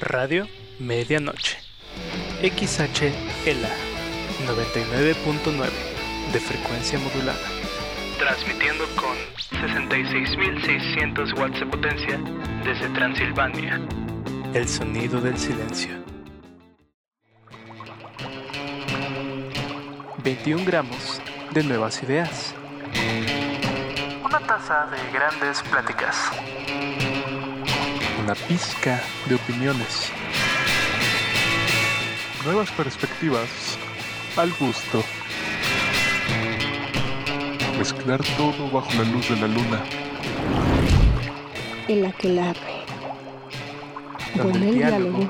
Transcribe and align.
Radio 0.00 0.48
Medianoche. 0.78 1.58
XHLA 2.42 3.68
99.9 4.46 5.68
de 6.32 6.40
frecuencia 6.40 6.98
modulada. 6.98 7.38
Transmitiendo 8.18 8.84
con 8.96 9.14
66.600 9.60 11.38
watts 11.38 11.60
de 11.60 11.66
potencia 11.66 12.18
desde 12.64 12.88
Transilvania. 12.94 13.78
El 14.54 14.66
sonido 14.66 15.20
del 15.20 15.36
silencio. 15.36 15.90
21 20.24 20.64
gramos 20.64 21.20
de 21.52 21.62
nuevas 21.62 22.02
ideas. 22.02 22.54
Una 24.24 24.40
taza 24.46 24.86
de 24.86 25.12
grandes 25.12 25.62
pláticas. 25.62 26.30
Una 28.30 28.46
pizca 28.46 29.02
de 29.26 29.34
opiniones. 29.34 30.08
Nuevas 32.44 32.70
perspectivas 32.70 33.76
al 34.36 34.52
gusto. 34.52 35.02
Mezclar 37.76 38.20
todo 38.36 38.70
bajo 38.70 38.88
la 38.92 39.02
luz 39.10 39.30
de 39.30 39.34
la 39.34 39.48
luna. 39.48 39.82
El 41.88 42.06
aquelarre. 42.06 42.84
Donde 44.36 44.68
el 44.68 44.74
diálogo 44.76 45.28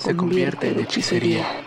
se, 0.00 0.16
convierte 0.16 0.70
en 0.70 0.80
hechicería. 0.80 1.61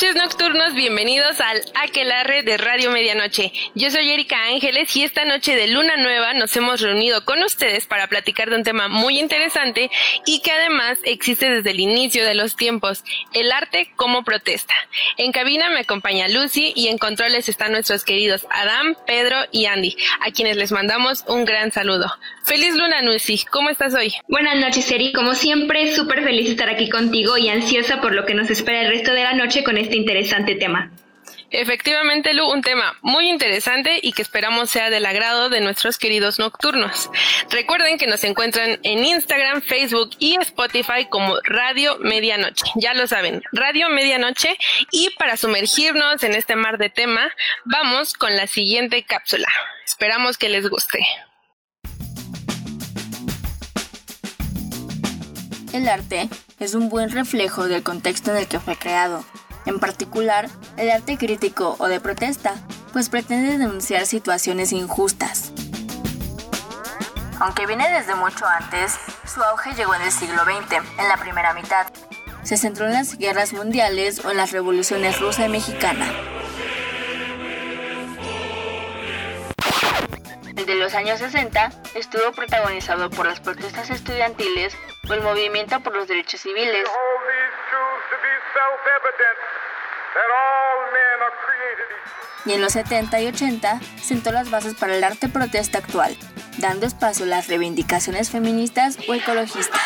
Noches 0.00 0.16
nocturnos, 0.16 0.72
bienvenidos 0.72 1.38
al 1.42 1.60
Aquelarre 1.74 2.42
de 2.42 2.56
Radio 2.56 2.90
Medianoche. 2.90 3.52
Yo 3.74 3.90
soy 3.90 4.10
Erika 4.10 4.46
Ángeles 4.46 4.96
y 4.96 5.02
esta 5.02 5.26
noche 5.26 5.54
de 5.54 5.66
luna 5.66 5.98
nueva 5.98 6.32
nos 6.32 6.56
hemos 6.56 6.80
reunido 6.80 7.26
con 7.26 7.42
ustedes 7.42 7.84
para 7.84 8.06
platicar 8.06 8.48
de 8.48 8.56
un 8.56 8.64
tema 8.64 8.88
muy 8.88 9.18
interesante 9.18 9.90
y 10.24 10.40
que 10.40 10.52
además 10.52 10.96
existe 11.04 11.50
desde 11.50 11.72
el 11.72 11.80
inicio 11.80 12.24
de 12.24 12.34
los 12.34 12.56
tiempos, 12.56 13.04
el 13.34 13.52
arte 13.52 13.90
como 13.94 14.24
protesta. 14.24 14.72
En 15.18 15.32
cabina 15.32 15.68
me 15.68 15.80
acompaña 15.80 16.28
Lucy 16.28 16.72
y 16.74 16.88
en 16.88 16.96
controles 16.96 17.50
están 17.50 17.72
nuestros 17.72 18.02
queridos 18.02 18.46
Adam, 18.48 18.96
Pedro 19.06 19.36
y 19.52 19.66
Andy, 19.66 19.98
a 20.22 20.30
quienes 20.30 20.56
les 20.56 20.72
mandamos 20.72 21.24
un 21.28 21.44
gran 21.44 21.72
saludo. 21.72 22.10
Feliz 22.44 22.74
luna 22.74 23.02
Lucy, 23.02 23.44
¿cómo 23.50 23.68
estás 23.68 23.94
hoy? 23.94 24.14
Buenas 24.28 24.56
noches 24.56 24.90
Eri, 24.90 25.12
como 25.12 25.34
siempre 25.34 25.94
súper 25.94 26.24
feliz 26.24 26.46
de 26.46 26.52
estar 26.52 26.70
aquí 26.70 26.88
contigo 26.88 27.36
y 27.36 27.50
ansiosa 27.50 28.00
por 28.00 28.14
lo 28.14 28.24
que 28.24 28.32
nos 28.32 28.48
espera 28.48 28.80
el 28.80 28.88
resto 28.88 29.12
de 29.12 29.24
la 29.24 29.34
noche 29.34 29.62
con 29.62 29.76
este 29.76 29.89
interesante 29.96 30.54
tema. 30.54 30.90
Efectivamente, 31.52 32.32
Lu, 32.32 32.46
un 32.46 32.62
tema 32.62 32.96
muy 33.02 33.28
interesante 33.28 33.98
y 34.02 34.12
que 34.12 34.22
esperamos 34.22 34.70
sea 34.70 34.88
del 34.88 35.04
agrado 35.04 35.48
de 35.48 35.60
nuestros 35.60 35.98
queridos 35.98 36.38
nocturnos. 36.38 37.10
Recuerden 37.50 37.98
que 37.98 38.06
nos 38.06 38.22
encuentran 38.22 38.78
en 38.84 39.04
Instagram, 39.04 39.60
Facebook 39.60 40.10
y 40.20 40.36
Spotify 40.36 41.06
como 41.08 41.34
Radio 41.42 41.98
Medianoche. 41.98 42.64
Ya 42.76 42.94
lo 42.94 43.08
saben, 43.08 43.42
Radio 43.50 43.88
Medianoche. 43.88 44.56
Y 44.92 45.10
para 45.18 45.36
sumergirnos 45.36 46.22
en 46.22 46.34
este 46.34 46.54
mar 46.54 46.78
de 46.78 46.88
tema, 46.88 47.32
vamos 47.64 48.14
con 48.14 48.36
la 48.36 48.46
siguiente 48.46 49.02
cápsula. 49.02 49.48
Esperamos 49.84 50.38
que 50.38 50.50
les 50.50 50.68
guste. 50.68 51.04
El 55.72 55.88
arte 55.88 56.28
es 56.60 56.74
un 56.74 56.88
buen 56.88 57.10
reflejo 57.10 57.66
del 57.66 57.82
contexto 57.82 58.30
en 58.30 58.36
el 58.36 58.46
que 58.46 58.60
fue 58.60 58.76
creado 58.76 59.24
en 59.66 59.78
particular 59.78 60.48
el 60.76 60.90
arte 60.90 61.18
crítico 61.18 61.76
o 61.78 61.86
de 61.88 62.00
protesta, 62.00 62.54
pues 62.92 63.08
pretende 63.08 63.58
denunciar 63.58 64.06
situaciones 64.06 64.72
injustas. 64.72 65.52
Aunque 67.40 67.66
viene 67.66 67.88
desde 67.90 68.14
mucho 68.14 68.46
antes, 68.46 68.98
su 69.26 69.42
auge 69.42 69.74
llegó 69.74 69.94
en 69.94 70.02
el 70.02 70.12
siglo 70.12 70.42
XX, 70.44 70.72
en 70.98 71.08
la 71.08 71.16
primera 71.16 71.54
mitad. 71.54 71.86
Se 72.42 72.56
centró 72.56 72.86
en 72.86 72.92
las 72.92 73.16
guerras 73.16 73.52
mundiales 73.52 74.24
o 74.24 74.30
en 74.30 74.36
las 74.36 74.52
revoluciones 74.52 75.20
rusa 75.20 75.46
y 75.46 75.48
mexicana. 75.48 76.06
De 80.66 80.74
los 80.76 80.94
años 80.94 81.18
60 81.18 81.70
estuvo 81.94 82.32
protagonizado 82.32 83.10
por 83.10 83.26
las 83.26 83.40
protestas 83.40 83.90
estudiantiles 83.90 84.76
o 85.08 85.14
el 85.14 85.22
movimiento 85.22 85.80
por 85.80 85.96
los 85.96 86.06
derechos 86.06 86.40
civiles. 86.40 86.86
Y 92.46 92.52
en 92.54 92.60
los 92.60 92.72
70 92.72 93.20
y 93.20 93.28
80 93.28 93.80
sentó 94.02 94.32
las 94.32 94.50
bases 94.50 94.74
para 94.74 94.96
el 94.96 95.04
arte 95.04 95.28
protesta 95.28 95.78
actual, 95.78 96.16
dando 96.58 96.86
espacio 96.86 97.24
a 97.24 97.28
las 97.28 97.48
reivindicaciones 97.48 98.30
feministas 98.30 98.96
o 99.08 99.14
ecologistas. 99.14 99.80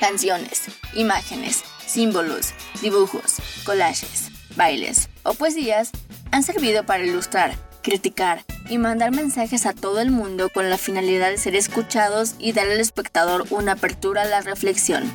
Canciones, 0.00 0.64
imágenes, 0.94 1.64
símbolos, 1.86 2.52
dibujos, 2.80 3.36
collages, 3.64 4.30
bailes 4.56 5.08
o 5.22 5.34
poesías 5.34 5.92
han 6.32 6.42
servido 6.42 6.84
para 6.84 7.04
ilustrar, 7.04 7.54
criticar, 7.82 8.42
y 8.72 8.78
mandar 8.78 9.10
mensajes 9.10 9.66
a 9.66 9.74
todo 9.74 10.00
el 10.00 10.10
mundo 10.10 10.48
con 10.48 10.70
la 10.70 10.78
finalidad 10.78 11.28
de 11.28 11.36
ser 11.36 11.54
escuchados 11.54 12.36
y 12.38 12.54
dar 12.54 12.66
al 12.68 12.80
espectador 12.80 13.44
una 13.50 13.72
apertura 13.72 14.22
a 14.22 14.24
la 14.24 14.40
reflexión. 14.40 15.12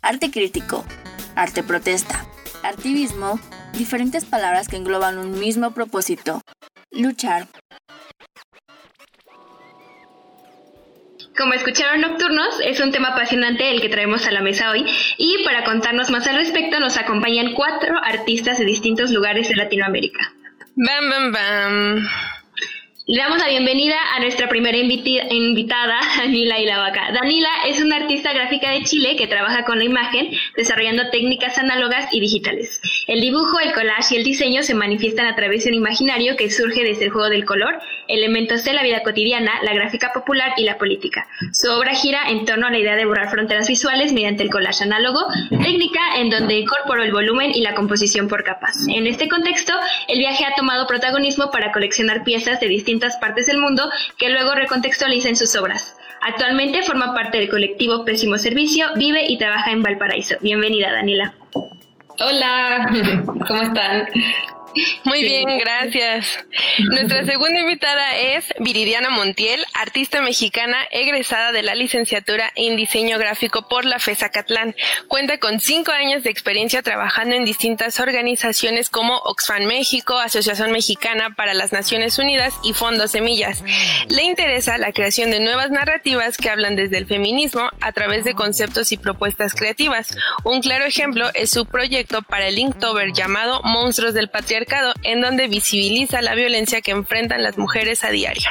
Arte 0.00 0.30
crítico, 0.30 0.82
arte 1.34 1.62
protesta, 1.62 2.24
activismo, 2.62 3.38
diferentes 3.74 4.24
palabras 4.24 4.66
que 4.68 4.76
engloban 4.76 5.18
un 5.18 5.38
mismo 5.38 5.72
propósito, 5.72 6.40
luchar, 6.90 7.48
Como 11.36 11.52
escucharon 11.52 12.00
Nocturnos, 12.00 12.60
es 12.64 12.80
un 12.80 12.92
tema 12.92 13.08
apasionante 13.08 13.70
el 13.70 13.82
que 13.82 13.90
traemos 13.90 14.26
a 14.26 14.30
la 14.30 14.40
mesa 14.40 14.70
hoy 14.70 14.86
y 15.18 15.44
para 15.44 15.64
contarnos 15.64 16.10
más 16.10 16.26
al 16.26 16.36
respecto 16.36 16.80
nos 16.80 16.96
acompañan 16.96 17.52
cuatro 17.52 17.94
artistas 18.02 18.58
de 18.58 18.64
distintos 18.64 19.10
lugares 19.10 19.50
de 19.50 19.56
Latinoamérica. 19.56 20.32
Bam, 20.76 21.10
bam, 21.10 21.32
bam. 21.32 22.08
Le 23.08 23.18
damos 23.18 23.38
la 23.38 23.46
bienvenida 23.46 23.94
a 24.16 24.18
nuestra 24.18 24.48
primera 24.48 24.76
invitada, 24.76 26.00
Danila 26.18 26.58
Ilavaca. 26.58 27.12
Danila 27.12 27.48
es 27.68 27.80
una 27.80 27.98
artista 27.98 28.32
gráfica 28.32 28.72
de 28.72 28.82
Chile 28.82 29.14
que 29.14 29.28
trabaja 29.28 29.64
con 29.64 29.78
la 29.78 29.84
imagen, 29.84 30.30
desarrollando 30.56 31.08
técnicas 31.10 31.56
análogas 31.56 32.12
y 32.12 32.18
digitales. 32.18 32.80
El 33.06 33.20
dibujo, 33.20 33.60
el 33.60 33.72
collage 33.74 34.16
y 34.16 34.18
el 34.18 34.24
diseño 34.24 34.64
se 34.64 34.74
manifiestan 34.74 35.26
a 35.26 35.36
través 35.36 35.62
de 35.62 35.70
un 35.70 35.76
imaginario 35.76 36.34
que 36.36 36.50
surge 36.50 36.82
desde 36.82 37.04
el 37.04 37.10
juego 37.12 37.28
del 37.28 37.44
color, 37.44 37.78
elementos 38.08 38.64
de 38.64 38.72
la 38.72 38.82
vida 38.82 39.04
cotidiana, 39.04 39.52
la 39.62 39.72
gráfica 39.72 40.12
popular 40.12 40.54
y 40.56 40.64
la 40.64 40.76
política. 40.76 41.28
Su 41.52 41.70
obra 41.70 41.94
gira 41.94 42.28
en 42.28 42.44
torno 42.44 42.66
a 42.66 42.72
la 42.72 42.78
idea 42.80 42.96
de 42.96 43.04
borrar 43.04 43.30
fronteras 43.30 43.68
visuales 43.68 44.12
mediante 44.12 44.42
el 44.42 44.50
collage 44.50 44.82
análogo, 44.82 45.20
técnica 45.50 46.00
en 46.16 46.28
donde 46.28 46.58
incorporó 46.58 47.04
el 47.04 47.12
volumen 47.12 47.52
y 47.54 47.60
la 47.60 47.76
composición 47.76 48.26
por 48.26 48.42
capas. 48.42 48.84
En 48.88 49.06
este 49.06 49.28
contexto, 49.28 49.74
el 50.08 50.18
viaje 50.18 50.44
ha 50.44 50.56
tomado 50.56 50.88
protagonismo 50.88 51.52
para 51.52 51.70
coleccionar 51.70 52.24
piezas 52.24 52.58
de 52.58 52.66
distintos 52.66 52.95
partes 53.20 53.46
del 53.46 53.58
mundo 53.58 53.90
que 54.18 54.30
luego 54.30 54.54
recontextualiza 54.54 55.28
en 55.28 55.36
sus 55.36 55.54
obras. 55.56 55.96
Actualmente 56.20 56.82
forma 56.82 57.14
parte 57.14 57.38
del 57.38 57.48
colectivo 57.48 58.04
Pésimo 58.04 58.38
Servicio, 58.38 58.86
vive 58.96 59.26
y 59.26 59.38
trabaja 59.38 59.70
en 59.70 59.82
Valparaíso. 59.82 60.36
Bienvenida, 60.40 60.92
Daniela. 60.92 61.34
Hola, 62.18 62.90
¿cómo 63.46 63.62
están? 63.62 64.08
Muy 65.04 65.22
bien, 65.22 65.58
gracias. 65.58 66.26
Nuestra 66.90 67.24
segunda 67.26 67.60
invitada 67.60 68.16
es 68.16 68.44
Viridiana 68.58 69.08
Montiel, 69.08 69.64
artista 69.74 70.20
mexicana 70.20 70.76
egresada 70.90 71.52
de 71.52 71.62
la 71.62 71.74
licenciatura 71.74 72.52
en 72.56 72.76
diseño 72.76 73.18
gráfico 73.18 73.68
por 73.68 73.84
la 73.84 73.98
FESA 73.98 74.30
Catlán. 74.30 74.74
Cuenta 75.08 75.38
con 75.38 75.60
cinco 75.60 75.92
años 75.92 76.24
de 76.24 76.30
experiencia 76.30 76.82
trabajando 76.82 77.34
en 77.34 77.44
distintas 77.44 77.98
organizaciones 78.00 78.90
como 78.90 79.16
Oxfam 79.18 79.64
México, 79.64 80.18
Asociación 80.18 80.72
Mexicana 80.72 81.34
para 81.34 81.54
las 81.54 81.72
Naciones 81.72 82.18
Unidas 82.18 82.52
y 82.62 82.74
Fondo 82.74 83.08
Semillas. 83.08 83.62
Le 84.08 84.24
interesa 84.24 84.76
la 84.76 84.92
creación 84.92 85.30
de 85.30 85.40
nuevas 85.40 85.70
narrativas 85.70 86.36
que 86.36 86.50
hablan 86.50 86.76
desde 86.76 86.98
el 86.98 87.06
feminismo 87.06 87.70
a 87.80 87.92
través 87.92 88.24
de 88.24 88.34
conceptos 88.34 88.92
y 88.92 88.98
propuestas 88.98 89.54
creativas. 89.54 90.08
Un 90.44 90.60
claro 90.60 90.84
ejemplo 90.84 91.30
es 91.34 91.50
su 91.50 91.64
proyecto 91.66 92.22
para 92.22 92.48
el 92.48 92.58
Inktober 92.58 93.12
llamado 93.12 93.62
Monstruos 93.62 94.12
del 94.12 94.28
Patriarcado 94.28 94.65
en 95.02 95.20
donde 95.20 95.48
visibiliza 95.48 96.22
la 96.22 96.34
violencia 96.34 96.80
que 96.80 96.92
enfrentan 96.92 97.42
las 97.42 97.58
mujeres 97.58 98.04
a 98.04 98.10
diario. 98.10 98.50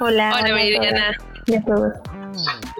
Hola. 0.00 0.32
Hola, 0.34 0.54
Meridiana. 0.54 1.18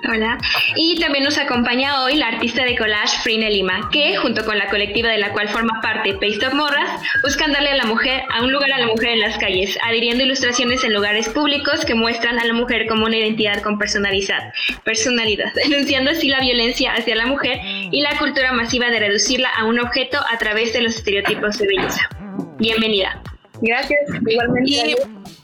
Hola. 0.08 0.38
Y 0.74 0.98
también 1.00 1.24
nos 1.24 1.36
acompaña 1.36 2.02
hoy 2.02 2.14
la 2.14 2.28
artista 2.28 2.64
de 2.64 2.76
collage 2.76 3.18
Frine 3.22 3.50
Lima, 3.50 3.90
que 3.92 4.16
junto 4.16 4.42
con 4.46 4.56
la 4.56 4.70
colectiva 4.70 5.10
de 5.10 5.18
la 5.18 5.32
cual 5.32 5.50
forma 5.50 5.80
parte 5.82 6.14
Paste 6.14 6.46
of 6.46 6.54
Morras, 6.54 6.88
buscan 7.22 7.52
darle 7.52 7.72
a 7.72 7.76
la 7.76 7.84
mujer 7.84 8.22
a 8.32 8.42
un 8.42 8.52
lugar 8.52 8.72
a 8.72 8.78
la 8.78 8.86
mujer 8.86 9.10
en 9.10 9.20
las 9.20 9.36
calles, 9.36 9.76
adhiriendo 9.86 10.24
ilustraciones 10.24 10.82
en 10.82 10.94
lugares 10.94 11.28
públicos 11.28 11.84
que 11.84 11.94
muestran 11.94 12.38
a 12.38 12.44
la 12.46 12.54
mujer 12.54 12.86
como 12.86 13.04
una 13.04 13.18
identidad 13.18 13.60
con 13.60 13.78
personalidad, 13.78 14.54
personalidad, 14.84 15.52
denunciando 15.54 16.12
así 16.12 16.28
la 16.28 16.40
violencia 16.40 16.94
hacia 16.94 17.16
la 17.16 17.26
mujer 17.26 17.60
y 17.62 18.00
la 18.00 18.16
cultura 18.18 18.52
masiva 18.52 18.88
de 18.88 18.98
reducirla 18.98 19.50
a 19.58 19.66
un 19.66 19.78
objeto 19.78 20.18
a 20.32 20.38
través 20.38 20.72
de 20.72 20.80
los 20.80 20.94
estereotipos 20.96 21.58
de 21.58 21.66
belleza. 21.66 22.08
Bienvenida. 22.56 23.22
Gracias, 23.60 24.00
igualmente. 24.26 24.70
Y 24.70 24.94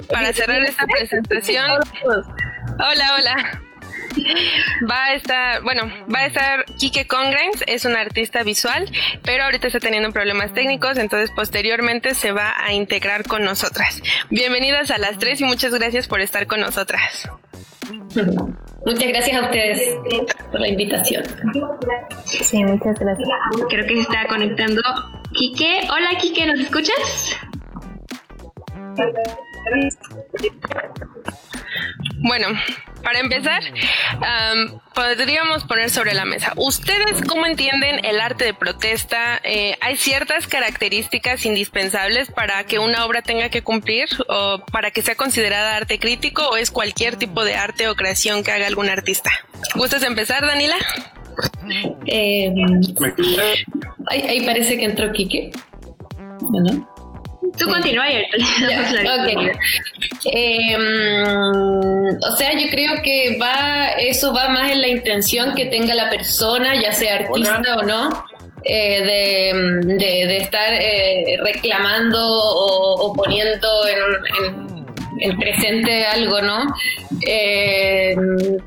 para 0.09 0.33
cerrar 0.33 0.63
esta 0.63 0.87
presentación, 0.87 1.71
hola, 2.05 3.15
hola. 3.19 3.63
Va 4.91 5.05
a 5.05 5.15
estar, 5.15 5.63
bueno, 5.63 5.91
va 6.13 6.21
a 6.21 6.27
estar 6.27 6.65
Kike 6.79 7.07
Congrimes, 7.07 7.63
es 7.67 7.85
una 7.85 8.01
artista 8.01 8.43
visual, 8.43 8.91
pero 9.23 9.45
ahorita 9.45 9.67
está 9.67 9.79
teniendo 9.79 10.11
problemas 10.11 10.53
técnicos, 10.53 10.97
entonces 10.97 11.31
posteriormente 11.37 12.15
se 12.15 12.33
va 12.33 12.55
a 12.59 12.73
integrar 12.73 13.27
con 13.27 13.45
nosotras. 13.45 14.03
Bienvenidas 14.31 14.91
a 14.91 14.99
las 14.99 15.19
tres 15.19 15.41
y 15.41 15.45
muchas 15.45 15.75
gracias 15.75 16.09
por 16.09 16.21
estar 16.21 16.47
con 16.47 16.61
nosotras. 16.61 17.29
Muchas 18.87 19.09
gracias 19.09 19.37
a 19.37 19.45
ustedes 19.45 19.97
por 20.51 20.61
la 20.61 20.69
invitación. 20.69 21.25
Sí, 22.25 22.65
muchas 22.65 22.99
gracias. 22.99 23.29
Creo 23.69 23.87
que 23.87 23.95
se 23.95 24.01
está 24.01 24.27
conectando 24.29 24.83
Kike. 25.33 25.89
Hola 25.91 26.19
Kike, 26.21 26.47
¿nos 26.47 26.61
escuchas? 26.61 27.37
Bueno, 32.19 32.49
para 33.03 33.21
empezar, 33.21 33.63
podríamos 34.95 35.65
poner 35.65 35.91
sobre 35.91 36.15
la 36.15 36.25
mesa. 36.25 36.53
¿Ustedes 36.57 37.23
cómo 37.29 37.47
entienden 37.47 38.05
el 38.05 38.21
arte 38.21 38.45
de 38.45 38.55
protesta? 38.55 39.41
Eh, 39.45 39.77
¿Hay 39.81 39.97
ciertas 39.97 40.47
características 40.47 41.45
indispensables 41.47 42.31
para 42.31 42.65
que 42.65 42.79
una 42.79 43.05
obra 43.05 43.23
tenga 43.23 43.49
que 43.49 43.63
cumplir 43.63 44.09
o 44.29 44.59
para 44.73 44.91
que 44.91 45.03
sea 45.03 45.15
considerada 45.15 45.77
arte 45.77 45.99
crítico 45.99 46.49
o 46.49 46.57
es 46.57 46.71
cualquier 46.71 47.17
tipo 47.17 47.45
de 47.45 47.55
arte 47.55 47.89
o 47.89 47.95
creación 47.95 48.43
que 48.43 48.53
haga 48.53 48.67
algún 48.67 48.89
artista? 48.89 49.31
¿Gustas 49.75 50.03
empezar, 50.03 50.45
Danila? 50.45 50.77
Eh, 52.07 52.53
ahí, 54.09 54.45
parece 54.45 54.79
que 54.79 54.85
entró 54.85 55.13
Quique. 55.13 55.53
¿No? 56.41 56.96
Tú 57.59 57.67
continúa 57.69 58.11
y 58.11 58.17
eh, 60.25 60.77
o 60.77 62.37
sea, 62.37 62.53
yo 62.53 62.69
creo 62.71 63.03
que 63.03 63.39
va, 63.41 63.89
eso 63.99 64.33
va 64.33 64.49
más 64.49 64.73
en 64.73 64.81
la 64.81 64.89
intención 64.89 65.55
que 65.55 65.67
tenga 65.67 65.95
la 65.95 66.11
persona, 66.11 66.75
ya 66.81 66.93
sea 66.93 67.17
artista 67.17 67.77
o 67.77 67.83
no, 67.83 68.25
eh, 68.65 69.03
de, 69.85 70.37
estar 70.39 70.73
eh, 70.73 71.39
reclamando 71.45 72.19
o, 72.21 73.13
poniendo 73.15 73.69
en, 73.87 73.99
el 74.45 74.76
presente 75.39 76.05
algo, 76.05 76.41
¿no? 76.43 76.75
Eh, 77.27 78.15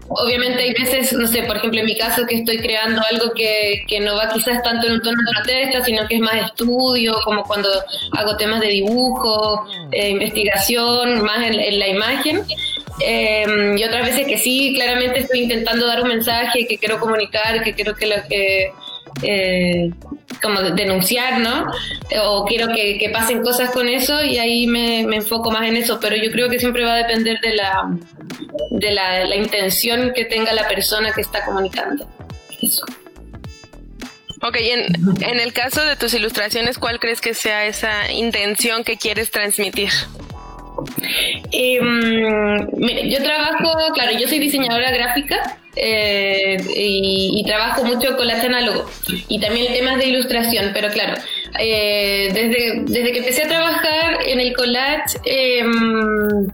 obviamente 0.08 0.64
hay 0.64 0.74
veces, 0.74 1.14
no 1.14 1.28
sé, 1.28 1.44
por 1.44 1.58
ejemplo 1.58 1.80
en 1.80 1.86
mi 1.86 1.98
caso 1.98 2.26
que 2.26 2.36
estoy 2.36 2.58
creando 2.58 3.02
algo 3.12 3.32
que, 3.34 3.84
que 3.88 4.00
no 4.00 4.16
va 4.16 4.30
quizás 4.30 4.62
tanto 4.64 4.88
en 4.88 4.94
un 4.94 5.02
tono 5.02 5.18
de 5.18 5.32
protesta, 5.36 5.84
sino 5.86 6.08
que 6.08 6.16
es 6.16 6.22
más 6.22 6.46
estudio, 6.46 7.16
como 7.24 7.44
cuando 7.44 7.70
hago 8.18 8.38
temas 8.38 8.62
de 8.62 8.68
dibujo, 8.68 9.66
eh, 9.92 10.10
investigación, 10.10 11.24
más 11.24 11.46
en, 11.46 11.80
la 11.80 11.88
imagen. 11.88 12.42
Eh, 13.02 13.76
y 13.78 13.84
otras 13.84 14.06
veces 14.06 14.28
que 14.28 14.38
sí, 14.38 14.74
claramente 14.76 15.20
estoy 15.20 15.44
intentando 15.44 15.88
dar 15.88 16.02
un 16.02 16.10
mensaje 16.10 16.68
que 16.68 16.78
quiero 16.78 17.00
comunicar, 17.00 17.64
que 17.64 17.74
quiero 17.74 17.96
que 17.96 18.08
lo 18.08 18.16
que 18.28 18.72
eh, 19.24 19.92
como 20.42 20.62
denunciar, 20.62 21.40
¿no? 21.40 21.66
O 22.24 22.46
quiero 22.46 22.68
que, 22.68 23.10
pasen 23.12 23.42
cosas 23.42 23.72
con 23.72 23.88
eso 23.88 24.24
y 24.24 24.38
ahí 24.38 24.68
me, 24.68 25.02
enfoco 25.02 25.52
más 25.52 25.68
en 25.68 25.78
eso, 25.78 26.00
pero 26.00 26.16
yo 26.16 26.32
creo 26.32 26.50
que 26.50 26.60
siempre 26.60 26.86
va 26.86 26.94
a 26.94 26.98
depender 26.98 27.40
de 27.42 27.56
la, 27.56 27.90
de 28.72 28.92
la, 28.92 29.36
intención 29.36 30.14
que 30.14 30.26
tenga 30.26 30.54
la 30.54 30.68
persona 30.68 31.12
que 31.12 31.22
está 31.22 31.44
comunicando. 31.44 32.08
Eso. 32.62 32.86
Ok, 34.42 34.56
en, 34.56 35.24
en 35.24 35.40
el 35.40 35.52
caso 35.52 35.84
de 35.84 35.98
tus 35.98 36.14
ilustraciones, 36.14 36.78
¿cuál 36.78 37.00
crees 37.00 37.20
que 37.20 37.34
sea 37.34 37.66
esa 37.66 38.12
intención 38.12 38.84
que 38.84 38.98
quieres 38.98 39.32
transmitir? 39.32 39.90
Em, 41.52 43.10
yo 43.10 43.24
trabajo, 43.24 43.94
claro, 43.94 44.12
yo 44.18 44.28
soy 44.28 44.40
diseñadora 44.40 44.92
gráfica 44.92 45.58
eh, 45.76 46.58
y, 46.76 47.44
trabajo 47.46 47.84
mucho 47.84 48.16
con 48.18 48.28
las 48.28 48.44
análogo 48.44 48.86
y 49.28 49.40
también 49.40 49.74
temas 49.74 49.98
de 49.98 50.08
ilustración, 50.08 50.72
pero 50.74 50.90
claro, 50.90 51.20
eh, 51.60 52.30
desde, 52.34 52.84
desde 52.86 53.12
que 53.12 53.20
empecé 53.20 53.44
a 53.44 53.48
trabajar 53.48 54.18
en 54.26 54.40
el 54.40 54.54
collage, 54.56 55.18
em, 55.26 56.48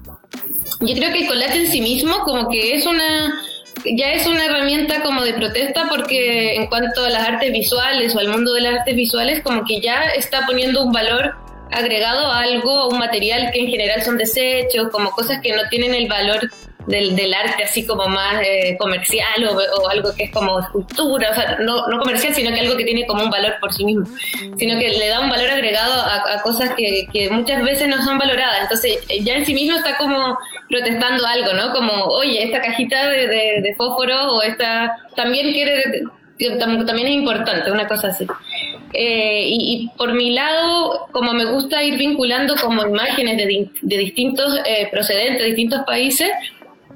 yo 0.81 0.95
creo 0.95 1.11
que 1.11 1.19
el 1.19 1.27
collage 1.27 1.57
en 1.57 1.71
sí 1.71 1.81
mismo 1.81 2.19
como 2.19 2.49
que 2.49 2.75
es 2.75 2.85
una 2.85 3.41
ya 3.83 4.13
es 4.13 4.25
una 4.25 4.45
herramienta 4.45 5.01
como 5.03 5.23
de 5.23 5.33
protesta 5.33 5.85
porque 5.89 6.55
en 6.55 6.67
cuanto 6.67 7.05
a 7.05 7.09
las 7.09 7.27
artes 7.27 7.51
visuales 7.51 8.15
o 8.15 8.19
al 8.19 8.29
mundo 8.29 8.53
de 8.53 8.61
las 8.61 8.79
artes 8.79 8.95
visuales 8.95 9.41
como 9.41 9.63
que 9.63 9.79
ya 9.79 10.05
está 10.15 10.45
poniendo 10.45 10.83
un 10.83 10.91
valor 10.91 11.35
agregado 11.71 12.31
algo, 12.31 12.89
un 12.89 12.99
material 12.99 13.51
que 13.51 13.59
en 13.59 13.67
general 13.67 14.03
son 14.03 14.17
desechos, 14.17 14.89
como 14.91 15.11
cosas 15.11 15.39
que 15.41 15.53
no 15.53 15.67
tienen 15.69 15.93
el 15.93 16.07
valor 16.07 16.49
del, 16.87 17.15
del 17.15 17.33
arte 17.33 17.63
así 17.63 17.85
como 17.85 18.07
más 18.07 18.41
eh, 18.43 18.75
comercial 18.77 19.43
o, 19.47 19.89
algo 19.89 20.13
que 20.15 20.25
es 20.25 20.31
como 20.31 20.59
escultura, 20.59 21.31
o 21.31 21.35
sea, 21.35 21.57
no, 21.59 21.87
no, 21.87 21.99
comercial, 21.99 22.33
sino 22.33 22.53
que 22.53 22.61
algo 22.61 22.77
que 22.77 22.83
tiene 22.83 23.05
como 23.05 23.23
un 23.23 23.29
valor 23.29 23.55
por 23.59 23.73
sí 23.73 23.83
mismo, 23.85 24.05
sino 24.57 24.79
que 24.79 24.89
le 24.89 25.07
da 25.07 25.19
un 25.19 25.29
valor 25.29 25.49
agregado 25.49 25.93
a, 26.01 26.41
cosas 26.43 26.71
que, 26.75 27.07
muchas 27.31 27.63
veces 27.63 27.87
no 27.87 28.03
son 28.03 28.17
valoradas. 28.17 28.61
Entonces, 28.63 28.99
ya 29.21 29.35
en 29.35 29.45
sí 29.45 29.53
mismo 29.53 29.77
está 29.77 29.97
como 29.97 30.37
protestando 30.69 31.25
algo, 31.25 31.53
¿no? 31.53 31.73
Como, 31.73 31.91
oye, 32.05 32.43
esta 32.43 32.61
cajita 32.61 33.09
de, 33.09 33.27
de, 33.61 33.75
fósforo 33.75 34.33
o 34.33 34.41
esta 34.43 34.95
también 35.15 35.53
quiere, 35.53 36.03
también 36.59 37.07
es 37.07 37.13
importante, 37.13 37.71
una 37.71 37.87
cosa 37.87 38.09
así. 38.09 38.27
Eh, 38.97 39.47
y, 39.49 39.89
por 39.97 40.13
mi 40.13 40.31
lado, 40.31 41.07
como 41.11 41.33
me 41.33 41.43
gusta 41.43 41.83
ir 41.83 41.97
vinculando 41.97 42.55
como 42.55 42.85
imágenes 42.85 43.35
de, 43.35 43.69
de 43.81 43.97
distintos 43.97 44.57
eh, 44.65 44.87
procedentes, 44.89 45.39
de 45.39 45.47
distintos 45.47 45.81
países, 45.85 46.31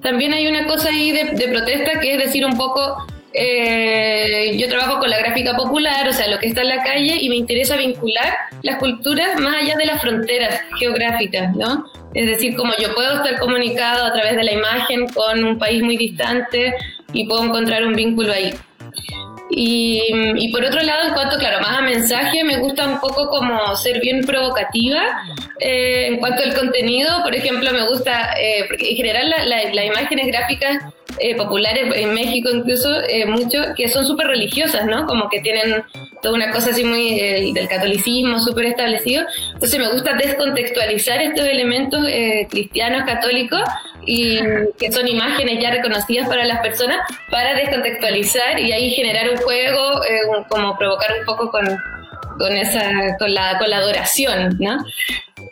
también 0.01 0.33
hay 0.33 0.47
una 0.47 0.65
cosa 0.65 0.89
ahí 0.89 1.11
de, 1.11 1.47
protesta 1.49 1.99
que 1.99 2.13
es 2.13 2.19
decir 2.19 2.45
un 2.45 2.57
poco, 2.57 3.05
eh, 3.33 4.55
yo 4.57 4.69
trabajo 4.69 4.99
con 4.99 5.09
la 5.09 5.19
gráfica 5.19 5.57
popular, 5.57 6.07
o 6.07 6.13
sea, 6.13 6.29
lo 6.29 6.39
que 6.39 6.47
está 6.47 6.61
en 6.61 6.69
la 6.69 6.83
calle, 6.83 7.17
y 7.19 7.27
me 7.27 7.35
interesa 7.35 7.75
vincular 7.75 8.33
las 8.63 8.77
culturas 8.77 9.39
más 9.41 9.61
allá 9.61 9.75
de 9.75 9.85
las 9.85 10.01
fronteras 10.01 10.61
geográficas, 10.79 11.53
¿no? 11.55 11.85
Es 12.13 12.27
decir, 12.27 12.55
como 12.55 12.73
yo 12.81 12.95
puedo 12.95 13.17
estar 13.17 13.39
comunicado 13.39 14.05
a 14.05 14.13
través 14.13 14.35
de 14.37 14.43
la 14.43 14.53
imagen 14.53 15.07
con 15.09 15.43
un 15.43 15.59
país 15.59 15.83
muy 15.83 15.97
distante 15.97 16.73
y 17.13 17.27
puedo 17.27 17.43
encontrar 17.43 17.85
un 17.85 17.93
vínculo 17.93 18.31
ahí. 18.31 18.53
Y, 19.51 20.49
por 20.51 20.63
otro 20.63 20.81
lado, 20.81 21.07
en 21.07 21.13
cuanto, 21.13 21.37
claro, 21.37 21.59
más 21.59 21.79
a 21.79 21.81
mensaje, 21.81 22.43
me 22.43 22.57
gusta 22.57 22.87
un 22.87 22.99
poco 22.99 23.29
como 23.29 23.75
ser 23.75 23.99
bien 23.99 24.23
provocativa 24.23 25.01
eh, 25.59 26.07
en 26.07 26.17
cuanto 26.17 26.43
al 26.43 26.53
contenido. 26.53 27.23
Por 27.23 27.35
ejemplo, 27.35 27.71
me 27.71 27.87
gusta, 27.87 28.33
eh, 28.39 28.67
en 28.69 28.95
general 28.95 29.33
las 29.45 29.85
imágenes 29.85 30.27
gráficas 30.27 30.83
eh, 31.17 31.35
populares 31.35 31.91
en 31.95 32.13
México 32.13 32.49
incluso 32.53 32.89
mucho, 33.27 33.59
que 33.75 33.89
son 33.89 34.05
súper 34.05 34.27
religiosas, 34.27 34.85
¿no? 34.85 35.05
Como 35.07 35.29
que 35.29 35.41
tienen 35.41 35.83
toda 36.21 36.35
una 36.35 36.51
cosa 36.51 36.71
así 36.71 36.83
muy 36.83 37.51
del 37.53 37.67
catolicismo 37.67 38.39
súper 38.39 38.65
establecido. 38.67 39.25
Entonces 39.53 39.79
me 39.79 39.91
gusta 39.91 40.13
descontextualizar 40.13 41.21
estos 41.21 41.45
elementos 41.45 42.05
cristianos, 42.49 43.03
católicos, 43.05 43.61
y 44.05 44.39
que 44.77 44.91
son 44.91 45.07
imágenes 45.07 45.61
ya 45.61 45.71
reconocidas 45.71 46.27
para 46.27 46.45
las 46.45 46.61
personas 46.61 46.97
para 47.29 47.53
descontextualizar 47.53 48.59
y 48.59 48.71
ahí 48.71 48.91
generar 48.91 49.29
un 49.29 49.37
juego, 49.37 50.03
eh, 50.03 50.21
como 50.49 50.77
provocar 50.77 51.09
un 51.19 51.25
poco 51.25 51.51
con, 51.51 51.65
con, 52.37 52.51
esa, 52.53 53.17
con, 53.17 53.33
la, 53.33 53.57
con 53.59 53.69
la 53.69 53.77
adoración, 53.77 54.57
¿no? 54.59 54.77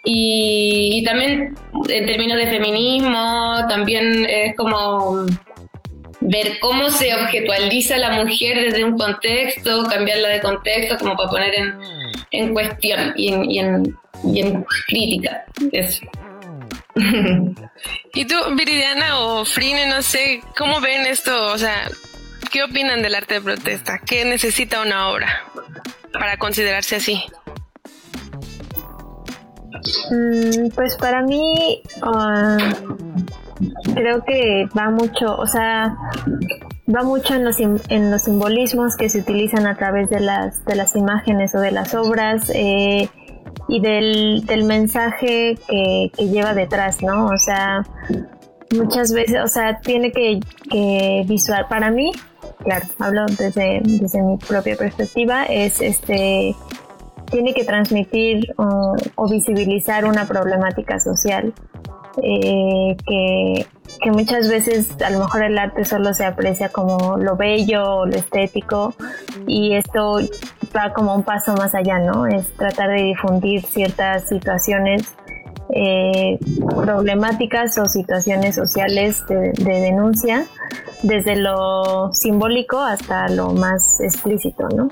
Y, 0.04 1.04
también 1.06 1.56
en 1.90 2.06
términos 2.06 2.38
de 2.38 2.48
feminismo, 2.48 3.66
también 3.70 4.26
es 4.26 4.56
como 4.56 5.26
ver 6.20 6.60
cómo 6.60 6.90
se 6.90 7.14
objetualiza 7.14 7.98
la 7.98 8.12
mujer 8.12 8.62
desde 8.62 8.84
un 8.84 8.98
contexto, 8.98 9.84
cambiarla 9.90 10.30
de 10.30 10.42
contexto, 10.42 10.98
como 10.98 11.16
para 11.16 11.30
poner 11.30 11.56
en, 11.56 11.76
en 12.32 12.54
cuestión 12.54 13.14
y 13.16 13.30
en, 13.30 13.96
y 14.24 14.40
en, 14.42 14.66
crítica. 14.88 15.46
Eso. 15.72 16.06
y 18.14 18.26
tú, 18.26 18.36
Viridiana 18.56 19.20
o 19.20 19.46
Frine, 19.46 19.88
no 19.88 20.02
sé, 20.02 20.42
¿cómo 20.58 20.82
ven 20.82 21.06
esto? 21.06 21.54
O 21.54 21.58
sea, 21.58 21.90
¿qué 22.52 22.64
opinan 22.64 23.02
del 23.02 23.16
arte 23.16 23.36
de 23.36 23.42
protesta? 23.42 24.00
¿Qué 24.00 24.26
necesita 24.26 24.82
una 24.82 25.10
obra 25.10 25.44
para 26.12 26.38
considerarse 26.38 26.96
así? 26.96 27.24
Mm, 30.12 30.70
pues 30.76 30.96
para 30.98 31.22
mí 31.22 31.82
ah, 32.02 32.58
creo 33.94 34.24
que 34.24 34.68
va 34.78 34.90
mucho, 34.90 35.36
o 35.36 35.46
sea, 35.48 35.96
va 36.94 37.04
mucho 37.04 37.36
en 37.36 37.44
los, 37.44 37.60
en 37.60 38.12
los 38.12 38.24
simbolismos 38.24 38.96
que 38.96 39.10
se 39.10 39.20
utilizan 39.20 39.68
a 39.68 39.76
través 39.76 40.10
de 40.10 40.20
las, 40.20 40.64
de 40.66 40.76
las 40.76 40.96
imágenes 40.96 41.56
o 41.56 41.60
de 41.60 41.72
las 41.72 41.94
obras 41.94 42.52
eh, 42.54 43.10
y 43.68 43.82
del, 43.82 44.46
del 44.46 44.64
mensaje 44.64 45.58
que, 45.68 46.12
que, 46.16 46.30
lleva 46.30 46.54
detrás, 46.54 47.02
¿no? 47.02 47.28
O 47.28 47.38
sea, 47.38 47.84
muchas 48.76 49.12
veces, 49.12 49.42
o 49.44 49.48
sea, 49.48 49.80
tiene 49.80 50.12
que, 50.12 50.40
que 50.70 51.24
visual, 51.28 51.66
para 51.70 51.92
mí, 51.92 52.12
claro, 52.64 52.86
hablo 53.00 53.26
desde, 53.38 53.82
desde 53.84 54.22
mi 54.22 54.38
propia 54.38 54.76
perspectiva, 54.78 55.44
es 55.46 55.82
este 55.82 56.56
tiene 57.30 57.54
que 57.54 57.64
transmitir 57.64 58.54
o, 58.58 58.96
visibilizar 59.30 60.06
una 60.06 60.26
problemática 60.26 61.00
social 61.00 61.54
eh, 62.24 62.96
que, 63.06 63.66
que, 64.02 64.12
muchas 64.12 64.50
veces 64.50 64.90
a 65.02 65.10
lo 65.10 65.20
mejor 65.20 65.44
el 65.44 65.58
arte 65.58 65.86
solo 65.86 66.14
se 66.14 66.26
aprecia 66.26 66.70
como 66.70 67.18
lo 67.18 67.36
bello 67.36 67.98
o 67.98 68.06
lo 68.06 68.16
estético 68.16 68.96
y 69.46 69.76
esto 69.76 70.20
va 70.76 70.94
como 70.94 71.16
un 71.16 71.24
paso 71.24 71.54
más 71.54 71.76
allá, 71.76 72.00
¿no? 72.00 72.26
Es 72.26 72.48
tratar 72.56 72.90
de 72.90 73.04
difundir 73.04 73.62
ciertas 73.62 74.28
situaciones 74.28 75.16
eh, 75.70 76.40
problemáticas 76.82 77.78
o 77.78 77.86
situaciones 77.88 78.56
sociales 78.56 79.26
de, 79.28 79.52
denuncia 79.64 80.46
desde 81.04 81.36
lo 81.36 82.14
simbólico 82.14 82.80
hasta 82.80 83.28
lo 83.28 83.52
más 83.52 84.00
explícito, 84.00 84.70
¿no? 84.70 84.90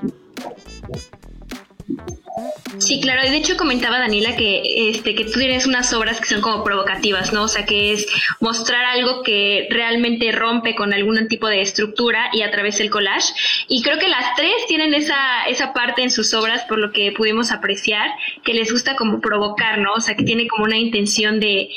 Sí, 2.78 3.00
claro. 3.00 3.22
De 3.22 3.36
hecho 3.36 3.56
comentaba 3.56 3.98
Daniela 3.98 4.36
que 4.36 4.90
este 4.90 5.14
que 5.14 5.24
tú 5.24 5.38
tienes 5.38 5.66
unas 5.66 5.92
obras 5.94 6.20
que 6.20 6.26
son 6.26 6.42
como 6.42 6.62
provocativas, 6.62 7.32
¿no? 7.32 7.44
O 7.44 7.48
sea, 7.48 7.64
que 7.64 7.92
es 7.92 8.06
mostrar 8.40 8.84
algo 8.84 9.22
que 9.22 9.66
realmente 9.70 10.30
rompe 10.32 10.74
con 10.74 10.92
algún 10.92 11.28
tipo 11.28 11.48
de 11.48 11.62
estructura 11.62 12.28
y 12.32 12.42
a 12.42 12.50
través 12.50 12.78
del 12.78 12.90
collage. 12.90 13.32
Y 13.68 13.82
creo 13.82 13.98
que 13.98 14.08
las 14.08 14.36
tres 14.36 14.52
tienen 14.68 14.92
esa 14.92 15.46
esa 15.48 15.72
parte 15.72 16.02
en 16.02 16.10
sus 16.10 16.34
obras 16.34 16.64
por 16.64 16.78
lo 16.78 16.92
que 16.92 17.12
pudimos 17.12 17.50
apreciar, 17.52 18.10
que 18.44 18.52
les 18.52 18.70
gusta 18.70 18.96
como 18.96 19.20
provocar, 19.20 19.78
¿no? 19.78 19.94
O 19.94 20.00
sea, 20.00 20.14
que 20.14 20.24
tiene 20.24 20.46
como 20.46 20.64
una 20.64 20.76
intención 20.76 21.40
de 21.40 21.70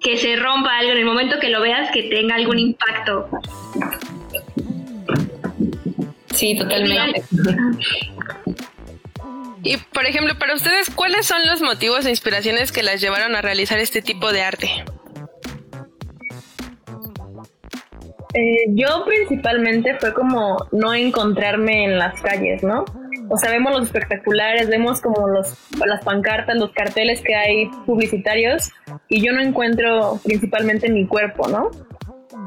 que 0.00 0.18
se 0.18 0.36
rompa 0.36 0.76
algo 0.78 0.92
en 0.92 0.98
el 0.98 1.04
momento 1.04 1.38
que 1.40 1.48
lo 1.48 1.62
veas, 1.62 1.90
que 1.92 2.02
tenga 2.02 2.34
algún 2.34 2.58
impacto. 2.58 3.28
Sí, 6.34 6.56
totalmente. 6.56 7.22
Y 9.64 9.76
por 9.76 10.06
ejemplo, 10.06 10.36
para 10.38 10.54
ustedes, 10.54 10.90
¿cuáles 10.90 11.26
son 11.26 11.46
los 11.46 11.60
motivos 11.60 12.04
e 12.04 12.10
inspiraciones 12.10 12.72
que 12.72 12.82
las 12.82 13.00
llevaron 13.00 13.36
a 13.36 13.42
realizar 13.42 13.78
este 13.78 14.02
tipo 14.02 14.32
de 14.32 14.42
arte? 14.42 14.84
Eh, 18.34 18.64
yo 18.70 19.04
principalmente 19.04 19.94
fue 20.00 20.12
como 20.14 20.56
no 20.72 20.94
encontrarme 20.94 21.84
en 21.84 21.98
las 21.98 22.20
calles, 22.22 22.62
¿no? 22.62 22.84
O 23.28 23.36
sea, 23.36 23.50
vemos 23.50 23.72
los 23.72 23.86
espectaculares, 23.86 24.68
vemos 24.68 25.00
como 25.00 25.28
los, 25.28 25.54
las 25.86 26.02
pancartas, 26.02 26.56
los 26.56 26.72
carteles 26.72 27.20
que 27.20 27.34
hay 27.34 27.68
publicitarios 27.86 28.70
y 29.08 29.24
yo 29.24 29.32
no 29.32 29.42
encuentro 29.42 30.18
principalmente 30.24 30.90
mi 30.90 31.06
cuerpo, 31.06 31.48
¿no? 31.48 31.70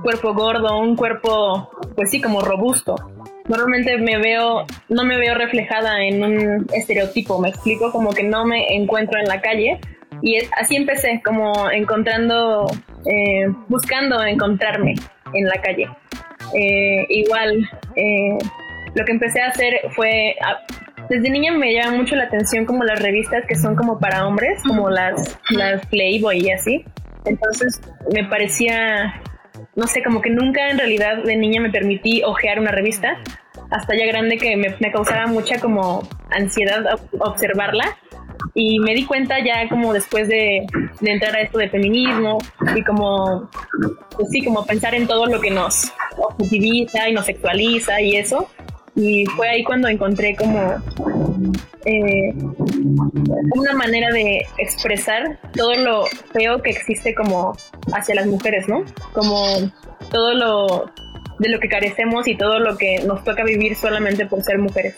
Cuerpo 0.02 0.34
gordo, 0.34 0.80
un 0.80 0.96
cuerpo, 0.96 1.72
pues 1.96 2.10
sí, 2.10 2.20
como 2.20 2.42
robusto 2.42 3.15
normalmente 3.48 3.98
me 3.98 4.18
veo, 4.18 4.66
no 4.90 5.04
me 5.04 5.18
veo 5.18 5.36
reflejada 5.36 6.04
en 6.04 6.24
un 6.24 6.68
estereotipo, 6.74 7.40
me 7.40 7.50
explico, 7.50 7.92
como 7.92 8.12
que 8.12 8.24
no 8.24 8.46
me 8.46 8.76
encuentro 8.76 9.20
en 9.20 9.26
la 9.26 9.42
calle. 9.42 9.80
Y 10.22 10.38
así 10.58 10.76
empecé, 10.76 11.22
como 11.24 11.70
encontrando, 11.72 12.66
eh, 13.06 13.48
buscando 13.68 14.24
encontrarme 14.24 14.96
en 15.34 15.46
la 15.46 15.62
calle. 15.62 15.90
Eh, 16.54 17.06
igual, 17.10 17.70
eh, 17.96 18.38
lo 18.96 19.06
que 19.06 19.12
empecé 19.12 19.42
a 19.42 19.48
hacer 19.48 19.82
fue, 19.96 20.36
desde 21.10 21.30
niña 21.30 21.52
me 21.52 21.74
llama 21.74 21.98
mucho 21.98 22.16
la 22.16 22.24
atención 22.24 22.66
como 22.66 22.84
las 22.84 23.02
revistas 23.02 23.46
que 23.48 23.56
son 23.56 23.76
como 23.76 24.00
para 24.00 24.26
hombres, 24.26 24.62
como 24.66 24.90
las, 24.90 25.38
las 25.52 25.86
Playboy 25.88 26.40
y 26.40 26.52
así. 26.52 26.86
Entonces 27.26 27.82
me 28.14 28.24
parecía 28.26 29.22
no 29.76 29.88
sé, 29.88 30.02
como 30.04 30.22
que 30.22 30.30
nunca 30.30 30.70
en 30.70 30.78
realidad 30.78 31.24
de 31.24 31.36
niña 31.36 31.62
me 31.62 31.70
permití 31.70 32.24
ojear 32.24 32.60
una 32.60 32.72
revista, 32.72 33.18
hasta 33.72 33.96
ya 33.96 34.06
grande 34.06 34.38
que 34.38 34.56
me, 34.56 34.92
causaba 34.92 35.28
mucha 35.28 35.60
como 35.60 36.08
ansiedad 36.32 37.00
observarla 37.20 37.98
y 38.54 38.80
me 38.80 38.94
di 38.94 39.06
cuenta 39.06 39.44
ya 39.44 39.68
como 39.70 39.94
después 39.94 40.28
de, 40.28 40.66
entrar 41.02 41.36
a 41.36 41.42
esto 41.42 41.58
de 41.58 41.70
feminismo 41.70 42.38
y 42.76 42.84
como, 42.84 43.50
pues 44.16 44.30
sí, 44.32 44.44
como 44.44 44.66
pensar 44.66 44.96
en 44.96 45.08
todo 45.08 45.26
lo 45.26 45.42
que 45.42 45.52
nos 45.52 45.92
objetiviza 46.18 47.10
y 47.10 47.14
nos 47.14 47.26
sexualiza 47.26 48.02
y 48.02 48.16
eso. 48.16 48.50
Y 48.96 49.26
fue 49.26 49.50
ahí 49.50 49.64
cuando 49.64 49.88
encontré 49.90 50.36
como 50.36 50.82
eh, 51.86 52.34
una 53.56 53.74
manera 53.74 54.12
de 54.12 54.46
expresar 54.58 55.38
todo 55.54 55.76
lo 55.76 56.06
feo 56.34 56.62
que 56.62 56.72
existe 56.72 57.14
como 57.14 57.58
hacia 57.94 58.16
las 58.16 58.26
mujeres, 58.26 58.68
¿no? 58.68 58.86
Como 59.14 59.72
todo 60.12 60.34
lo 60.34 60.92
de 61.40 61.50
lo 61.50 61.60
que 61.60 61.68
carecemos 61.68 62.28
y 62.28 62.36
todo 62.36 62.60
lo 62.60 62.78
que 62.78 63.00
nos 63.00 63.24
toca 63.24 63.44
vivir 63.44 63.76
solamente 63.76 64.26
por 64.26 64.42
ser 64.44 64.58
mujeres. 64.58 64.96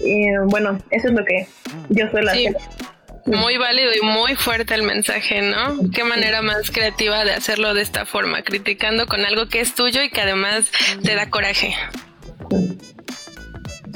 Y 0.00 0.26
bueno, 0.46 0.78
eso 0.90 1.08
es 1.08 1.14
lo 1.14 1.24
que 1.24 1.46
yo 1.88 2.08
suelo 2.10 2.30
hacer. 2.30 2.56
Muy 3.26 3.56
válido 3.56 3.90
y 3.92 4.04
muy 4.04 4.36
fuerte 4.36 4.74
el 4.74 4.82
mensaje, 4.82 5.42
¿no? 5.42 5.90
Qué 5.92 6.04
manera 6.04 6.42
más 6.42 6.70
creativa 6.70 7.24
de 7.24 7.32
hacerlo 7.32 7.74
de 7.74 7.82
esta 7.82 8.06
forma, 8.06 8.42
criticando 8.42 9.06
con 9.06 9.24
algo 9.24 9.48
que 9.48 9.60
es 9.60 9.74
tuyo 9.74 10.02
y 10.02 10.10
que 10.10 10.20
además 10.20 10.70
te 11.02 11.14
da 11.14 11.28
coraje. 11.28 11.74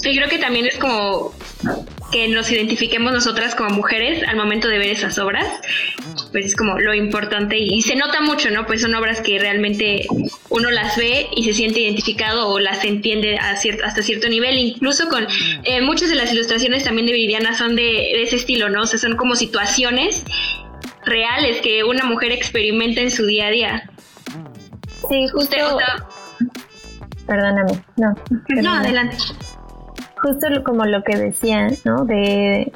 Sí, 0.03 0.17
creo 0.17 0.29
que 0.29 0.39
también 0.39 0.67
es 0.67 0.79
como 0.79 1.33
que 2.11 2.27
nos 2.29 2.51
identifiquemos 2.51 3.13
nosotras 3.13 3.55
como 3.55 3.71
mujeres 3.71 4.27
al 4.27 4.37
momento 4.37 4.69
de 4.69 4.79
ver 4.79 4.89
esas 4.89 5.19
obras, 5.19 5.47
pues 6.33 6.47
es 6.47 6.57
como 6.57 6.79
lo 6.79 6.93
importante 6.95 7.57
y, 7.59 7.83
se 7.83 7.97
nota 7.97 8.21
mucho, 8.21 8.51
¿no? 8.51 8.67
Pues 8.67 8.81
son 8.81 8.95
obras 8.95 9.21
que 9.21 9.39
realmente 9.39 10.07
uno 10.49 10.71
las 10.71 10.97
ve 10.97 11.29
y 11.37 11.45
se 11.45 11.55
siente 11.55 11.81
identificado 11.81 12.49
o 12.49 12.59
las 12.59 12.85
entiende 12.85 13.39
a 13.39 13.57
cierto, 13.57 13.85
hasta 13.85 14.03
cierto 14.03 14.29
nivel, 14.29 14.59
incluso 14.59 15.09
con 15.09 15.27
eh, 15.65 15.81
muchas 15.83 16.09
de 16.09 16.17
las 16.17 16.33
ilustraciones 16.33 16.83
también 16.83 17.07
de 17.07 17.13
Viridiana 17.13 17.57
son 17.57 17.77
de, 17.77 18.23
ese 18.23 18.37
estilo, 18.37 18.69
¿no? 18.71 18.83
O 18.83 18.87
sea, 18.87 18.99
son 18.99 19.17
como 19.17 19.37
situaciones 19.37 20.25
reales 21.05 21.61
que 21.61 21.85
una 21.85 22.05
mujer 22.05 22.33
experimenta 22.33 23.01
en 23.03 23.11
su 23.11 23.27
día 23.27 23.47
a 23.47 23.51
día. 23.51 23.91
Sí, 25.09 25.29
justo... 25.33 25.57
Perdóname, 27.27 27.73
no. 27.97 28.15
No, 28.61 28.75
adelante 28.75 29.17
justo 30.23 30.47
como 30.65 30.85
lo 30.85 31.03
que 31.03 31.17
decía, 31.17 31.69
¿no? 31.85 32.05
De 32.05 32.73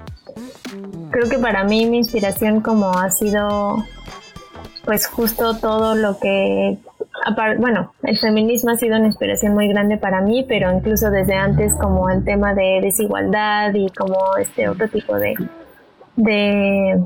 creo 1.10 1.28
que 1.28 1.38
para 1.38 1.64
mí 1.64 1.86
mi 1.86 1.98
inspiración 1.98 2.60
como 2.60 2.98
ha 2.98 3.10
sido 3.10 3.84
pues 4.84 5.06
justo 5.06 5.56
todo 5.58 5.94
lo 5.94 6.18
que 6.18 6.78
bueno, 7.58 7.94
el 8.02 8.18
feminismo 8.18 8.70
ha 8.70 8.76
sido 8.76 8.96
una 8.96 9.06
inspiración 9.06 9.54
muy 9.54 9.68
grande 9.68 9.96
para 9.96 10.20
mí, 10.20 10.44
pero 10.46 10.72
incluso 10.72 11.10
desde 11.10 11.34
antes 11.34 11.74
como 11.80 12.10
el 12.10 12.24
tema 12.24 12.54
de 12.54 12.80
desigualdad 12.82 13.72
y 13.72 13.88
como 13.90 14.36
este 14.36 14.68
otro 14.68 14.88
tipo 14.88 15.16
de 15.16 15.34
de 16.16 17.04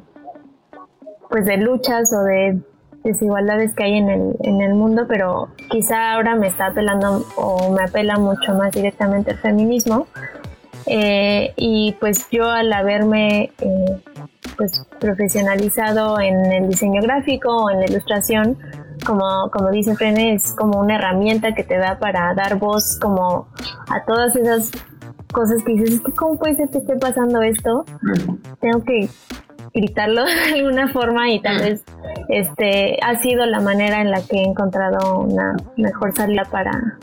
pues 1.31 1.45
de 1.45 1.57
luchas 1.59 2.13
o 2.13 2.23
de 2.25 2.59
desigualdades 3.09 3.75
que 3.75 3.85
hay 3.85 3.95
en 3.95 4.11
el, 4.11 4.37
en 4.41 4.61
el 4.61 4.75
mundo, 4.75 5.07
pero 5.09 5.49
quizá 5.71 6.13
ahora 6.13 6.37
me 6.37 6.49
está 6.49 6.67
apelando 6.67 7.25
o 7.37 7.73
me 7.73 7.83
apela 7.83 8.19
mucho 8.19 8.55
más 8.55 8.73
directamente 8.73 9.33
el 9.33 9.39
feminismo. 9.39 10.07
Eh, 10.87 11.53
y 11.57 11.97
pues 12.01 12.29
yo 12.31 12.49
al 12.49 12.73
haberme 12.73 13.53
eh, 13.61 14.03
pues 14.57 14.87
profesionalizado 14.99 16.19
en 16.21 16.53
el 16.53 16.69
diseño 16.69 17.03
gráfico 17.03 17.51
o 17.51 17.71
en 17.71 17.81
la 17.81 17.87
ilustración, 17.87 18.57
como, 19.05 19.51
como 19.53 19.71
dice 19.71 19.95
Frene, 19.95 20.35
es 20.35 20.55
como 20.55 20.81
una 20.81 20.97
herramienta 20.97 21.55
que 21.55 21.63
te 21.63 21.77
da 21.77 21.99
para 21.99 22.35
dar 22.35 22.59
voz 22.59 22.99
como 23.01 23.49
a 23.89 24.05
todas 24.07 24.35
esas 24.37 24.71
cosas 25.33 25.63
que 25.63 25.73
dices, 25.73 26.01
¿cómo 26.17 26.39
puede 26.39 26.57
ser 26.57 26.71
que 26.71 26.79
esté 26.79 26.97
pasando 26.97 27.43
esto? 27.43 27.85
Tengo 28.61 28.83
que 28.85 29.09
gritarlo 29.73 30.25
de 30.53 30.55
alguna 30.55 30.89
forma 30.89 31.31
y 31.31 31.41
tal 31.41 31.61
vez 31.61 31.85
este 32.29 32.99
ha 33.03 33.19
sido 33.21 33.47
la 33.47 33.61
manera 33.61 34.01
en 34.01 34.11
la 34.11 34.21
que 34.23 34.37
he 34.37 34.45
encontrado 34.45 35.21
una 35.21 35.57
mejor 35.77 36.15
salida 36.15 36.45
para 36.51 36.99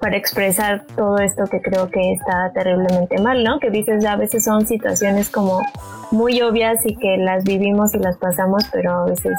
para 0.00 0.18
expresar 0.18 0.84
todo 0.96 1.16
esto 1.18 1.44
que 1.50 1.62
creo 1.62 1.88
que 1.88 2.12
está 2.12 2.52
terriblemente 2.52 3.16
mal, 3.22 3.42
¿no? 3.42 3.58
Que 3.58 3.70
dices 3.70 4.04
a 4.04 4.16
veces 4.16 4.44
son 4.44 4.66
situaciones 4.66 5.30
como 5.30 5.62
muy 6.10 6.42
obvias 6.42 6.84
y 6.84 6.94
que 6.94 7.16
las 7.16 7.44
vivimos 7.44 7.94
y 7.94 7.98
las 7.98 8.18
pasamos, 8.18 8.64
pero 8.70 8.92
a 8.92 9.04
veces 9.06 9.32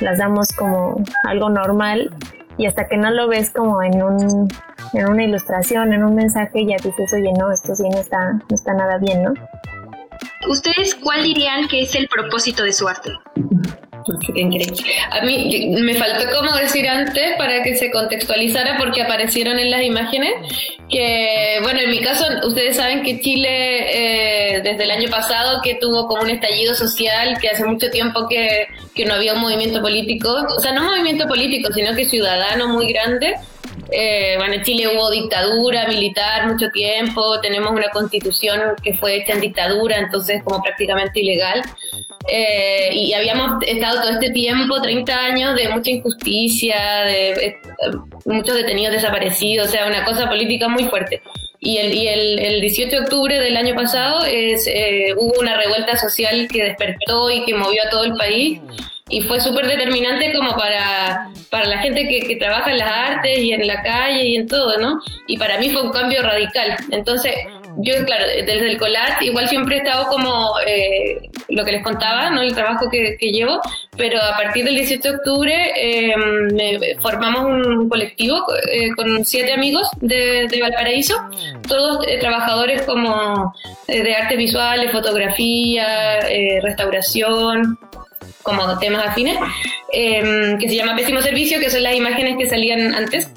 las 0.00 0.18
damos 0.18 0.52
como 0.52 1.02
algo 1.24 1.50
normal 1.50 2.14
y 2.56 2.66
hasta 2.66 2.86
que 2.86 2.98
no 2.98 3.10
lo 3.10 3.26
ves 3.26 3.50
como 3.50 3.82
en 3.82 4.00
un 4.00 4.48
en 4.92 5.08
una 5.08 5.24
ilustración, 5.24 5.92
en 5.92 6.04
un 6.04 6.14
mensaje, 6.14 6.66
ya 6.66 6.76
dices, 6.76 7.12
oye, 7.12 7.32
no, 7.38 7.50
esto 7.50 7.74
sí 7.74 7.88
no 7.88 7.98
está, 7.98 8.32
no 8.32 8.54
está 8.54 8.74
nada 8.74 8.98
bien, 8.98 9.22
¿no? 9.22 9.32
¿Ustedes 10.48 10.94
cuál 10.96 11.22
dirían 11.22 11.68
que 11.68 11.82
es 11.82 11.94
el 11.94 12.08
propósito 12.08 12.62
de 12.62 12.72
su 12.72 12.88
arte? 12.88 13.10
A 15.10 15.24
mí 15.24 15.70
me 15.80 15.94
faltó 15.94 16.36
como 16.36 16.54
decir 16.56 16.88
antes 16.88 17.36
para 17.36 17.62
que 17.62 17.76
se 17.76 17.90
contextualizara 17.90 18.76
porque 18.78 19.02
aparecieron 19.02 19.58
en 19.58 19.70
las 19.70 19.82
imágenes 19.82 20.32
que, 20.88 21.58
bueno, 21.62 21.80
en 21.80 21.90
mi 21.90 22.00
caso, 22.00 22.24
ustedes 22.46 22.76
saben 22.76 23.02
que 23.02 23.20
Chile 23.20 24.56
eh, 24.56 24.60
desde 24.62 24.84
el 24.84 24.90
año 24.90 25.08
pasado 25.08 25.60
que 25.62 25.76
tuvo 25.76 26.06
como 26.06 26.22
un 26.22 26.30
estallido 26.30 26.74
social, 26.74 27.38
que 27.40 27.48
hace 27.48 27.64
mucho 27.64 27.90
tiempo 27.90 28.26
que, 28.28 28.66
que 28.94 29.06
no 29.06 29.14
había 29.14 29.34
un 29.34 29.40
movimiento 29.40 29.80
político, 29.80 30.28
o 30.54 30.60
sea, 30.60 30.72
no 30.72 30.82
movimiento 30.84 31.26
político, 31.26 31.72
sino 31.72 31.94
que 31.94 32.04
ciudadano 32.04 32.68
muy 32.68 32.92
grande. 32.92 33.34
Eh, 33.92 34.34
bueno, 34.38 34.54
en 34.54 34.62
Chile 34.62 34.88
hubo 34.88 35.10
dictadura 35.10 35.86
militar 35.86 36.46
mucho 36.46 36.70
tiempo, 36.70 37.38
tenemos 37.40 37.72
una 37.72 37.90
constitución 37.90 38.60
que 38.82 38.94
fue 38.94 39.16
hecha 39.16 39.34
en 39.34 39.40
dictadura, 39.40 39.98
entonces 39.98 40.42
como 40.42 40.62
prácticamente 40.62 41.20
ilegal. 41.20 41.62
Eh, 42.28 42.90
y 42.94 43.12
habíamos 43.12 43.62
estado 43.66 44.00
todo 44.00 44.10
este 44.10 44.30
tiempo, 44.30 44.80
30 44.80 45.14
años, 45.14 45.54
de 45.56 45.68
mucha 45.68 45.90
injusticia, 45.90 47.02
de, 47.04 47.32
eh, 47.32 47.56
muchos 48.24 48.54
detenidos 48.56 48.94
desaparecidos, 48.94 49.68
o 49.68 49.70
sea, 49.70 49.86
una 49.86 50.04
cosa 50.04 50.28
política 50.28 50.68
muy 50.68 50.84
fuerte. 50.84 51.22
Y 51.60 51.78
el, 51.78 51.94
y 51.94 52.08
el, 52.08 52.38
el 52.38 52.60
18 52.60 52.90
de 52.90 53.02
octubre 53.02 53.38
del 53.38 53.56
año 53.56 53.74
pasado 53.74 54.24
eh, 54.26 55.14
hubo 55.16 55.40
una 55.40 55.56
revuelta 55.56 55.96
social 55.96 56.48
que 56.50 56.64
despertó 56.64 57.30
y 57.30 57.44
que 57.44 57.54
movió 57.54 57.84
a 57.84 57.90
todo 57.90 58.04
el 58.04 58.14
país 58.14 58.60
y 59.12 59.20
fue 59.22 59.40
súper 59.40 59.66
determinante 59.66 60.32
como 60.32 60.56
para, 60.56 61.28
para 61.50 61.66
la 61.66 61.78
gente 61.78 62.08
que, 62.08 62.36
trabaja 62.36 62.70
en 62.70 62.78
las 62.78 62.90
artes 62.90 63.38
y 63.38 63.52
en 63.52 63.66
la 63.66 63.82
calle 63.82 64.24
y 64.24 64.36
en 64.36 64.48
todo, 64.48 64.78
¿no? 64.78 65.00
Y 65.26 65.36
para 65.36 65.58
mí 65.58 65.68
fue 65.68 65.82
un 65.82 65.92
cambio 65.92 66.22
radical. 66.22 66.76
Entonces, 66.90 67.34
yo, 67.76 68.04
claro, 68.06 68.24
desde 68.26 68.70
el 68.70 68.78
collage 68.78 69.26
igual 69.26 69.48
siempre 69.48 69.76
he 69.76 69.78
estado 69.78 70.06
como 70.08 70.54
eh, 70.66 71.30
lo 71.48 71.64
que 71.64 71.72
les 71.72 71.82
contaba, 71.82 72.30
¿no? 72.30 72.42
El 72.42 72.54
trabajo 72.54 72.88
que, 72.90 73.16
llevo, 73.20 73.60
pero 73.96 74.20
a 74.20 74.36
partir 74.36 74.64
del 74.64 74.74
17 74.74 75.08
de 75.08 75.16
octubre 75.16 75.72
eh, 75.76 76.14
formamos 77.00 77.44
un 77.44 77.88
colectivo 77.88 78.44
eh, 78.70 78.90
con 78.96 79.24
siete 79.24 79.52
amigos 79.52 79.88
de, 80.00 80.48
de 80.50 80.60
Valparaíso, 80.60 81.16
todos 81.68 82.06
eh, 82.06 82.18
trabajadores 82.18 82.82
como 82.82 83.54
eh, 83.88 84.02
de 84.02 84.14
artes 84.14 84.36
visuales, 84.36 84.90
fotografía, 84.92 86.20
restauración, 86.62 87.78
como 88.42 88.78
temas 88.78 89.06
afines, 89.08 89.38
que 89.90 90.66
se 90.68 90.74
llama 90.74 90.96
Pésimo 90.96 91.20
Servicio, 91.20 91.60
que 91.60 91.70
son 91.70 91.82
las 91.82 91.94
imágenes 91.94 92.36
que 92.38 92.48
salían 92.48 92.94
antes. 92.94 93.28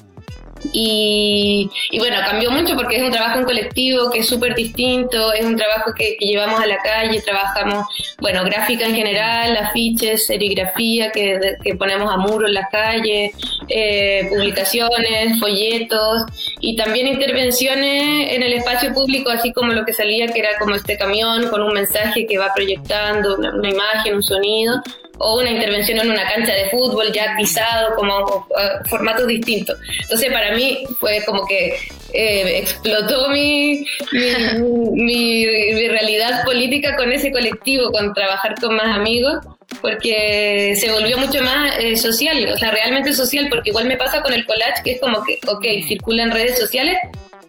Y, 0.72 1.70
y, 1.90 1.98
bueno, 1.98 2.16
cambió 2.26 2.50
mucho 2.50 2.74
porque 2.74 2.96
es 2.96 3.02
un 3.02 3.12
trabajo 3.12 3.38
en 3.38 3.44
colectivo 3.44 4.10
que 4.10 4.20
es 4.20 4.26
súper 4.26 4.54
distinto, 4.54 5.32
es 5.32 5.44
un 5.44 5.56
trabajo 5.56 5.92
que, 5.94 6.16
llevamos 6.18 6.60
a 6.60 6.66
la 6.66 6.78
calle, 6.78 7.20
trabajamos, 7.20 7.86
bueno, 8.20 8.42
gráfica 8.44 8.86
en 8.86 8.94
general, 8.94 9.56
afiches, 9.56 10.26
serigrafía 10.26 11.12
que, 11.12 11.38
ponemos 11.78 12.12
a 12.12 12.16
muro 12.16 12.46
en 12.46 12.54
la 12.54 12.68
calle, 12.70 13.32
eh, 13.68 14.26
publicaciones, 14.28 15.38
folletos 15.38 16.22
y 16.66 16.74
también 16.74 17.06
intervenciones 17.06 18.32
en 18.32 18.42
el 18.42 18.54
espacio 18.54 18.92
público, 18.92 19.30
así 19.30 19.52
como 19.52 19.72
lo 19.72 19.84
que 19.84 19.92
salía 19.92 20.26
que 20.26 20.40
era 20.40 20.58
como 20.58 20.74
este 20.74 20.98
camión 20.98 21.46
con 21.46 21.62
un 21.62 21.72
mensaje 21.72 22.26
que 22.26 22.38
va 22.38 22.52
proyectando 22.52 23.36
una, 23.36 23.54
una 23.54 23.70
imagen, 23.70 24.16
un 24.16 24.22
sonido 24.24 24.82
o 25.18 25.38
una 25.38 25.50
intervención 25.52 26.00
en 26.00 26.10
una 26.10 26.28
cancha 26.28 26.52
de 26.52 26.68
fútbol 26.70 27.12
ya 27.12 27.36
pisado, 27.36 27.94
como 27.94 28.18
uh, 28.18 28.88
formatos 28.88 29.28
distintos. 29.28 29.78
Entonces 30.02 30.32
para 30.32 30.56
mí 30.56 30.84
fue 30.98 31.22
como 31.24 31.46
que 31.46 31.76
eh, 32.12 32.58
explotó 32.58 33.28
mi 33.28 33.86
mi, 34.10 34.32
mi, 34.92 35.46
mi, 35.46 35.88
realidad 35.88 36.44
política 36.44 36.96
con 36.96 37.12
ese 37.12 37.30
colectivo, 37.30 37.92
con 37.92 38.12
trabajar 38.12 38.56
con 38.60 38.74
más 38.74 38.96
amigos, 38.96 39.36
porque 39.80 40.76
se 40.78 40.90
volvió 40.92 41.18
mucho 41.18 41.42
más 41.42 41.76
eh, 41.78 41.96
social, 41.96 42.48
o 42.52 42.58
sea, 42.58 42.70
realmente 42.70 43.12
social, 43.12 43.46
porque 43.50 43.70
igual 43.70 43.86
me 43.86 43.96
pasa 43.96 44.22
con 44.22 44.32
el 44.32 44.46
collage, 44.46 44.82
que 44.84 44.92
es 44.92 45.00
como 45.00 45.22
que, 45.22 45.38
ok, 45.46 45.64
circula 45.86 46.22
en 46.22 46.30
redes 46.30 46.58
sociales, 46.58 46.96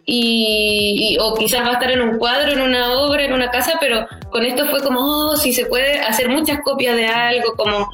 y, 0.10 1.16
y, 1.16 1.18
o 1.20 1.34
quizás 1.34 1.62
va 1.64 1.72
a 1.72 1.74
estar 1.74 1.92
en 1.92 2.02
un 2.02 2.18
cuadro, 2.18 2.54
en 2.54 2.62
una 2.62 2.94
obra, 2.94 3.26
en 3.26 3.34
una 3.34 3.52
casa, 3.52 3.74
pero 3.80 4.08
con 4.30 4.46
esto 4.46 4.66
fue 4.68 4.82
como, 4.82 5.02
oh, 5.02 5.36
si 5.36 5.52
se 5.52 5.66
puede 5.66 6.00
hacer 6.00 6.30
muchas 6.30 6.60
copias 6.64 6.96
de 6.96 7.08
algo, 7.08 7.54
como, 7.56 7.90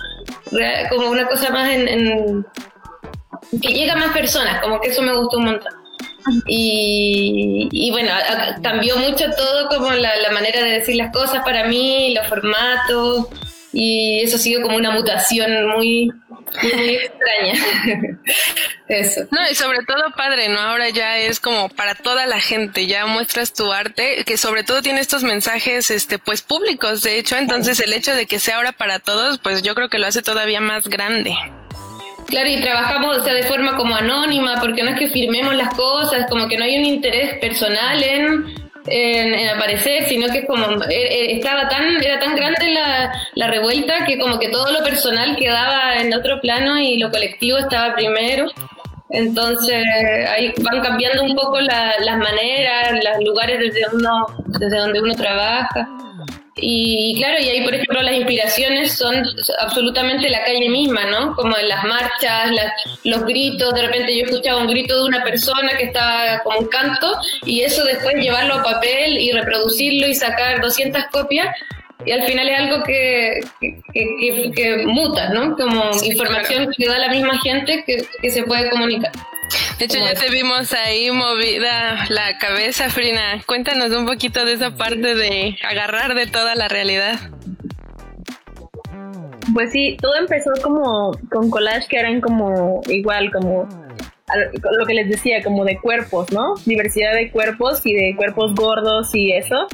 como 0.92 1.10
una 1.10 1.28
cosa 1.28 1.50
más 1.50 1.72
en, 1.72 1.88
en 1.88 2.46
que 3.62 3.74
llega 3.74 3.94
a 3.94 3.98
más 3.98 4.14
personas, 4.14 4.62
como 4.62 4.80
que 4.80 4.90
eso 4.90 5.02
me 5.02 5.16
gustó 5.16 5.38
un 5.38 5.46
montón. 5.46 5.74
Y, 6.48 7.68
y 7.72 7.92
bueno, 7.92 8.12
cambió 8.62 8.96
mucho 8.98 9.26
todo 9.36 9.68
como 9.68 9.92
la, 9.92 10.16
la, 10.18 10.32
manera 10.32 10.64
de 10.64 10.80
decir 10.80 10.96
las 10.96 11.12
cosas 11.12 11.44
para 11.44 11.66
mí, 11.66 12.14
los 12.16 12.28
formatos, 12.28 13.28
y 13.74 14.22
eso 14.22 14.36
ha 14.36 14.40
sido 14.40 14.62
como 14.62 14.78
una 14.78 14.92
mutación 14.92 15.68
muy, 15.70 16.12
muy 16.62 16.96
extraña. 16.96 18.20
Eso. 18.88 19.22
No, 19.32 19.40
y 19.50 19.56
sobre 19.56 19.80
todo 19.88 20.12
padre, 20.16 20.48
¿no? 20.48 20.60
Ahora 20.60 20.90
ya 20.90 21.18
es 21.18 21.40
como 21.40 21.70
para 21.70 21.96
toda 21.96 22.28
la 22.28 22.40
gente, 22.40 22.86
ya 22.86 23.08
muestras 23.08 23.52
tu 23.52 23.74
arte, 23.74 24.24
que 24.26 24.38
sobre 24.38 24.64
todo 24.64 24.84
tiene 24.84 25.00
estos 25.00 25.24
mensajes, 25.24 25.90
este, 25.90 26.20
pues 26.20 26.44
públicos, 26.44 27.02
de 27.02 27.18
hecho, 27.18 27.36
entonces 27.36 27.80
el 27.80 27.94
hecho 27.94 28.14
de 28.14 28.28
que 28.28 28.38
sea 28.38 28.58
ahora 28.58 28.74
para 28.74 29.00
todos, 29.00 29.40
pues 29.40 29.64
yo 29.64 29.74
creo 29.74 29.90
que 29.90 29.98
lo 29.98 30.06
hace 30.06 30.22
todavía 30.22 30.62
más 30.62 30.88
grande. 30.88 31.36
Claro, 32.28 32.50
y 32.50 32.62
trabajamos, 32.62 33.18
o 33.18 33.24
sea, 33.24 33.34
de 33.34 33.44
forma 33.44 33.76
como 33.76 33.96
anónima, 33.96 34.60
porque 34.62 34.84
no 34.84 34.92
es 34.92 35.00
que 35.00 35.10
firmemos 35.10 35.56
las 35.56 35.74
cosas, 35.74 36.28
como 36.30 36.48
que 36.48 36.58
no 36.58 36.64
hay 36.64 36.78
un 36.78 36.86
interés 36.86 37.40
personal 37.40 38.02
en 38.04 38.63
en, 38.88 39.34
en, 39.34 39.50
aparecer, 39.50 40.08
sino 40.08 40.28
que 40.28 40.46
como 40.46 40.66
estaba 40.90 41.70
tan, 41.70 42.04
era 42.04 42.20
tan 42.20 42.36
grande 42.36 42.70
la, 42.70 43.12
la, 43.36 43.48
revuelta 43.48 44.06
que 44.06 44.18
como 44.18 44.40
que 44.40 44.50
todo 44.50 44.72
lo 44.72 44.84
personal 44.84 45.36
quedaba 45.36 45.96
en 46.00 46.14
otro 46.14 46.40
plano 46.42 46.80
y 46.80 46.98
lo 46.98 47.12
colectivo 47.12 47.58
estaba 47.58 47.96
primero. 47.96 48.48
Entonces 49.10 49.86
ahí 50.28 50.54
van 50.62 50.82
cambiando 50.82 51.24
un 51.24 51.36
poco 51.36 51.60
la, 51.62 51.94
las 52.00 52.18
maneras, 52.18 52.94
los 52.94 53.24
lugares 53.24 53.60
desde 53.60 53.82
uno, 53.94 54.26
desde 54.48 54.78
donde 54.78 55.02
uno 55.02 55.14
trabaja. 55.14 55.88
Y, 56.56 57.16
claro, 57.18 57.42
y 57.42 57.50
ahí 57.50 57.64
por 57.64 57.74
ejemplo 57.74 58.02
las 58.02 58.14
inspiraciones 58.14 58.96
son 58.96 59.16
absolutamente 59.60 60.30
la 60.30 60.44
calle 60.44 60.70
misma, 60.70 61.06
¿no? 61.06 61.36
Como 61.36 61.58
en 61.58 61.68
las 61.68 61.84
marchas, 61.84 62.52
las, 62.52 62.74
los 63.04 63.26
gritos, 63.26 63.74
de 63.74 63.82
repente 63.82 64.16
yo 64.16 64.26
escuchaba 64.26 64.62
un 64.62 64.68
grito 64.68 64.96
de 64.96 65.06
una 65.06 65.24
persona 65.24 65.76
que 65.78 65.86
estaba 65.86 66.40
como 66.44 66.60
un 66.60 66.68
canto 66.68 67.18
y 67.46 67.62
eso 67.62 67.84
después 67.86 68.16
llevarlo 68.16 68.56
a 68.56 68.64
papel 68.64 69.18
y 69.18 69.32
reproducirlo 69.32 70.08
y 70.08 70.14
sacar 70.14 70.62
200 70.62 71.06
copias 71.12 71.48
y 72.06 72.12
al 72.12 72.24
final 72.24 72.50
es 72.50 72.60
algo 72.60 72.84
que, 72.84 73.40
que, 73.60 73.82
que, 73.94 74.52
que 74.56 74.78
muta, 74.86 75.30
¿no? 75.30 75.56
Como 75.56 75.92
información 76.04 76.70
que 76.78 76.88
da 76.88 77.00
la 77.00 77.10
misma 77.10 77.40
gente 77.40 77.84
que, 77.86 78.30
se 78.32 78.44
puede 78.44 78.70
comunicar. 78.70 79.12
De 79.80 79.86
hecho, 79.86 79.98
ya 79.98 80.14
te 80.14 80.30
vimos 80.30 80.72
ahí 80.74 81.10
movida 81.12 82.06
la 82.10 82.38
cabeza, 82.38 82.90
Frina. 82.90 83.42
Cuéntanos 83.46 83.92
un 83.92 84.06
poquito 84.06 84.46
de 84.46 84.54
esa 84.54 84.76
parte 84.76 85.16
de 85.16 85.58
agarrar 85.68 86.14
de 86.14 86.28
toda 86.28 86.56
la 86.56 86.68
realidad. 86.68 87.20
Pues 89.54 89.72
sí, 89.72 89.98
todo 90.00 90.16
empezó 90.16 90.52
como 90.62 91.12
con 91.30 91.50
collage 91.50 91.88
que 91.90 92.00
eran 92.00 92.22
como 92.22 92.82
igual, 92.88 93.32
como 93.32 93.68
lo 94.78 94.86
que 94.86 94.94
les 94.94 95.10
decía, 95.10 95.44
como 95.44 95.66
de 95.66 95.78
cuerpos, 95.80 96.32
¿no? 96.32 96.54
Diversidad 96.66 97.14
de 97.14 97.30
cuerpos 97.32 97.82
y 97.86 97.94
de 97.94 98.16
cuerpos 98.16 98.54
gordos 98.56 99.14
y 99.14 99.34
eso. 99.34 99.68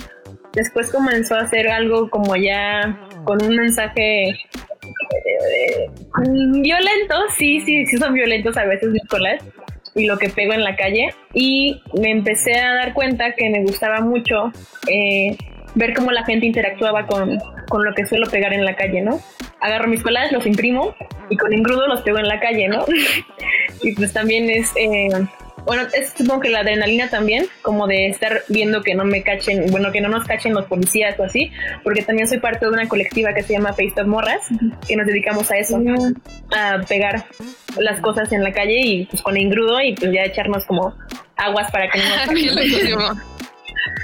Después 0.53 0.91
comenzó 0.91 1.35
a 1.35 1.41
hacer 1.41 1.67
algo 1.69 2.09
como 2.09 2.35
ya 2.35 2.99
con 3.25 3.43
un 3.43 3.55
mensaje 3.55 4.29
eh, 4.29 5.89
violento, 6.15 7.15
sí, 7.37 7.61
sí, 7.61 7.85
sí 7.85 7.97
son 7.97 8.13
violentos 8.13 8.57
a 8.57 8.65
veces 8.65 8.89
mis 8.89 9.05
collage 9.07 9.43
y 9.95 10.05
lo 10.05 10.17
que 10.17 10.29
pego 10.29 10.53
en 10.53 10.63
la 10.63 10.75
calle 10.75 11.13
y 11.33 11.81
me 11.99 12.11
empecé 12.11 12.59
a 12.59 12.73
dar 12.75 12.93
cuenta 12.93 13.33
que 13.33 13.49
me 13.49 13.61
gustaba 13.63 14.01
mucho 14.01 14.51
eh, 14.87 15.35
ver 15.75 15.93
cómo 15.93 16.11
la 16.11 16.23
gente 16.25 16.45
interactuaba 16.45 17.05
con, 17.05 17.39
con, 17.67 17.83
lo 17.83 17.93
que 17.93 18.05
suelo 18.05 18.29
pegar 18.29 18.53
en 18.53 18.65
la 18.65 18.75
calle, 18.75 19.01
¿no? 19.01 19.19
Agarro 19.61 19.87
mis 19.87 20.01
collages, 20.01 20.31
los 20.31 20.45
imprimo 20.45 20.95
y 21.29 21.37
con 21.37 21.53
engrudo 21.53 21.87
los 21.87 22.01
pego 22.01 22.19
en 22.19 22.27
la 22.27 22.39
calle, 22.39 22.67
¿no? 22.67 22.85
y 23.83 23.93
pues 23.93 24.13
también 24.13 24.49
es... 24.49 24.71
Eh, 24.75 25.09
bueno, 25.65 25.83
es 25.93 26.13
supongo 26.17 26.41
que 26.41 26.49
la 26.49 26.59
adrenalina 26.59 27.09
también, 27.09 27.45
como 27.61 27.87
de 27.87 28.07
estar 28.07 28.43
viendo 28.47 28.81
que 28.81 28.95
no 28.95 29.05
me 29.05 29.23
cachen, 29.23 29.65
bueno, 29.71 29.91
que 29.91 30.01
no 30.01 30.09
nos 30.09 30.25
cachen 30.25 30.53
los 30.53 30.65
policías 30.65 31.19
o 31.19 31.23
así, 31.23 31.51
porque 31.83 32.01
también 32.01 32.27
soy 32.27 32.39
parte 32.39 32.65
de 32.65 32.71
una 32.71 32.87
colectiva 32.87 33.33
que 33.33 33.43
se 33.43 33.53
llama 33.53 33.73
Face 33.73 34.03
Morras, 34.03 34.47
que 34.87 34.95
nos 34.95 35.07
dedicamos 35.07 35.49
a 35.51 35.57
eso, 35.57 35.81
a 36.55 36.81
pegar 36.87 37.25
las 37.77 37.99
cosas 38.01 38.31
en 38.31 38.43
la 38.43 38.51
calle 38.51 38.79
y 38.79 39.05
pues 39.05 39.21
con 39.21 39.37
engrudo 39.37 39.81
y 39.81 39.93
pues 39.95 40.11
ya 40.11 40.23
echarnos 40.23 40.65
como 40.65 40.95
aguas 41.37 41.71
para 41.71 41.89
que 41.89 41.99
no 41.99 43.05
nos 43.05 43.17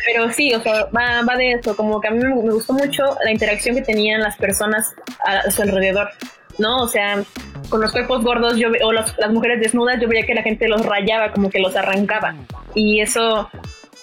Pero 0.06 0.32
sí, 0.32 0.54
o 0.54 0.62
sea, 0.62 0.86
va, 0.96 1.24
va, 1.28 1.36
de 1.36 1.54
eso, 1.54 1.76
como 1.76 2.00
que 2.00 2.08
a 2.08 2.12
mí 2.12 2.20
me, 2.20 2.34
gustó 2.34 2.74
mucho 2.74 3.04
la 3.24 3.32
interacción 3.32 3.76
que 3.76 3.82
tenían 3.82 4.22
las 4.22 4.38
personas 4.38 4.94
a 5.26 5.50
su 5.50 5.62
alrededor. 5.64 6.10
¿No? 6.58 6.78
O 6.78 6.88
sea, 6.88 7.24
con 7.70 7.82
los 7.82 7.92
cuerpos 7.92 8.24
gordos 8.24 8.58
yo 8.58 8.70
o 8.84 8.92
las 8.92 9.16
mujeres 9.32 9.60
desnudas, 9.60 10.00
yo 10.02 10.08
veía 10.08 10.26
que 10.26 10.34
la 10.34 10.44
gente 10.44 10.68
los 10.68 10.86
rayaba, 10.86 11.32
como 11.32 11.50
que 11.50 11.60
los 11.60 11.76
arrancaba. 11.76 12.36
Y 12.74 13.02
eso, 13.02 13.50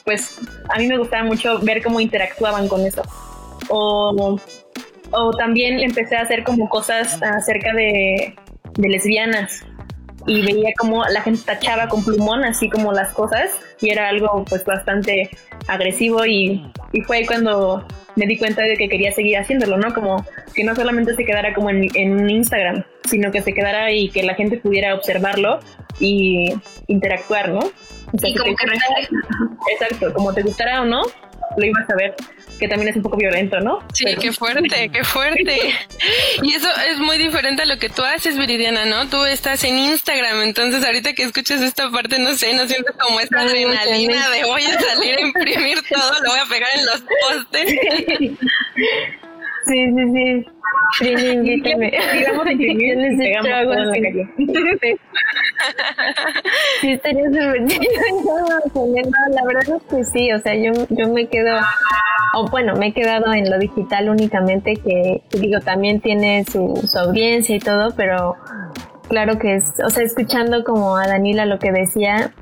pues, 0.05 0.39
a 0.69 0.79
mí 0.79 0.87
me 0.87 0.99
gustaba 0.99 1.25
mucho 1.25 1.59
ver 1.61 1.83
cómo 1.83 2.01
interactuaban 2.01 2.69
con 2.69 2.85
eso. 2.87 3.03
O 3.69 4.39
O 5.15 5.31
también 5.33 5.81
empecé 5.81 6.17
a 6.17 6.23
hacer 6.23 6.43
como 6.43 6.69
cosas 6.71 7.23
acerca 7.23 7.75
de, 7.75 8.35
de 8.79 8.89
lesbianas 8.89 9.65
y 10.27 10.43
veía 10.43 10.71
como 10.79 11.05
la 11.05 11.23
gente 11.23 11.43
tachaba 11.45 11.89
con 11.89 12.05
plumón 12.05 12.45
así 12.45 12.69
como 12.69 12.93
las 12.93 13.13
cosas 13.13 13.51
y 13.81 13.91
era 13.91 14.09
algo 14.09 14.45
pues 14.49 14.65
bastante 14.65 15.31
agresivo 15.67 16.25
y, 16.25 16.65
y 16.93 17.01
fue 17.03 17.27
cuando 17.27 17.85
me 18.17 18.27
di 18.27 18.39
cuenta 18.39 18.63
de 18.63 18.77
que 18.77 18.89
quería 18.89 19.13
seguir 19.13 19.39
haciéndolo, 19.39 19.79
¿no? 19.79 19.95
Como 19.95 20.25
que 20.55 20.65
no 20.65 20.75
solamente 20.75 21.15
se 21.15 21.25
quedara 21.25 21.55
como 21.55 21.71
en, 21.71 21.89
en 21.95 22.29
Instagram, 22.29 22.85
sino 23.09 23.31
que 23.31 23.43
se 23.43 23.53
quedara 23.53 23.91
y 23.91 24.11
que 24.11 24.23
la 24.23 24.35
gente 24.35 24.59
pudiera 24.59 24.95
observarlo 24.95 25.61
y 25.99 26.53
interactuar, 26.89 27.51
¿no? 27.51 27.61
y 28.13 28.35
como 28.35 28.55
que 28.55 28.67
Exacto, 29.73 30.13
como 30.13 30.35
te 30.35 30.43
gustara 30.43 30.83
o 30.83 30.85
no, 30.85 31.03
lo 31.57 31.67
ibas 31.67 31.89
a 31.91 31.97
ver 31.97 32.15
que 32.63 32.69
también 32.69 32.91
es 32.91 32.97
un 32.97 33.03
poco 33.03 33.17
violento, 33.17 33.59
¿no? 33.61 33.81
Sí, 33.93 34.05
qué 34.21 34.33
fuerte, 34.33 34.89
qué 34.89 35.03
fuerte. 35.03 35.75
Y 36.43 36.55
eso 36.55 36.69
es 36.89 36.99
muy 36.99 37.19
diferente 37.19 37.63
a 37.63 37.67
lo 37.67 37.77
que 37.77 37.89
tú 37.89 38.03
haces, 38.03 38.39
Viridiana, 38.39 38.85
¿no? 38.85 39.09
Tú 39.09 39.25
estás 39.25 39.65
en 39.65 39.77
Instagram, 39.79 40.43
entonces 40.43 40.85
ahorita 40.85 41.13
que 41.13 41.25
escuchas 41.25 41.61
esta 41.61 41.91
parte, 41.91 42.21
no 42.21 42.35
sé, 42.37 42.55
no 42.55 42.69
sientes 42.69 42.95
como 42.97 43.19
esta 43.19 43.41
adrenalina 43.41 44.31
de 44.31 44.45
voy 44.45 44.63
a 44.63 44.81
salir 44.81 45.17
a 45.17 45.21
imprimir 45.21 45.79
todo, 45.89 46.23
lo 46.23 46.31
voy 46.31 46.39
a 46.39 46.47
pegar 46.47 46.71
en 46.77 46.87
los 46.87 47.03
postes. 47.51 48.39
Sí, 49.65 49.87
sí, 49.95 50.13
sí. 50.13 50.52
Invítame. 51.01 51.93
Digamos 52.13 52.45
que 52.45 52.75
yo 52.75 53.01
les 53.01 53.21
en 53.21 53.43
la 53.45 53.93
calle. 53.93 54.29
Sí, 56.81 56.93
estaría 56.93 57.25
súper 57.25 57.67
chido. 57.67 57.85
La 59.31 59.45
verdad 59.45 59.77
es 59.77 59.83
que 59.89 60.05
sí, 60.05 60.33
o 60.33 60.39
sea, 60.41 60.55
yo, 60.55 60.73
yo 60.91 61.09
me 61.09 61.29
quedo, 61.29 61.61
o 62.35 62.49
bueno, 62.49 62.75
me 62.75 62.89
he 62.89 62.93
quedado 62.93 63.33
en 63.33 63.49
lo 63.49 63.59
digital 63.59 64.09
únicamente, 64.09 64.75
que 64.75 65.23
digo, 65.39 65.61
también 65.61 66.01
tiene 66.01 66.45
su, 66.45 66.75
su 66.85 66.99
audiencia 66.99 67.55
y 67.55 67.61
todo, 67.61 67.95
pero 67.97 68.35
claro 69.09 69.39
que 69.39 69.57
es, 69.57 69.65
o 69.85 69.91
sea, 69.91 70.03
escuchando 70.03 70.65
como 70.65 70.97
a 70.97 71.07
Danila 71.07 71.47
lo 71.47 71.61
que 71.61 71.71
decía, 71.71 72.33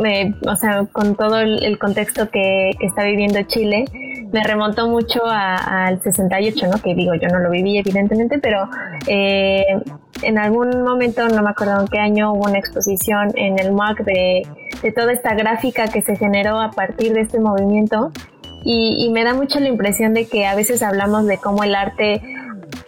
me, 0.00 0.34
o 0.48 0.56
sea, 0.56 0.86
con 0.92 1.16
todo 1.16 1.40
el, 1.40 1.62
el 1.62 1.78
contexto 1.78 2.30
que, 2.30 2.70
que 2.80 2.86
está 2.86 3.04
viviendo 3.04 3.42
Chile, 3.42 3.84
me 4.36 4.44
remontó 4.44 4.86
mucho 4.86 5.22
al 5.24 6.02
68, 6.02 6.66
¿no? 6.66 6.82
Que 6.82 6.94
digo, 6.94 7.14
yo 7.14 7.28
no 7.28 7.38
lo 7.38 7.48
viví 7.48 7.78
evidentemente, 7.78 8.38
pero 8.38 8.68
eh, 9.06 9.64
en 10.20 10.38
algún 10.38 10.82
momento, 10.82 11.26
no 11.28 11.42
me 11.42 11.48
acuerdo 11.48 11.80
en 11.80 11.88
qué 11.88 11.98
año, 11.98 12.34
hubo 12.34 12.44
una 12.44 12.58
exposición 12.58 13.32
en 13.34 13.58
el 13.58 13.72
MAC 13.72 14.04
de, 14.04 14.46
toda 14.94 15.12
esta 15.14 15.34
gráfica 15.34 15.88
que 15.88 16.02
se 16.02 16.16
generó 16.16 16.60
a 16.60 16.70
partir 16.70 17.14
de 17.14 17.22
este 17.22 17.40
movimiento 17.40 18.12
y, 18.62 19.08
me 19.10 19.24
da 19.24 19.32
mucho 19.32 19.58
la 19.58 19.68
impresión 19.68 20.12
de 20.12 20.26
que 20.26 20.44
a 20.44 20.54
veces 20.54 20.82
hablamos 20.82 21.26
de 21.26 21.38
cómo 21.38 21.64
el 21.64 21.74
arte 21.74 22.20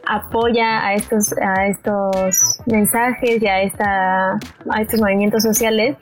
apoya 0.07 0.87
a 0.87 0.95
estos 0.95 1.33
a 1.41 1.67
estos 1.67 2.61
mensajes 2.67 3.41
y 3.41 3.47
esta 3.47 4.33
a 4.33 4.83
estos 4.83 5.01
movimientos 5.01 5.43
sociales 5.43 5.97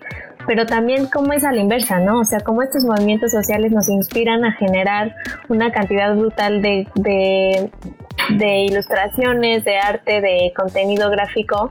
pero 0.46 0.66
también 0.66 1.06
cómo 1.06 1.32
es 1.32 1.44
a 1.44 1.52
la 1.52 1.60
inversa, 1.60 1.98
¿no? 1.98 2.20
O 2.20 2.24
sea, 2.24 2.40
cómo 2.40 2.62
estos 2.62 2.84
movimientos 2.84 3.32
sociales 3.32 3.72
nos 3.72 3.88
inspiran 3.88 4.44
a 4.44 4.52
generar 4.52 5.14
una 5.48 5.72
cantidad 5.72 6.14
brutal 6.14 6.62
de, 6.62 6.86
de, 6.94 8.58
ilustraciones, 8.64 9.64
de 9.64 9.78
arte, 9.78 10.20
de 10.20 10.52
contenido 10.56 11.10
gráfico 11.10 11.70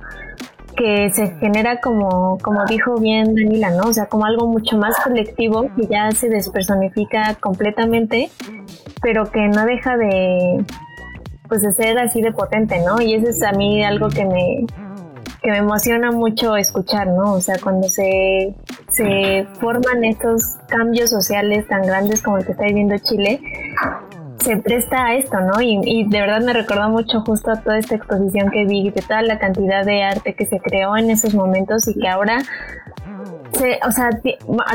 que 0.76 1.10
se 1.12 1.28
genera 1.40 1.80
como, 1.80 2.38
como 2.40 2.66
dijo 2.66 3.00
bien 3.00 3.34
Danila, 3.34 3.70
¿no? 3.70 3.84
O 3.84 3.94
sea, 3.94 4.08
como 4.08 4.26
algo 4.26 4.48
mucho 4.48 4.78
más 4.78 5.00
colectivo 5.02 5.70
que 5.74 5.88
ya 5.88 6.12
se 6.12 6.28
despersonifica 6.28 7.36
completamente, 7.40 8.30
pero 9.02 9.32
que 9.32 9.48
no 9.48 9.66
deja 9.66 9.96
de, 9.96 10.66
pues 11.48 11.62
de 11.62 11.72
ser 11.72 11.98
así 11.98 12.22
de 12.22 12.34
potente, 12.34 12.82
¿no? 12.86 13.02
Y 13.02 13.14
eso 13.14 13.30
es 13.30 13.42
a 13.42 13.54
mí 13.54 13.86
algo 13.86 14.10
que 14.10 14.26
me, 14.26 14.66
que 15.46 15.52
me 15.52 15.58
emociona 15.58 16.12
mucho 16.12 16.58
escuchar, 16.58 17.06
¿no? 17.06 17.34
O 17.34 17.40
sea, 17.40 17.56
cuando 17.62 17.88
se, 17.88 18.56
se 18.90 19.46
forman 19.60 20.04
estos 20.04 20.42
cambios 20.68 21.12
sociales 21.12 21.68
tan 21.68 21.84
grandes 21.84 22.24
como 22.24 22.40
el 22.40 22.46
que 22.48 22.54
está 22.54 22.66
viviendo 22.66 22.98
Chile, 22.98 23.40
se 24.46 24.58
presta 24.58 25.08
a 25.08 25.16
esto, 25.16 25.40
¿no? 25.42 25.60
Y, 25.60 25.80
y, 25.84 26.08
de 26.08 26.22
verdad 26.22 26.42
me 26.42 26.54
recordó 26.54 26.90
mucho 26.90 27.22
justo 27.22 27.52
a 27.52 27.62
toda 27.62 27.80
esta 27.80 27.96
exposición 27.96 28.52
que 28.52 28.66
vi, 28.66 28.92
de 28.92 29.02
toda 29.02 29.24
la 29.24 29.40
cantidad 29.40 29.84
de 29.84 30.04
arte 30.04 30.36
que 30.36 30.46
se 30.46 30.60
creó 30.60 30.96
en 30.96 31.10
esos 31.10 31.34
momentos 31.34 31.88
y 31.88 32.00
que 32.00 32.08
ahora 32.08 32.38
o 33.88 33.92
sea, 33.92 34.10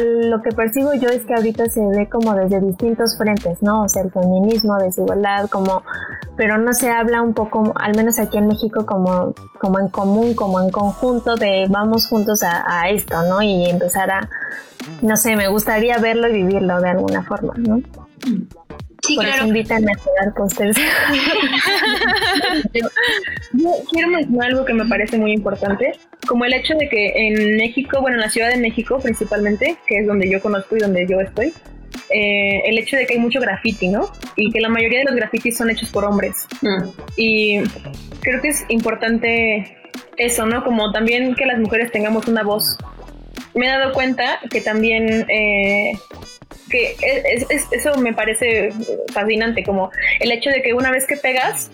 lo 0.02 0.42
que 0.42 0.50
percibo 0.50 0.94
yo 0.94 1.08
es 1.08 1.24
que 1.24 1.34
ahorita 1.34 1.66
se 1.66 1.80
ve 1.80 2.08
como 2.08 2.34
desde 2.34 2.60
distintos 2.60 3.16
frentes, 3.16 3.62
¿no? 3.62 3.84
O 3.84 3.88
sea, 3.88 4.02
el 4.02 4.10
feminismo, 4.10 4.78
desigualdad, 4.78 5.48
como, 5.50 5.82
pero 6.36 6.58
no 6.58 6.72
se 6.72 6.90
habla 6.90 7.22
un 7.22 7.34
poco, 7.34 7.72
al 7.76 7.94
menos 7.96 8.18
aquí 8.18 8.38
en 8.38 8.46
México, 8.46 8.86
como, 8.86 9.34
como 9.58 9.80
en 9.80 9.88
común, 9.88 10.34
como 10.34 10.60
en 10.60 10.70
conjunto 10.70 11.36
de 11.36 11.66
vamos 11.68 12.06
juntos 12.06 12.42
a, 12.42 12.88
esto, 12.88 13.22
¿no? 13.28 13.42
Y 13.42 13.68
empezar 13.68 14.10
a, 14.10 14.28
no 15.02 15.16
sé, 15.16 15.36
me 15.36 15.48
gustaría 15.48 15.98
verlo 15.98 16.28
y 16.28 16.32
vivirlo 16.32 16.80
de 16.80 16.88
alguna 16.88 17.22
forma, 17.22 17.54
¿no? 17.58 17.80
Sí, 19.10 19.16
Por 19.16 19.24
claro. 19.24 19.38
eso 19.38 19.48
invitan 19.48 19.82
a 19.88 19.92
quedar 19.94 20.34
pósters. 20.36 20.76
Yo 23.52 23.70
quiero 23.90 24.08
mencionar 24.08 24.50
algo 24.50 24.64
que 24.64 24.72
me 24.72 24.84
parece 24.86 25.18
muy 25.18 25.32
importante, 25.32 25.90
como 26.28 26.44
el 26.44 26.52
hecho 26.52 26.74
de 26.74 26.88
que 26.88 27.12
en 27.16 27.56
México, 27.56 28.00
bueno, 28.00 28.18
en 28.18 28.20
la 28.20 28.30
Ciudad 28.30 28.50
de 28.50 28.56
México 28.56 29.00
principalmente, 29.00 29.76
que 29.88 29.98
es 29.98 30.06
donde 30.06 30.30
yo 30.30 30.40
conozco 30.40 30.76
y 30.76 30.78
donde 30.78 31.08
yo 31.08 31.20
estoy, 31.20 31.52
eh, 32.08 32.62
el 32.66 32.78
hecho 32.78 32.96
de 32.96 33.06
que 33.06 33.14
hay 33.14 33.18
mucho 33.18 33.40
graffiti, 33.40 33.88
¿no? 33.88 34.12
Y 34.36 34.52
que 34.52 34.60
la 34.60 34.68
mayoría 34.68 35.00
de 35.00 35.06
los 35.06 35.16
grafitis 35.16 35.56
son 35.56 35.70
hechos 35.70 35.88
por 35.90 36.04
hombres. 36.04 36.46
Mm. 36.62 36.88
Y 37.16 37.58
creo 38.20 38.40
que 38.40 38.48
es 38.48 38.64
importante 38.68 39.76
eso, 40.18 40.46
¿no? 40.46 40.62
Como 40.62 40.92
también 40.92 41.34
que 41.34 41.46
las 41.46 41.58
mujeres 41.58 41.90
tengamos 41.90 42.28
una 42.28 42.44
voz. 42.44 42.78
Me 43.54 43.66
he 43.66 43.68
dado 43.68 43.92
cuenta 43.92 44.38
que 44.50 44.60
también 44.60 45.28
eh, 45.28 45.94
que 46.70 46.96
es, 47.02 47.46
es, 47.50 47.66
eso 47.72 47.98
me 47.98 48.14
parece 48.14 48.70
fascinante, 49.12 49.62
como 49.62 49.90
el 50.20 50.32
hecho 50.32 50.50
de 50.50 50.62
que 50.62 50.72
una 50.72 50.90
vez 50.90 51.06
que 51.06 51.16
pegas 51.16 51.70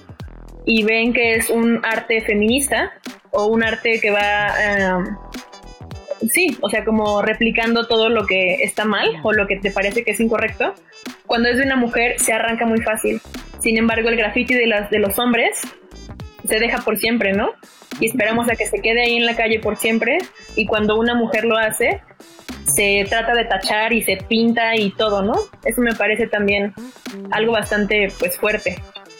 y 0.64 0.82
ven 0.82 1.12
que 1.12 1.36
es 1.36 1.48
un 1.50 1.80
arte 1.84 2.20
feminista 2.22 2.92
o 3.30 3.46
un 3.46 3.62
arte 3.62 4.00
que 4.00 4.10
va, 4.10 4.98
uh, 4.98 6.28
sí, 6.28 6.56
o 6.60 6.68
sea, 6.68 6.84
como 6.84 7.22
replicando 7.22 7.86
todo 7.86 8.08
lo 8.08 8.26
que 8.26 8.64
está 8.64 8.84
mal 8.84 9.08
o 9.22 9.32
lo 9.32 9.46
que 9.46 9.56
te 9.56 9.70
parece 9.70 10.02
que 10.02 10.10
es 10.10 10.20
incorrecto, 10.20 10.74
cuando 11.26 11.48
es 11.48 11.56
de 11.56 11.62
una 11.62 11.76
mujer 11.76 12.18
se 12.18 12.32
arranca 12.32 12.66
muy 12.66 12.80
fácil. 12.80 13.20
Sin 13.60 13.76
embargo, 13.76 14.08
el 14.08 14.16
graffiti 14.16 14.54
de, 14.54 14.66
las, 14.66 14.90
de 14.90 14.98
los 14.98 15.18
hombres 15.18 15.60
se 16.46 16.58
deja 16.58 16.78
por 16.78 16.96
siempre, 16.98 17.32
¿no? 17.32 17.52
Y 18.00 18.06
esperamos 18.06 18.48
a 18.48 18.56
que 18.56 18.66
se 18.66 18.80
quede 18.80 19.02
ahí 19.02 19.16
en 19.16 19.26
la 19.26 19.36
calle 19.36 19.58
por 19.58 19.76
siempre 19.76 20.18
y 20.54 20.66
cuando 20.66 20.96
una 20.96 21.14
mujer 21.14 21.44
lo 21.44 21.56
hace, 21.56 22.00
se 22.74 23.04
trata 23.08 23.34
de 23.34 23.44
tachar 23.44 23.92
y 23.92 24.02
se 24.02 24.16
pinta 24.16 24.74
y 24.76 24.90
todo, 24.90 25.22
¿no? 25.22 25.34
Eso 25.64 25.80
me 25.80 25.94
parece 25.94 26.26
también 26.26 26.72
algo 27.30 27.52
bastante 27.52 28.08
pues 28.18 28.38
fuerte. 28.38 28.76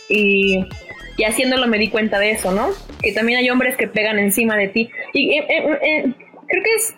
Y, 0.08 0.64
y 1.16 1.24
haciéndolo 1.24 1.66
me 1.66 1.78
di 1.78 1.88
cuenta 1.88 2.18
de 2.18 2.32
eso, 2.32 2.52
¿no? 2.52 2.68
Que 3.02 3.12
también 3.12 3.38
hay 3.38 3.50
hombres 3.50 3.76
que 3.76 3.88
pegan 3.88 4.18
encima 4.18 4.56
de 4.56 4.68
ti. 4.68 4.90
Y 5.12 5.38
eh, 5.38 5.46
eh, 5.48 5.78
eh, 5.82 6.14
creo 6.48 6.62
que 6.62 6.74
es 6.76 6.96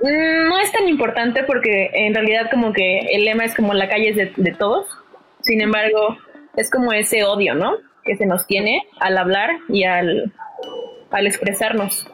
no 0.00 0.58
es 0.60 0.70
tan 0.70 0.88
importante 0.88 1.42
porque 1.42 1.90
en 1.92 2.14
realidad 2.14 2.48
como 2.50 2.72
que 2.72 3.00
el 3.00 3.24
lema 3.24 3.44
es 3.44 3.54
como 3.54 3.74
la 3.74 3.88
calle 3.88 4.10
es 4.10 4.16
de, 4.16 4.32
de 4.36 4.52
todos. 4.52 4.86
Sin 5.40 5.60
embargo, 5.60 6.16
es 6.56 6.70
como 6.70 6.92
ese 6.92 7.24
odio, 7.24 7.54
¿no? 7.54 7.72
Que 8.04 8.16
se 8.16 8.26
nos 8.26 8.46
tiene 8.46 8.82
al 9.00 9.18
hablar 9.18 9.50
y 9.68 9.84
al, 9.84 10.32
al 11.10 11.26
expresarnos. 11.26 12.06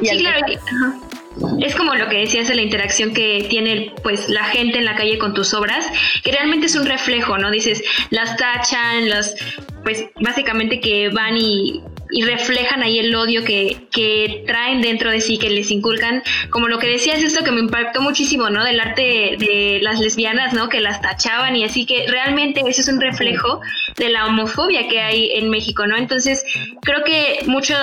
Y 0.00 0.06
Sí, 0.06 0.26
al 0.26 0.40
claro. 0.40 0.46
ajá. 0.60 1.21
Es 1.60 1.74
como 1.74 1.94
lo 1.94 2.08
que 2.08 2.18
decías 2.18 2.48
de 2.48 2.54
la 2.54 2.62
interacción 2.62 3.14
que 3.14 3.46
tiene 3.48 3.92
pues 4.02 4.28
la 4.28 4.44
gente 4.44 4.78
en 4.78 4.84
la 4.84 4.96
calle 4.96 5.18
con 5.18 5.34
tus 5.34 5.54
obras, 5.54 5.84
que 6.22 6.32
realmente 6.32 6.66
es 6.66 6.74
un 6.74 6.86
reflejo, 6.86 7.38
¿no? 7.38 7.50
Dices, 7.50 7.82
las 8.10 8.36
tachan, 8.36 9.08
las 9.08 9.34
pues 9.82 10.06
básicamente 10.20 10.80
que 10.80 11.08
van 11.08 11.36
y, 11.36 11.82
y 12.10 12.22
reflejan 12.22 12.82
ahí 12.82 12.98
el 12.98 13.14
odio 13.14 13.42
que, 13.42 13.88
que 13.90 14.44
traen 14.46 14.80
dentro 14.80 15.10
de 15.10 15.20
sí, 15.20 15.38
que 15.38 15.50
les 15.50 15.70
inculcan, 15.70 16.22
como 16.50 16.68
lo 16.68 16.78
que 16.78 16.86
decías 16.86 17.20
esto 17.20 17.42
que 17.42 17.50
me 17.50 17.60
impactó 17.60 18.00
muchísimo, 18.00 18.50
¿no? 18.50 18.64
Del 18.64 18.78
arte 18.78 19.36
de 19.38 19.80
las 19.82 19.98
lesbianas, 19.98 20.52
¿no? 20.52 20.68
Que 20.68 20.80
las 20.80 21.00
tachaban 21.00 21.56
y 21.56 21.64
así 21.64 21.86
que 21.86 22.06
realmente 22.06 22.62
eso 22.66 22.82
es 22.82 22.88
un 22.88 23.00
reflejo 23.00 23.60
de 23.96 24.10
la 24.10 24.26
homofobia 24.26 24.88
que 24.88 25.00
hay 25.00 25.30
en 25.32 25.50
México, 25.50 25.86
¿no? 25.86 25.96
Entonces, 25.96 26.44
creo 26.82 27.02
que 27.02 27.40
mucho 27.46 27.74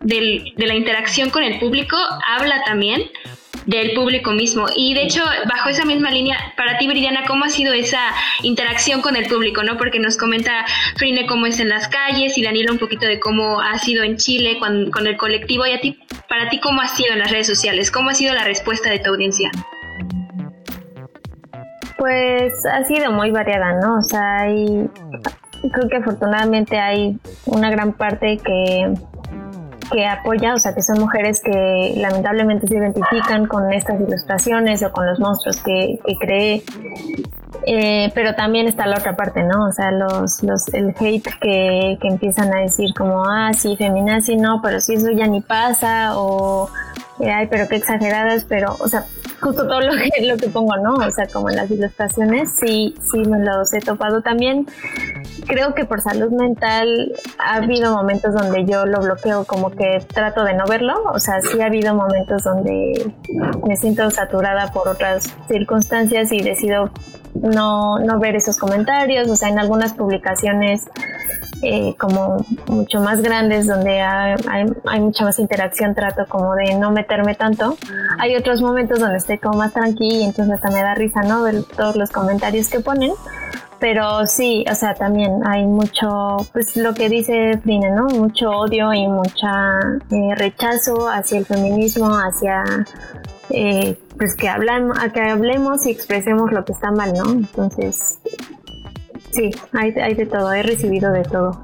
del- 0.00 0.52
de 0.56 0.66
la 0.66 0.74
interacción 0.74 1.30
con 1.30 1.42
el 1.42 1.58
público 1.58 1.96
habla 2.26 2.62
también 2.64 3.02
del 3.66 3.92
público 3.92 4.30
mismo. 4.30 4.66
Y 4.74 4.94
de 4.94 5.02
hecho, 5.02 5.22
bajo 5.46 5.68
esa 5.68 5.84
misma 5.84 6.10
línea, 6.10 6.38
para 6.56 6.78
ti, 6.78 6.86
Viridiana, 6.88 7.24
¿cómo 7.26 7.44
ha 7.44 7.48
sido 7.50 7.74
esa 7.74 8.00
interacción 8.42 9.02
con 9.02 9.14
el 9.14 9.26
público? 9.26 9.62
¿no? 9.62 9.76
Porque 9.76 9.98
nos 9.98 10.16
comenta 10.16 10.64
Frine 10.96 11.26
cómo 11.26 11.44
es 11.44 11.60
en 11.60 11.68
las 11.68 11.86
calles 11.88 12.38
y 12.38 12.42
Daniela 12.42 12.72
un 12.72 12.78
poquito 12.78 13.06
de 13.06 13.20
cómo 13.20 13.60
ha 13.60 13.76
sido 13.78 14.04
en 14.04 14.16
Chile 14.16 14.58
con, 14.58 14.90
con 14.90 15.06
el 15.06 15.18
colectivo. 15.18 15.66
Y 15.66 15.72
a 15.72 15.80
ti, 15.80 15.98
para 16.30 16.48
ti, 16.48 16.60
¿cómo 16.60 16.80
ha 16.80 16.88
sido 16.88 17.12
en 17.12 17.18
las 17.18 17.30
redes 17.30 17.46
sociales? 17.46 17.90
¿Cómo 17.90 18.08
ha 18.08 18.14
sido 18.14 18.32
la 18.34 18.44
respuesta 18.44 18.88
de 18.90 19.00
tu 19.00 19.10
audiencia? 19.10 19.50
Pues 21.98 22.52
ha 22.64 22.84
sido 22.84 23.10
muy 23.12 23.30
variada, 23.32 23.72
¿no? 23.82 23.98
O 23.98 24.02
sea, 24.02 24.42
hay, 24.42 24.88
creo 25.72 25.88
que 25.90 25.96
afortunadamente 25.96 26.78
hay 26.78 27.18
una 27.44 27.70
gran 27.70 27.92
parte 27.92 28.38
que 28.42 28.94
que 29.90 30.06
apoya, 30.06 30.54
o 30.54 30.58
sea, 30.58 30.74
que 30.74 30.82
son 30.82 31.00
mujeres 31.00 31.40
que 31.40 31.94
lamentablemente 31.96 32.66
se 32.66 32.76
identifican 32.76 33.46
con 33.46 33.72
estas 33.72 34.00
ilustraciones 34.00 34.82
o 34.82 34.92
con 34.92 35.06
los 35.06 35.18
monstruos 35.18 35.62
que, 35.62 35.98
que 36.04 36.14
cree. 36.16 36.62
Eh, 37.66 38.10
pero 38.14 38.34
también 38.34 38.66
está 38.66 38.86
la 38.86 38.98
otra 38.98 39.16
parte, 39.16 39.42
¿no? 39.42 39.68
O 39.68 39.72
sea, 39.72 39.90
los, 39.90 40.42
los, 40.42 40.68
el 40.72 40.94
hate 40.98 41.28
que, 41.40 41.98
que 42.00 42.08
empiezan 42.08 42.54
a 42.54 42.60
decir 42.60 42.94
como, 42.96 43.24
ah, 43.26 43.52
sí, 43.52 43.76
feminazi, 43.76 44.36
no, 44.36 44.60
pero 44.62 44.80
si 44.80 44.94
eso 44.94 45.10
ya 45.10 45.26
ni 45.26 45.40
pasa, 45.40 46.18
o, 46.18 46.70
eh, 47.20 47.30
ay, 47.30 47.46
pero 47.50 47.68
qué 47.68 47.76
exageradas, 47.76 48.44
pero, 48.48 48.76
o 48.78 48.88
sea, 48.88 49.04
justo 49.40 49.66
todo 49.66 49.80
lo 49.80 49.92
que, 49.92 50.26
lo 50.26 50.36
que 50.36 50.48
pongo, 50.48 50.76
¿no? 50.76 50.94
O 50.94 51.10
sea, 51.10 51.26
como 51.26 51.50
en 51.50 51.56
las 51.56 51.70
ilustraciones, 51.70 52.50
sí, 52.58 52.94
sí 53.10 53.18
me 53.18 53.38
los 53.40 53.72
he 53.74 53.80
topado 53.80 54.22
también 54.22 54.66
creo 55.46 55.74
que 55.74 55.84
por 55.84 56.00
salud 56.00 56.30
mental 56.30 57.12
ha 57.38 57.56
habido 57.56 57.94
momentos 57.94 58.34
donde 58.34 58.64
yo 58.64 58.86
lo 58.86 59.00
bloqueo, 59.00 59.44
como 59.44 59.70
que 59.70 59.98
trato 60.12 60.44
de 60.44 60.54
no 60.54 60.64
verlo. 60.66 60.94
O 61.12 61.18
sea, 61.18 61.40
sí 61.40 61.60
ha 61.60 61.66
habido 61.66 61.94
momentos 61.94 62.44
donde 62.44 63.12
me 63.66 63.76
siento 63.76 64.10
saturada 64.10 64.72
por 64.72 64.88
otras 64.88 65.34
circunstancias 65.48 66.32
y 66.32 66.40
decido 66.40 66.90
no, 67.34 67.98
no 67.98 68.18
ver 68.18 68.36
esos 68.36 68.58
comentarios. 68.58 69.28
O 69.28 69.36
sea, 69.36 69.48
en 69.48 69.58
algunas 69.58 69.94
publicaciones 69.94 70.88
eh, 71.62 71.96
como 71.98 72.44
mucho 72.68 73.00
más 73.00 73.20
grandes 73.20 73.66
donde 73.66 74.00
hay, 74.00 74.36
hay, 74.86 75.00
mucha 75.00 75.24
más 75.24 75.40
interacción 75.40 75.92
trato 75.92 76.24
como 76.28 76.54
de 76.54 76.76
no 76.76 76.92
meterme 76.92 77.34
tanto 77.34 77.76
hay 78.20 78.36
otros 78.36 78.62
momentos 78.62 79.00
donde 79.00 79.16
estoy 79.16 79.38
como 79.38 79.58
más 79.58 79.72
tranquila 79.72 80.18
y 80.18 80.22
entonces 80.22 80.54
hasta 80.54 80.70
me 80.70 80.82
da 80.82 80.94
risa 80.94 81.22
no 81.22 81.42
ver 81.42 81.64
todos 81.64 81.96
los 81.96 82.10
comentarios 82.10 82.68
que 82.68 82.78
ponen 82.78 83.10
pero 83.80 84.26
sí, 84.26 84.64
o 84.70 84.74
sea, 84.74 84.94
también 84.94 85.40
hay 85.46 85.64
mucho, 85.64 86.36
pues 86.52 86.76
lo 86.76 86.94
que 86.94 87.08
dice 87.08 87.58
Frina, 87.62 87.90
¿no? 87.90 88.06
Mucho 88.06 88.50
odio 88.50 88.92
y 88.92 89.06
mucha 89.06 89.78
eh, 90.10 90.34
rechazo 90.36 91.08
hacia 91.08 91.38
el 91.38 91.46
feminismo, 91.46 92.08
hacia, 92.08 92.64
eh, 93.50 93.96
pues 94.16 94.34
que 94.34 94.48
hablamos, 94.48 94.98
a 94.98 95.12
que 95.12 95.20
hablemos 95.20 95.86
y 95.86 95.90
expresemos 95.90 96.50
lo 96.50 96.64
que 96.64 96.72
está 96.72 96.90
mal, 96.90 97.12
¿no? 97.12 97.30
Entonces, 97.30 98.18
sí, 99.30 99.50
hay, 99.72 99.92
hay 99.92 100.14
de 100.14 100.26
todo, 100.26 100.52
he 100.52 100.62
recibido 100.62 101.12
de 101.12 101.22
todo. 101.22 101.60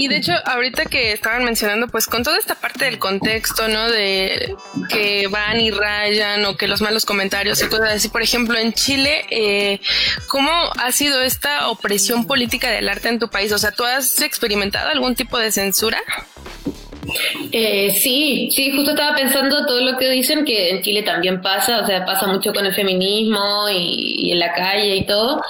Y 0.00 0.06
de 0.06 0.18
hecho, 0.18 0.32
ahorita 0.44 0.84
que 0.84 1.10
estaban 1.10 1.42
mencionando, 1.42 1.88
pues 1.88 2.06
con 2.06 2.22
toda 2.22 2.38
esta 2.38 2.54
parte 2.54 2.84
del 2.84 3.00
contexto, 3.00 3.66
¿no? 3.66 3.90
De 3.90 4.54
que 4.88 5.26
van 5.26 5.60
y 5.60 5.72
rayan 5.72 6.44
o 6.44 6.56
que 6.56 6.68
los 6.68 6.80
malos 6.80 7.04
comentarios 7.04 7.60
y 7.60 7.66
cosas 7.66 7.94
así. 7.94 8.08
Por 8.08 8.22
ejemplo, 8.22 8.56
en 8.56 8.72
Chile, 8.72 9.26
eh, 9.28 9.80
¿cómo 10.28 10.52
ha 10.78 10.92
sido 10.92 11.20
esta 11.20 11.66
opresión 11.66 12.28
política 12.28 12.70
del 12.70 12.88
arte 12.88 13.08
en 13.08 13.18
tu 13.18 13.28
país? 13.28 13.50
O 13.50 13.58
sea, 13.58 13.72
¿tú 13.72 13.82
has 13.82 14.20
experimentado 14.20 14.88
algún 14.88 15.16
tipo 15.16 15.36
de 15.36 15.50
censura? 15.50 16.00
Eh, 17.52 17.90
sí, 17.98 18.48
sí, 18.52 18.72
justo 18.72 18.90
estaba 18.90 19.16
pensando 19.16 19.66
todo 19.66 19.80
lo 19.80 19.96
que 19.96 20.08
dicen 20.10 20.44
que 20.44 20.70
en 20.70 20.82
Chile 20.82 21.02
también 21.02 21.40
pasa, 21.40 21.80
o 21.82 21.86
sea, 21.86 22.04
pasa 22.04 22.26
mucho 22.26 22.52
con 22.52 22.64
el 22.66 22.74
feminismo 22.74 23.68
y, 23.70 24.30
en 24.32 24.38
la 24.38 24.52
calle 24.52 24.96
y 24.96 25.06
todo. 25.06 25.42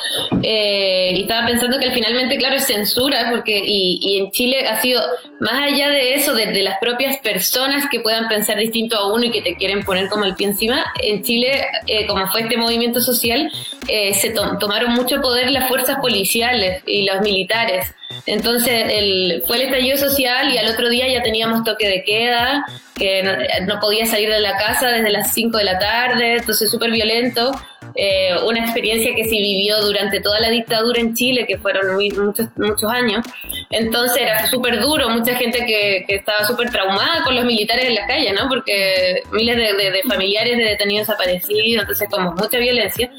Eh, 0.42 1.12
y 1.16 1.22
estaba 1.22 1.46
pensando 1.46 1.78
que 1.78 1.90
finalmente, 1.90 2.36
claro, 2.36 2.56
es 2.56 2.66
censura, 2.66 3.28
porque 3.30 3.58
y, 3.64 3.98
y 4.02 4.18
en 4.18 4.30
Chile 4.30 4.66
ha 4.68 4.80
sido, 4.80 5.02
más 5.40 5.72
allá 5.72 5.88
de 5.88 6.14
eso, 6.14 6.34
de, 6.34 6.58
las 6.62 6.78
propias 6.80 7.18
personas 7.18 7.84
que 7.90 8.00
puedan 8.00 8.28
pensar 8.28 8.58
distinto 8.58 8.96
a 8.96 9.12
uno 9.12 9.24
y 9.24 9.30
que 9.30 9.42
te 9.42 9.56
quieren 9.56 9.84
poner 9.84 10.08
como 10.08 10.24
el 10.24 10.34
pie 10.34 10.48
encima, 10.48 10.84
en 11.02 11.22
Chile, 11.22 11.66
eh, 11.86 12.06
como 12.06 12.26
fue 12.28 12.42
este 12.42 12.56
movimiento 12.56 13.00
social, 13.00 13.50
eh, 13.86 14.14
se 14.14 14.30
tomaron 14.30 14.92
mucho 14.94 15.20
poder 15.20 15.50
las 15.50 15.68
fuerzas 15.68 15.98
policiales 16.00 16.82
y 16.86 17.04
los 17.04 17.20
militares. 17.20 17.94
Entonces 18.26 18.84
el, 18.90 19.42
fue 19.46 19.56
el 19.56 19.62
estallido 19.62 19.96
social 19.96 20.52
y 20.52 20.58
al 20.58 20.70
otro 20.70 20.88
día 20.88 21.08
ya 21.08 21.22
teníamos 21.22 21.64
toque 21.64 21.88
de 21.88 22.02
queda, 22.04 22.64
que 22.94 23.22
no, 23.66 23.80
podía 23.80 24.06
salir 24.06 24.28
de 24.30 24.40
la 24.40 24.56
casa 24.56 24.88
desde 24.88 25.10
las 25.10 25.32
5 25.32 25.56
de 25.56 25.64
la 25.64 25.78
tarde, 25.78 26.36
entonces 26.36 26.70
súper 26.70 26.90
violento. 26.90 27.52
Eh, 27.94 28.30
una 28.46 28.60
experiencia 28.60 29.14
que 29.14 29.24
se 29.24 29.30
vivió 29.30 29.80
durante 29.82 30.20
toda 30.20 30.40
la 30.40 30.50
dictadura 30.50 31.00
en 31.00 31.14
Chile, 31.14 31.46
que 31.48 31.58
fueron 31.58 31.94
muchos, 31.94 32.46
muchos 32.56 32.90
años. 32.90 33.24
Entonces 33.70 34.22
era 34.22 34.46
súper 34.48 34.80
duro, 34.80 35.08
mucha 35.08 35.34
gente 35.34 35.64
que, 35.66 36.04
estaba 36.08 36.44
súper 36.44 36.70
traumada 36.70 37.22
con 37.24 37.34
los 37.34 37.44
militares 37.44 37.86
en 37.86 37.94
la 37.94 38.06
calle, 38.06 38.32
¿no? 38.32 38.48
Porque 38.48 39.22
miles 39.32 39.56
de, 39.56 39.90
de 39.90 40.02
familiares 40.02 40.56
de 40.58 40.64
detenidos 40.64 41.06
desaparecidos, 41.06 41.82
entonces 41.82 42.08
como 42.10 42.32
mucha 42.32 42.58
violencia 42.58 43.10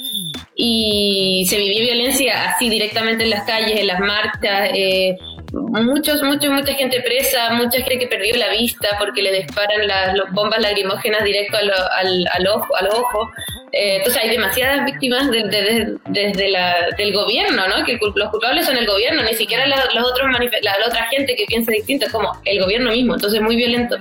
y 0.62 1.46
se 1.48 1.58
vivió 1.58 1.80
violencia 1.80 2.50
así 2.50 2.70
directamente 2.70 3.24
en 3.24 3.30
las 3.30 3.46
calles, 3.46 3.80
en 3.80 3.88
las 3.88 4.02
marchas. 4.02 4.72
Eh, 4.74 5.18
muchos, 5.54 6.22
muchos, 6.22 6.52
mucha 6.52 6.74
gente 6.74 7.02
presa, 7.02 7.52
mucha 7.54 7.78
gente 7.78 7.98
que 7.98 8.08
perdió 8.08 8.36
la 8.36 8.50
vista 8.50 8.90
porque 9.00 9.22
le 9.22 9.32
disparan 9.32 9.88
las 9.88 10.14
bombas 10.34 10.60
lacrimógenas 10.60 11.24
directo 11.24 11.56
al, 11.56 11.72
al, 11.72 12.28
al 12.34 12.48
ojo, 12.48 12.76
al 12.76 12.88
ojo. 12.90 13.32
Eh, 13.72 13.98
entonces 13.98 14.22
hay 14.22 14.32
demasiadas 14.32 14.84
víctimas 14.86 15.32
desde 15.32 16.50
la, 16.50 16.90
del 16.98 17.14
gobierno, 17.14 17.66
¿no? 17.70 17.86
Que 17.86 17.98
los 18.16 18.30
culpables 18.30 18.66
son 18.66 18.76
el 18.76 18.86
gobierno, 18.86 19.24
ni 19.24 19.36
siquiera 19.36 19.66
los 19.66 20.06
otros 20.06 20.28
la, 20.30 20.78
la, 20.78 20.88
otra 20.88 21.06
gente 21.06 21.38
que 21.38 21.46
piensa 21.46 21.72
distinto, 21.72 22.08
como 22.12 22.34
el 22.44 22.60
gobierno 22.62 22.92
mismo, 22.92 23.14
entonces 23.14 23.42
muy 23.42 23.56
violento. 23.56 23.96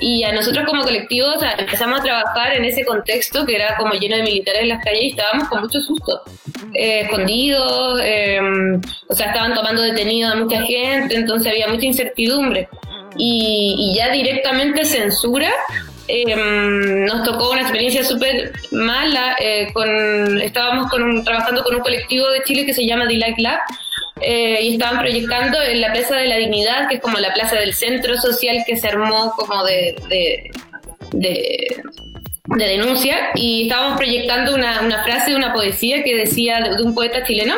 Y 0.00 0.24
a 0.24 0.32
nosotros 0.32 0.64
como 0.66 0.82
colectivo 0.82 1.26
empezamos 1.58 2.00
a 2.00 2.02
trabajar 2.02 2.54
en 2.54 2.64
ese 2.64 2.84
contexto 2.84 3.46
que 3.46 3.54
era 3.56 3.76
como 3.76 3.94
lleno 3.94 4.16
de 4.16 4.22
militares 4.22 4.62
en 4.62 4.68
las 4.68 4.84
calles 4.84 5.02
y 5.02 5.10
estábamos 5.10 5.48
con 5.48 5.60
mucho 5.60 5.80
susto, 5.80 6.22
eh, 6.74 7.02
escondidos, 7.02 8.00
em, 8.02 8.80
o 9.08 9.14
sea, 9.14 9.26
estaban 9.28 9.54
tomando 9.54 9.82
detenido 9.82 10.30
a 10.30 10.34
mucha 10.34 10.62
gente, 10.62 11.14
entonces 11.14 11.52
había 11.52 11.68
mucha 11.68 11.86
incertidumbre. 11.86 12.68
Y, 13.16 13.76
y 13.78 13.96
ya 13.96 14.10
directamente 14.10 14.84
censura 14.84 15.50
Em, 16.06 17.06
nos 17.06 17.22
tocó 17.22 17.50
una 17.50 17.62
experiencia 17.62 18.04
súper 18.04 18.52
mala. 18.72 19.36
Eh, 19.40 19.68
con, 19.72 20.40
estábamos 20.40 20.90
con 20.90 21.24
trabajando 21.24 21.62
con 21.64 21.76
un 21.76 21.80
colectivo 21.80 22.28
de 22.30 22.42
Chile 22.42 22.66
que 22.66 22.74
se 22.74 22.86
llama 22.86 23.06
Delight 23.06 23.38
Lab 23.38 23.60
eh, 24.20 24.58
y 24.62 24.74
estaban 24.74 25.00
proyectando 25.00 25.60
en 25.60 25.80
la 25.80 25.92
Plaza 25.92 26.16
de 26.16 26.26
la 26.26 26.36
Dignidad, 26.36 26.88
que 26.88 26.96
es 26.96 27.00
como 27.00 27.18
la 27.18 27.34
plaza 27.34 27.56
del 27.56 27.74
centro 27.74 28.16
social 28.16 28.64
que 28.66 28.76
se 28.76 28.88
armó 28.88 29.32
como 29.36 29.64
de, 29.64 29.96
de, 30.08 30.50
de, 31.12 31.82
denuncia, 32.56 33.30
y 33.34 33.64
estábamos 33.64 33.98
proyectando 33.98 34.54
una, 34.54 34.82
una, 34.82 35.02
frase, 35.02 35.34
una 35.34 35.52
poesía 35.52 36.04
que 36.04 36.14
decía 36.14 36.60
de, 36.60 36.82
un 36.82 36.94
poeta 36.94 37.24
chileno 37.24 37.54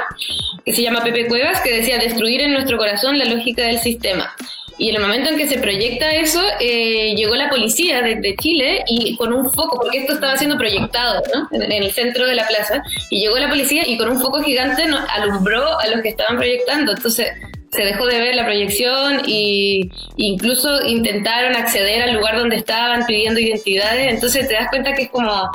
que 0.65 0.73
se 0.73 0.83
llama 0.83 1.05
Pepe 1.05 1.27
Cuevas, 1.27 1.61
que 1.61 1.75
decía 1.75 1.99
destruir 1.99 2.41
en 2.41 2.53
nuestro 2.53 2.79
corazón 2.79 3.19
la 3.19 3.27
lógica 3.27 3.63
del 3.63 3.79
sistema. 3.79 4.35
Y 4.79 4.91
en 4.91 4.97
el 4.97 5.03
momento 5.03 5.31
en 5.31 5.39
que 5.39 5.49
se 5.49 5.59
proyecta 5.59 6.11
eso, 6.11 6.43
eh, 6.61 7.15
llegó 7.17 7.35
la 7.35 7.49
policía 7.49 8.03
de, 8.03 8.35
Chile 8.37 8.85
y 8.87 9.17
con 9.17 9.33
un 9.33 9.51
foco, 9.53 9.79
porque 9.81 9.99
esto 9.99 10.15
estaba 10.15 10.37
siendo 10.37 10.59
proyectado 10.59 11.23
¿no? 11.35 11.49
en, 11.63 11.73
el 11.73 11.91
centro 11.93 12.27
de 12.27 12.35
la 12.35 12.47
plaza, 12.47 12.83
y 13.11 13.21
llegó 13.21 13.39
la 13.39 13.49
policía 13.49 13.85
y 13.87 13.97
con 13.97 14.11
un 14.11 14.21
foco 14.21 14.43
gigante 14.43 14.85
alumbró 15.09 15.79
a 15.79 15.87
los 15.89 16.03
que 16.03 16.11
estaban 16.11 16.37
proyectando. 16.37 16.93
Entonces 16.93 17.29
se 17.71 17.85
dejó 17.85 18.07
de 18.07 18.21
ver 18.21 18.35
la 18.35 18.45
proyección 18.45 19.23
y 19.27 19.91
incluso 20.17 20.87
intentaron 20.87 21.57
acceder 21.57 22.03
al 22.03 22.15
lugar 22.15 22.39
donde 22.39 22.57
estaban 22.57 23.07
pidiendo 23.07 23.41
identidades. 23.41 24.13
Entonces 24.13 24.47
te 24.47 24.55
das 24.55 24.69
cuenta 24.71 24.93
que 24.95 25.03
es 25.03 25.11
como 25.11 25.51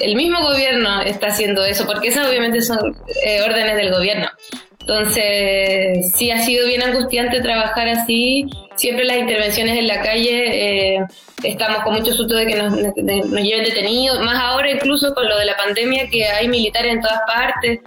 el 0.00 0.16
mismo 0.16 0.40
gobierno 0.42 1.00
está 1.02 1.28
haciendo 1.28 1.64
eso, 1.64 1.86
porque 1.86 2.08
esas 2.08 2.28
obviamente 2.28 2.62
son 2.62 2.78
eh, 3.24 3.42
órdenes 3.42 3.76
del 3.76 3.90
gobierno. 3.90 4.28
Entonces, 4.90 6.12
sí 6.16 6.32
ha 6.32 6.44
sido 6.44 6.66
bien 6.66 6.82
angustiante 6.82 7.40
trabajar 7.40 7.86
así. 7.88 8.46
Siempre 8.74 9.04
las 9.04 9.18
intervenciones 9.18 9.78
en 9.78 9.86
la 9.86 10.02
calle 10.02 10.96
eh, 10.96 11.06
estamos 11.44 11.84
con 11.84 11.94
mucho 11.94 12.12
susto 12.12 12.34
de 12.34 12.46
que 12.46 12.56
nos, 12.56 12.74
lleven 12.74 13.64
detenidos, 13.64 14.20
más 14.20 14.42
ahora 14.42 14.68
incluso 14.68 15.14
con 15.14 15.28
lo 15.28 15.38
de 15.38 15.44
la 15.44 15.56
pandemia 15.56 16.08
que 16.10 16.24
hay 16.24 16.48
militares 16.48 16.94
en 16.94 17.00
todas 17.02 17.20
partes. 17.24 17.78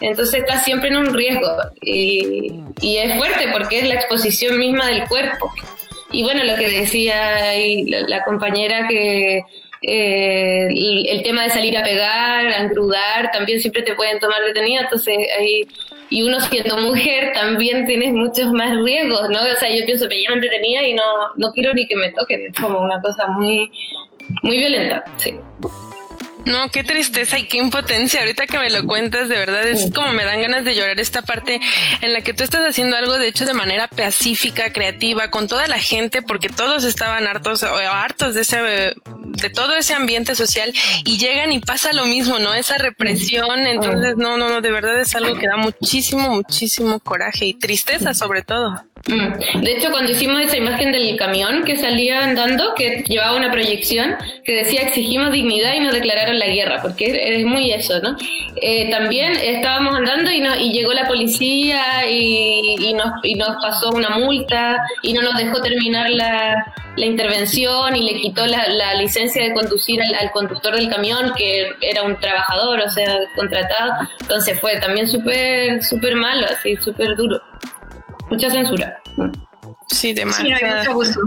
Entonces 0.00 0.40
está 0.40 0.58
siempre 0.58 0.88
en 0.88 0.96
un 0.96 1.14
riesgo 1.14 1.48
y, 1.80 2.52
es 2.82 3.16
fuerte 3.16 3.50
porque 3.52 3.78
es 3.78 3.88
la 3.88 3.94
exposición 3.94 4.58
misma 4.58 4.88
del 4.88 5.06
cuerpo. 5.06 5.52
Y 6.10 6.24
bueno, 6.24 6.42
lo 6.42 6.56
que 6.56 6.68
decía 6.70 7.52
la, 7.86 8.24
compañera 8.24 8.88
que 8.88 9.42
eh, 9.82 10.66
el, 10.66 11.22
tema 11.22 11.44
de 11.44 11.50
salir 11.50 11.78
a 11.78 11.84
pegar, 11.84 12.48
a 12.48 12.62
engrudar, 12.62 13.30
también 13.30 13.60
siempre 13.60 13.82
te 13.82 13.94
pueden 13.94 14.18
tomar 14.18 14.42
detenida, 14.42 14.80
entonces 14.80 15.16
ahí 15.38 15.64
y 16.10 16.22
uno 16.22 16.40
siendo 16.40 16.78
mujer 16.78 17.32
también 17.32 17.86
tienes 17.86 18.12
muchos 18.12 18.52
más 18.52 18.76
riesgos, 18.82 19.28
¿no? 19.30 19.40
O 19.40 19.56
sea, 19.58 19.68
yo 19.74 19.84
pienso 19.84 20.08
que 20.08 20.22
yo 20.22 20.30
me 20.30 20.36
entretenía 20.36 20.86
y 20.88 20.94
no, 20.94 21.02
no 21.36 21.52
quiero 21.52 21.74
ni 21.74 21.86
que 21.86 21.96
me 21.96 22.10
toquen, 22.12 22.46
es 22.46 22.54
como 22.60 22.80
una 22.80 23.00
cosa 23.00 23.26
muy, 23.28 23.70
muy 24.42 24.58
violenta, 24.58 25.04
sí. 25.16 25.34
No, 26.48 26.70
qué 26.70 26.82
tristeza 26.82 27.38
y 27.38 27.44
qué 27.44 27.58
impotencia. 27.58 28.20
Ahorita 28.20 28.46
que 28.46 28.58
me 28.58 28.70
lo 28.70 28.86
cuentas, 28.86 29.28
de 29.28 29.36
verdad 29.36 29.68
es 29.68 29.92
como 29.92 30.12
me 30.12 30.24
dan 30.24 30.40
ganas 30.40 30.64
de 30.64 30.74
llorar 30.74 30.98
esta 30.98 31.20
parte 31.20 31.60
en 32.00 32.12
la 32.14 32.22
que 32.22 32.32
tú 32.32 32.42
estás 32.42 32.66
haciendo 32.66 32.96
algo, 32.96 33.18
de 33.18 33.28
hecho, 33.28 33.44
de 33.44 33.52
manera 33.52 33.86
pacífica, 33.86 34.72
creativa, 34.72 35.28
con 35.30 35.46
toda 35.46 35.66
la 35.66 35.78
gente, 35.78 36.22
porque 36.22 36.48
todos 36.48 36.84
estaban 36.84 37.26
hartos 37.26 37.62
o 37.64 37.76
hartos 37.76 38.34
de 38.34 38.40
ese, 38.40 38.94
de 39.40 39.50
todo 39.50 39.74
ese 39.74 39.94
ambiente 39.94 40.34
social 40.34 40.72
y 41.04 41.18
llegan 41.18 41.52
y 41.52 41.60
pasa 41.60 41.92
lo 41.92 42.06
mismo, 42.06 42.38
¿no? 42.38 42.54
Esa 42.54 42.78
represión. 42.78 43.66
Entonces, 43.66 44.16
no, 44.16 44.36
no, 44.36 44.48
no, 44.48 44.60
de 44.60 44.70
verdad 44.70 45.00
es 45.00 45.14
algo 45.14 45.36
que 45.38 45.46
da 45.46 45.56
muchísimo, 45.56 46.28
muchísimo 46.30 47.00
coraje 47.00 47.46
y 47.46 47.54
tristeza 47.54 48.14
sobre 48.14 48.42
todo. 48.42 48.84
Mm. 49.06 49.60
De 49.62 49.72
hecho, 49.72 49.90
cuando 49.90 50.12
hicimos 50.12 50.40
esa 50.42 50.56
imagen 50.56 50.92
del 50.92 51.16
camión 51.16 51.64
que 51.64 51.76
salía 51.76 52.24
andando, 52.24 52.74
que 52.74 53.04
llevaba 53.08 53.36
una 53.36 53.50
proyección 53.50 54.16
que 54.44 54.52
decía 54.52 54.82
exigimos 54.82 55.32
dignidad 55.32 55.74
y 55.74 55.80
nos 55.80 55.94
declararon 55.94 56.38
la 56.38 56.46
guerra, 56.46 56.80
porque 56.82 57.38
es 57.38 57.44
muy 57.44 57.72
eso, 57.72 58.00
¿no? 58.00 58.16
Eh, 58.60 58.90
también 58.90 59.32
estábamos 59.32 59.96
andando 59.96 60.30
y, 60.30 60.40
no, 60.40 60.56
y 60.56 60.72
llegó 60.72 60.92
la 60.92 61.06
policía 61.06 62.08
y, 62.08 62.92
nos, 62.94 63.12
y 63.22 63.34
nos 63.34 63.56
pasó 63.62 63.90
una 63.90 64.10
multa 64.10 64.78
y 65.02 65.12
no 65.12 65.22
nos 65.22 65.36
dejó 65.36 65.60
terminar 65.62 66.10
la, 66.10 66.74
intervención 66.96 67.94
y 67.94 68.02
le 68.02 68.20
quitó 68.20 68.44
la, 68.44 68.66
la 68.70 68.94
licencia 68.94 69.40
de 69.40 69.54
conducir 69.54 70.02
al, 70.02 70.14
al, 70.16 70.32
conductor 70.32 70.74
del 70.74 70.90
camión, 70.90 71.32
que 71.36 71.70
era 71.80 72.02
un 72.02 72.18
trabajador, 72.18 72.80
o 72.80 72.90
sea, 72.90 73.20
contratado. 73.36 73.92
Entonces 74.20 74.58
fue 74.60 74.78
también 74.80 75.06
súper, 75.06 75.84
súper 75.84 76.16
malo, 76.16 76.44
así, 76.50 76.74
súper 76.76 77.14
duro 77.14 77.40
mucha 78.30 78.50
censura. 78.50 79.00
Sí, 79.88 80.12
demasiado. 80.12 80.56
Sí, 80.56 80.64
no 80.64 80.70
hay 80.70 80.78
mucho 80.78 80.94
gusto. 80.94 81.20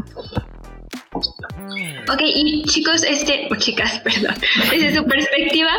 Ok, 2.12 2.22
y 2.24 2.64
chicos, 2.64 3.04
este, 3.04 3.48
o 3.52 3.56
chicas, 3.56 4.00
perdón, 4.04 4.36
desde 4.72 4.96
su 4.96 5.06
perspectiva, 5.06 5.72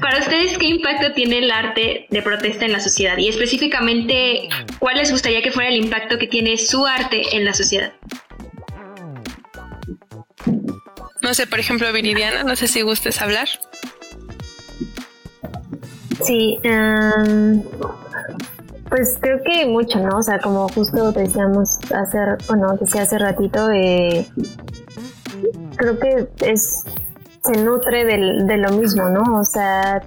para 0.00 0.18
ustedes, 0.18 0.58
¿qué 0.58 0.66
impacto 0.66 1.12
tiene 1.12 1.38
el 1.38 1.50
arte 1.50 2.06
de 2.10 2.22
protesta 2.22 2.64
en 2.64 2.72
la 2.72 2.80
sociedad? 2.80 3.16
Y 3.18 3.28
específicamente, 3.28 4.48
¿cuál 4.78 4.96
les 4.96 5.10
gustaría 5.10 5.42
que 5.42 5.50
fuera 5.50 5.70
el 5.70 5.76
impacto 5.76 6.18
que 6.18 6.26
tiene 6.26 6.56
su 6.56 6.86
arte 6.86 7.36
en 7.36 7.44
la 7.44 7.54
sociedad? 7.54 7.92
No 11.22 11.34
sé, 11.34 11.46
por 11.46 11.60
ejemplo, 11.60 11.92
Viridiana, 11.92 12.42
no 12.42 12.56
sé 12.56 12.68
si 12.68 12.82
gustes 12.82 13.20
hablar. 13.20 13.48
Sí, 16.24 16.58
um, 16.64 17.62
pues 18.88 19.18
creo 19.20 19.40
que 19.44 19.66
mucho, 19.66 19.98
¿no? 20.00 20.18
O 20.18 20.22
sea, 20.22 20.38
como 20.38 20.68
justo 20.68 21.12
decíamos 21.12 21.78
hace, 21.94 22.18
bueno, 22.48 22.74
decía 22.80 23.02
hace 23.02 23.18
ratito, 23.18 23.70
eh, 23.70 24.26
creo 25.76 25.98
que 25.98 26.28
es 26.40 26.84
se 27.44 27.62
nutre 27.62 28.04
del, 28.04 28.46
de 28.46 28.56
lo 28.56 28.72
mismo, 28.72 29.08
¿no? 29.08 29.38
O 29.38 29.44
sea, 29.44 30.02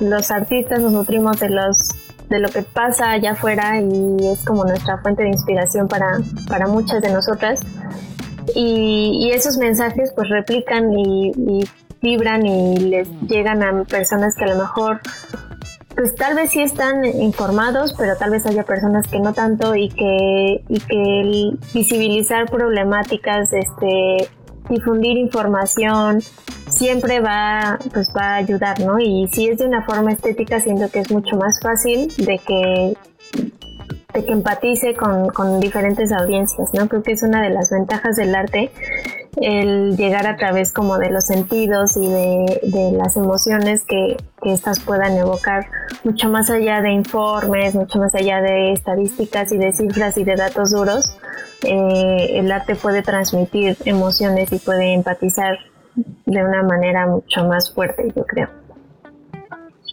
los 0.00 0.30
artistas 0.30 0.80
nos 0.80 0.92
nutrimos 0.92 1.40
de 1.40 1.50
los 1.50 1.88
de 2.28 2.38
lo 2.38 2.48
que 2.48 2.62
pasa 2.62 3.10
allá 3.10 3.32
afuera 3.32 3.80
y 3.80 4.28
es 4.28 4.44
como 4.44 4.64
nuestra 4.64 4.98
fuente 4.98 5.24
de 5.24 5.30
inspiración 5.30 5.88
para, 5.88 6.20
para 6.46 6.68
muchas 6.68 7.02
de 7.02 7.12
nosotras. 7.12 7.58
Y, 8.54 9.26
y 9.26 9.32
esos 9.32 9.56
mensajes 9.58 10.12
pues 10.14 10.28
replican 10.28 10.92
y 10.96 11.64
vibran 12.00 12.46
y 12.46 12.76
les 12.78 13.08
llegan 13.22 13.62
a 13.64 13.84
personas 13.84 14.36
que 14.36 14.44
a 14.44 14.54
lo 14.54 14.60
mejor 14.60 15.00
pues 16.00 16.14
tal 16.14 16.34
vez 16.34 16.52
sí 16.52 16.62
están 16.62 17.04
informados, 17.04 17.92
pero 17.92 18.16
tal 18.16 18.30
vez 18.30 18.46
haya 18.46 18.62
personas 18.62 19.06
que 19.06 19.20
no 19.20 19.34
tanto 19.34 19.76
y 19.76 19.90
que, 19.90 20.64
y 20.66 20.80
que 20.80 21.20
el 21.20 21.58
visibilizar 21.74 22.50
problemáticas, 22.50 23.52
este, 23.52 24.26
difundir 24.70 25.18
información, 25.18 26.22
siempre 26.70 27.20
va, 27.20 27.78
pues 27.92 28.10
va 28.16 28.28
a 28.28 28.34
ayudar, 28.36 28.80
¿no? 28.80 28.98
Y 28.98 29.28
si 29.30 29.50
es 29.50 29.58
de 29.58 29.66
una 29.66 29.84
forma 29.84 30.12
estética, 30.12 30.58
siento 30.58 30.90
que 30.90 31.00
es 31.00 31.10
mucho 31.10 31.36
más 31.36 31.60
fácil 31.60 32.08
de 32.16 32.38
que 32.38 32.96
empatice 34.14 34.94
con 34.94 35.60
diferentes 35.60 36.12
audiencias, 36.12 36.70
¿no? 36.72 36.88
Creo 36.88 37.02
que 37.02 37.12
es 37.12 37.22
una 37.22 37.42
de 37.42 37.50
las 37.50 37.68
ventajas 37.70 38.16
del 38.16 38.34
arte 38.34 38.72
el 39.36 39.96
llegar 39.96 40.26
a 40.26 40.36
través 40.36 40.72
como 40.72 40.98
de 40.98 41.10
los 41.10 41.26
sentidos 41.26 41.96
y 41.96 42.06
de, 42.08 42.60
de 42.64 42.92
las 42.92 43.16
emociones 43.16 43.84
que, 43.84 44.16
que 44.42 44.52
éstas 44.52 44.80
puedan 44.80 45.16
evocar 45.16 45.66
mucho 46.04 46.28
más 46.28 46.50
allá 46.50 46.80
de 46.80 46.90
informes, 46.90 47.74
mucho 47.74 47.98
más 47.98 48.14
allá 48.14 48.40
de 48.40 48.72
estadísticas 48.72 49.52
y 49.52 49.58
de 49.58 49.72
cifras 49.72 50.16
y 50.16 50.24
de 50.24 50.36
datos 50.36 50.70
duros, 50.70 51.16
eh, 51.62 52.38
el 52.38 52.50
arte 52.50 52.74
puede 52.74 53.02
transmitir 53.02 53.76
emociones 53.84 54.52
y 54.52 54.58
puede 54.58 54.94
empatizar 54.94 55.58
de 55.94 56.44
una 56.44 56.62
manera 56.62 57.06
mucho 57.06 57.44
más 57.44 57.72
fuerte, 57.72 58.12
yo 58.14 58.24
creo. 58.24 58.59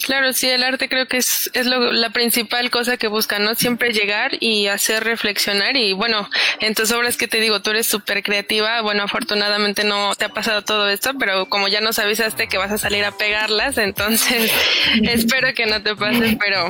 Claro, 0.07 0.31
sí, 0.31 0.47
el 0.47 0.63
arte 0.63 0.87
creo 0.87 1.05
que 1.05 1.17
es, 1.17 1.51
es 1.53 1.65
lo, 1.65 1.91
la 1.91 2.11
principal 2.11 2.69
cosa 2.69 2.95
que 2.95 3.09
busca, 3.09 3.39
¿no? 3.39 3.55
Siempre 3.55 3.91
llegar 3.91 4.31
y 4.39 4.67
hacer 4.67 5.03
reflexionar 5.03 5.75
y 5.75 5.91
bueno, 5.91 6.29
en 6.61 6.75
tus 6.75 6.93
obras 6.93 7.17
que 7.17 7.27
te 7.27 7.41
digo, 7.41 7.61
tú 7.61 7.71
eres 7.71 7.87
súper 7.87 8.23
creativa, 8.23 8.79
bueno, 8.79 9.03
afortunadamente 9.03 9.83
no 9.83 10.15
te 10.15 10.23
ha 10.23 10.29
pasado 10.29 10.61
todo 10.61 10.87
esto, 10.87 11.11
pero 11.19 11.49
como 11.49 11.67
ya 11.67 11.81
nos 11.81 11.99
avisaste 11.99 12.47
que 12.47 12.57
vas 12.57 12.71
a 12.71 12.77
salir 12.77 13.03
a 13.03 13.11
pegarlas, 13.11 13.77
entonces 13.77 14.49
espero 15.03 15.53
que 15.53 15.65
no 15.65 15.83
te 15.83 15.93
pase, 15.93 16.37
pero 16.39 16.69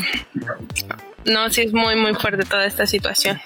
no, 1.26 1.52
sí 1.52 1.62
es 1.62 1.74
muy, 1.74 1.96
muy 1.96 2.16
fuerte 2.16 2.44
toda 2.44 2.66
esta 2.66 2.88
situación. 2.88 3.40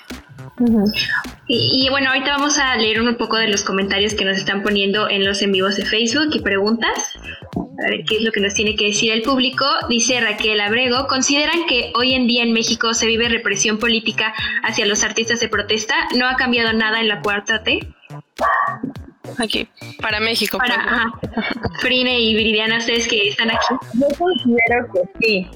Y, 1.47 1.89
bueno, 1.89 2.11
ahorita 2.11 2.31
vamos 2.31 2.57
a 2.59 2.77
leer 2.77 3.01
un 3.01 3.13
poco 3.15 3.35
de 3.35 3.49
los 3.49 3.63
comentarios 3.65 4.13
que 4.13 4.23
nos 4.23 4.37
están 4.37 4.63
poniendo 4.63 5.09
en 5.09 5.25
los 5.25 5.41
en 5.41 5.51
vivos 5.51 5.75
de 5.75 5.85
Facebook 5.85 6.29
y 6.33 6.39
preguntas. 6.39 6.91
A 7.85 7.89
ver 7.89 8.03
qué 8.05 8.17
es 8.17 8.21
lo 8.21 8.31
que 8.31 8.39
nos 8.39 8.53
tiene 8.53 8.75
que 8.75 8.85
decir 8.85 9.11
el 9.11 9.21
público. 9.21 9.65
Dice 9.89 10.19
Raquel 10.21 10.59
Abrego, 10.61 11.07
¿consideran 11.07 11.65
que 11.67 11.91
hoy 11.95 12.13
en 12.13 12.27
día 12.27 12.43
en 12.43 12.53
México 12.53 12.93
se 12.93 13.07
vive 13.07 13.27
represión 13.29 13.79
política 13.79 14.33
hacia 14.63 14.85
los 14.85 15.03
artistas 15.03 15.39
de 15.39 15.49
protesta? 15.49 15.95
¿No 16.15 16.27
ha 16.27 16.35
cambiado 16.35 16.73
nada 16.73 16.99
en 16.99 17.07
la 17.07 17.21
cuarta 17.21 17.63
T? 17.63 17.79
Aquí, 19.37 19.67
para 20.01 20.19
México. 20.19 20.57
Para 20.57 21.11
Frine 21.79 22.19
y 22.19 22.35
Viridiana, 22.35 22.77
ustedes 22.77 23.07
que 23.07 23.29
están 23.29 23.49
aquí. 23.49 23.75
Yo 23.93 24.07
considero 24.17 24.87
que 24.93 25.01
sí, 25.19 25.47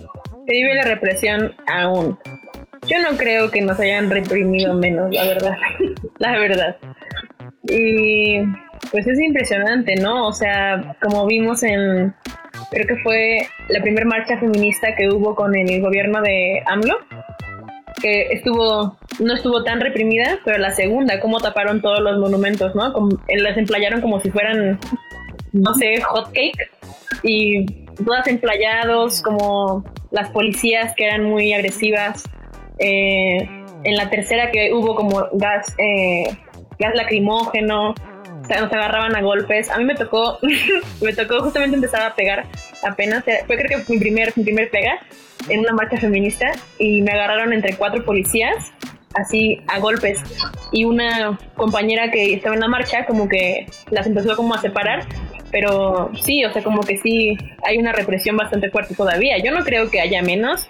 se 0.48 0.52
vive 0.52 0.76
la 0.76 0.84
represión 0.84 1.56
aún. 1.68 2.18
Yo 2.88 3.00
no 3.00 3.18
creo 3.18 3.50
que 3.50 3.62
nos 3.62 3.80
hayan 3.80 4.10
reprimido 4.10 4.74
menos, 4.74 5.12
la 5.12 5.26
verdad. 5.26 5.58
la 6.20 6.40
verdad. 6.40 6.78
Y 7.64 8.40
pues 8.92 9.08
es 9.08 9.20
impresionante, 9.20 9.96
¿no? 9.96 10.28
O 10.28 10.34
sea, 10.34 10.96
como 11.02 11.26
vimos 11.26 11.64
en, 11.64 12.14
creo 12.72 12.88
que 12.88 12.98
fue 12.98 13.48
la 13.70 13.82
primera 13.82 14.06
marcha 14.06 14.38
feminista 14.38 14.96
que 14.96 15.10
hubo 15.10 15.36
con 15.36 15.56
el 15.56 15.82
gobierno 15.82 16.22
de 16.22 16.62
AMLO, 16.66 16.98
que 18.02 18.28
estuvo, 18.32 18.98
no 19.20 19.34
estuvo 19.34 19.64
tan 19.64 19.80
reprimida, 19.80 20.40
pero 20.44 20.58
la 20.58 20.72
segunda, 20.72 21.20
cómo 21.20 21.40
taparon 21.40 21.82
todos 21.82 22.00
los 22.02 22.20
monumentos, 22.20 22.76
¿no? 22.76 22.94
Como, 22.94 23.18
las 23.28 23.58
emplayaron 23.58 24.02
como 24.02 24.20
si 24.20 24.30
fueran, 24.32 24.80
no 25.54 25.74
sé, 25.74 26.02
hot 26.02 26.28
cake. 26.34 26.70
Y 27.24 27.66
todas 28.04 28.28
emplayados, 28.28 29.22
como 29.22 29.84
las 30.12 30.30
policías 30.30 30.94
que 30.96 31.06
eran 31.06 31.24
muy 31.24 31.54
agresivas. 31.54 32.24
Eh, 32.80 33.38
en 33.84 33.96
la 33.96 34.10
tercera 34.10 34.52
que 34.52 34.74
hubo 34.74 34.96
como 34.96 35.28
gas, 35.34 35.74
eh, 35.78 36.26
gas 36.80 36.96
lacrimógeno, 36.96 37.94
nos 38.50 38.72
agarraban 38.72 39.16
a 39.16 39.22
golpes. 39.22 39.70
A 39.70 39.78
mí 39.78 39.86
me 39.86 39.96
tocó, 39.96 40.40
me 41.02 41.14
tocó 41.14 41.42
justamente 41.42 41.76
empezar 41.76 42.02
a 42.04 42.16
pegar 42.16 42.46
apenas, 42.84 43.24
fue 43.24 43.58
creo 43.58 43.84
que 43.86 43.94
mi 43.94 44.00
primer, 44.00 44.34
mi 44.36 44.44
primer 44.44 44.70
pega 44.70 45.00
en 45.50 45.60
una 45.60 45.74
marcha 45.74 45.98
feminista 45.98 46.52
y 46.80 47.02
me 47.02 47.12
agarraron 47.12 47.54
entre 47.54 47.76
cuatro 47.76 48.04
policías 48.04 48.72
así 49.14 49.62
a 49.68 49.80
golpes 49.80 50.20
y 50.72 50.84
una 50.84 51.40
compañera 51.56 52.12
que 52.12 52.34
estaba 52.34 52.56
en 52.56 52.62
la 52.62 52.68
marcha 52.68 53.06
como 53.06 53.30
que 53.30 53.66
las 53.90 54.08
empezó 54.08 54.36
como 54.36 54.54
a 54.54 54.62
separar 54.62 55.06
pero 55.56 56.12
sí, 56.22 56.44
o 56.44 56.52
sea, 56.52 56.62
como 56.62 56.82
que 56.82 56.98
sí 56.98 57.38
hay 57.64 57.78
una 57.78 57.94
represión 57.94 58.36
bastante 58.36 58.70
fuerte 58.70 58.94
todavía. 58.94 59.38
Yo 59.42 59.52
no 59.52 59.64
creo 59.64 59.90
que 59.90 60.02
haya 60.02 60.22
menos, 60.22 60.68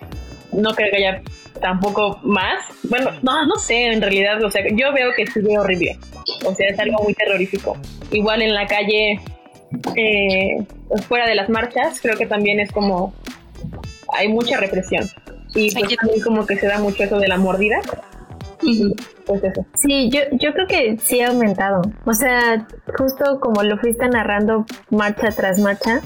no 0.56 0.74
creo 0.74 0.90
que 0.92 0.98
haya 0.98 1.22
tampoco 1.62 2.20
más. 2.24 2.66
Bueno, 2.84 3.12
no, 3.22 3.46
no 3.46 3.56
sé, 3.56 3.92
en 3.92 4.02
realidad, 4.02 4.44
o 4.44 4.50
sea, 4.50 4.64
yo 4.72 4.94
veo 4.94 5.14
que 5.16 5.28
sigue 5.28 5.58
horrible. 5.58 5.98
O 6.46 6.54
sea, 6.54 6.70
es 6.70 6.80
algo 6.80 7.04
muy 7.04 7.14
terrorífico. 7.14 7.78
Igual 8.12 8.42
en 8.42 8.54
la 8.54 8.66
calle, 8.68 9.20
eh, 9.96 10.66
fuera 11.08 11.28
de 11.28 11.36
las 11.36 11.50
marchas, 11.50 12.00
creo 12.02 12.18
que 12.18 12.26
también 12.26 12.60
es 12.60 12.72
como, 12.72 13.14
hay 14.14 14.28
mucha 14.28 14.58
represión. 14.58 15.08
Y 15.54 15.72
pues 15.72 15.96
también 15.96 16.22
como 16.22 16.46
que 16.46 16.58
se 16.58 16.68
da 16.68 16.80
mucho 16.80 17.04
eso 17.04 17.20
de 17.20 17.28
la 17.28 17.38
mordida. 17.38 17.80
Pues 19.26 19.44
eso. 19.44 19.66
Sí, 19.74 20.10
yo, 20.10 20.22
yo 20.34 20.54
creo 20.54 20.68
que 20.68 20.98
sí 20.98 21.22
ha 21.22 21.30
aumentado. 21.30 21.82
O 22.06 22.14
sea, 22.14 22.68
justo 22.98 23.40
como 23.40 23.64
lo 23.64 23.78
fuiste 23.78 24.08
narrando 24.08 24.66
marcha 24.90 25.30
tras 25.30 25.60
marcha, 25.60 26.02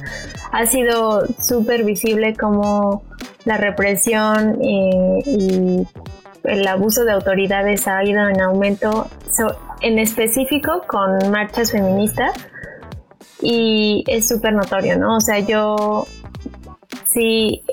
ha 0.52 0.66
sido 0.66 1.26
súper 1.42 1.84
visible 1.84 2.36
como 2.36 3.04
la 3.46 3.58
represión 3.58 4.60
eh, 4.62 5.20
y 5.26 5.88
el 6.44 6.68
abuso 6.68 7.04
de 7.06 7.12
autoridades 7.12 7.88
ha 7.88 8.04
ido 8.04 8.28
en 8.28 8.42
aumento, 8.42 9.08
en 9.82 10.00
específico 10.00 10.84
con 10.88 11.32
marchas 11.32 11.72
feministas, 11.72 12.32
y 13.42 14.04
es 14.08 14.28
súper 14.28 14.54
notorio, 14.54 14.98
¿no? 14.98 15.18
O 15.18 15.22
sea, 15.22 15.40
yo 15.40 16.06
sí, 17.12 17.64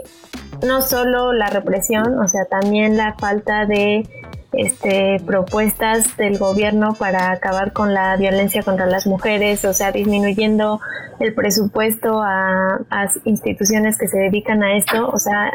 no 0.65 0.83
solo 0.83 1.33
la 1.33 1.49
represión, 1.49 2.19
o 2.19 2.29
sea, 2.29 2.45
también 2.47 2.97
la 2.97 3.15
falta 3.15 3.67
de 3.67 4.09
este, 4.53 5.19
propuestas 5.27 6.17
del 6.17 6.39
gobierno 6.39 6.95
para 6.95 7.31
acabar 7.31 7.73
con 7.73 7.93
la 7.93 8.17
violencia 8.17 8.63
contra 8.63 8.87
las 8.87 9.07
mujeres, 9.07 9.65
o 9.65 9.73
sea, 9.73 9.93
disminuyendo 9.93 10.81
el 11.21 11.35
presupuesto 11.35 12.21
a, 12.23 12.81
instituciones 13.25 13.99
que 13.99 14.09
se 14.09 14.19
dedican 14.19 14.63
a 14.63 14.77
esto, 14.77 15.09
o 15.09 15.19
sea, 15.19 15.51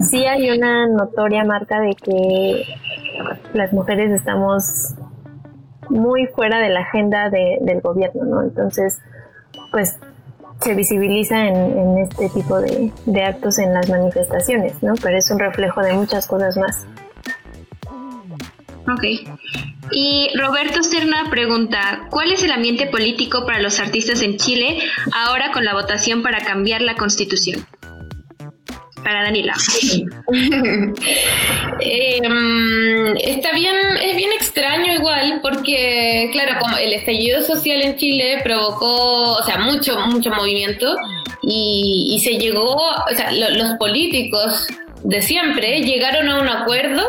sí 0.00 0.26
hay 0.26 0.50
una 0.50 0.86
notoria 0.88 1.44
marca 1.44 1.80
de 1.80 1.94
que 1.94 2.64
las 3.52 3.72
mujeres 3.72 4.10
estamos 4.10 4.94
muy 5.88 6.26
fuera 6.28 6.60
de 6.60 6.70
la 6.70 6.80
agenda 6.80 7.30
de, 7.30 7.58
del 7.60 7.80
gobierno, 7.80 8.24
¿no? 8.24 8.42
Entonces, 8.42 8.98
pues 9.70 9.98
se 10.60 10.74
visibiliza 10.74 11.46
en, 11.46 11.56
en 11.56 11.98
este 11.98 12.28
tipo 12.30 12.58
de, 12.60 12.90
de 13.06 13.22
actos 13.22 13.58
en 13.58 13.74
las 13.74 13.88
manifestaciones, 13.88 14.82
¿no? 14.82 14.94
Pero 15.02 15.18
es 15.18 15.30
un 15.30 15.38
reflejo 15.38 15.82
de 15.82 15.92
muchas 15.92 16.26
cosas 16.26 16.56
más. 16.56 16.86
Ok. 18.88 19.04
Y 19.92 20.30
Roberto 20.34 20.82
Serna 20.82 21.28
pregunta, 21.30 22.06
¿cuál 22.10 22.32
es 22.32 22.42
el 22.42 22.52
ambiente 22.52 22.86
político 22.86 23.46
para 23.46 23.60
los 23.60 23.78
artistas 23.80 24.22
en 24.22 24.36
Chile 24.36 24.78
ahora 25.12 25.52
con 25.52 25.64
la 25.64 25.74
votación 25.74 26.22
para 26.22 26.44
cambiar 26.44 26.82
la 26.82 26.94
constitución? 26.96 27.66
Para 29.02 29.22
Danila. 29.22 29.54
eh, 31.80 32.20
está 33.22 33.52
bien, 33.52 33.76
es 34.02 34.16
bien 34.16 34.32
extraño 34.32 34.94
igual, 34.94 35.40
porque 35.42 36.30
claro, 36.32 36.58
como 36.58 36.78
el 36.78 36.94
estallido 36.94 37.42
social 37.42 37.82
en 37.82 37.96
Chile 37.96 38.40
provocó, 38.42 39.34
o 39.34 39.42
sea, 39.44 39.58
mucho, 39.58 39.98
mucho 40.06 40.30
movimiento 40.30 40.96
y, 41.42 42.14
y 42.14 42.20
se 42.20 42.38
llegó, 42.38 42.74
o 42.74 43.14
sea, 43.14 43.30
lo, 43.32 43.50
los 43.50 43.76
políticos 43.78 44.66
de 45.02 45.20
siempre 45.20 45.82
llegaron 45.82 46.30
a 46.30 46.40
un 46.40 46.48
acuerdo 46.48 47.02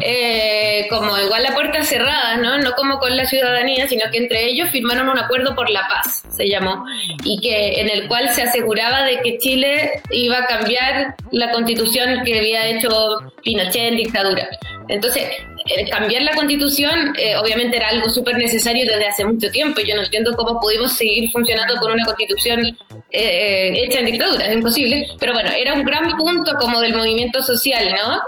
eh, 0.00 0.86
como 0.90 1.18
igual 1.18 1.42
la 1.42 1.54
puerta 1.54 1.82
cerrada, 1.82 2.36
¿no? 2.36 2.58
No 2.58 2.72
como 2.72 2.98
con 2.98 3.16
la 3.16 3.26
ciudadanía, 3.26 3.88
sino 3.88 4.04
que 4.10 4.18
entre 4.18 4.46
ellos 4.46 4.70
firmaron 4.70 5.08
un 5.08 5.18
acuerdo 5.18 5.54
por 5.54 5.70
la 5.70 5.86
paz, 5.88 6.22
se 6.34 6.48
llamó, 6.48 6.84
y 7.24 7.40
que 7.40 7.80
en 7.80 7.90
el 7.90 8.08
cual 8.08 8.32
se 8.34 8.42
aseguraba 8.42 9.04
de 9.04 9.20
que 9.20 9.38
Chile 9.38 10.02
iba 10.10 10.38
a 10.38 10.46
cambiar 10.46 11.14
la 11.30 11.50
constitución 11.50 12.24
que 12.24 12.38
había 12.38 12.66
hecho 12.66 13.18
Pinochet 13.42 13.92
en 13.92 13.96
dictadura. 13.96 14.48
Entonces, 14.88 15.24
eh, 15.68 15.88
cambiar 15.90 16.22
la 16.22 16.34
constitución 16.34 17.12
eh, 17.18 17.36
obviamente 17.36 17.76
era 17.76 17.88
algo 17.88 18.08
súper 18.08 18.36
necesario 18.36 18.86
desde 18.86 19.08
hace 19.08 19.24
mucho 19.24 19.50
tiempo. 19.50 19.80
Yo 19.80 19.96
no 19.96 20.02
entiendo 20.02 20.36
cómo 20.36 20.60
pudimos 20.60 20.92
seguir 20.92 21.30
funcionando 21.32 21.76
con 21.80 21.92
una 21.92 22.04
constitución 22.04 22.76
eh, 23.10 23.72
hecha 23.74 23.98
en 23.98 24.06
dictadura, 24.06 24.46
es 24.46 24.54
imposible. 24.54 25.08
Pero 25.18 25.32
bueno, 25.32 25.50
era 25.50 25.74
un 25.74 25.84
gran 25.84 26.16
punto 26.16 26.52
como 26.60 26.80
del 26.80 26.94
movimiento 26.94 27.42
social, 27.42 27.92
¿no? 27.92 28.20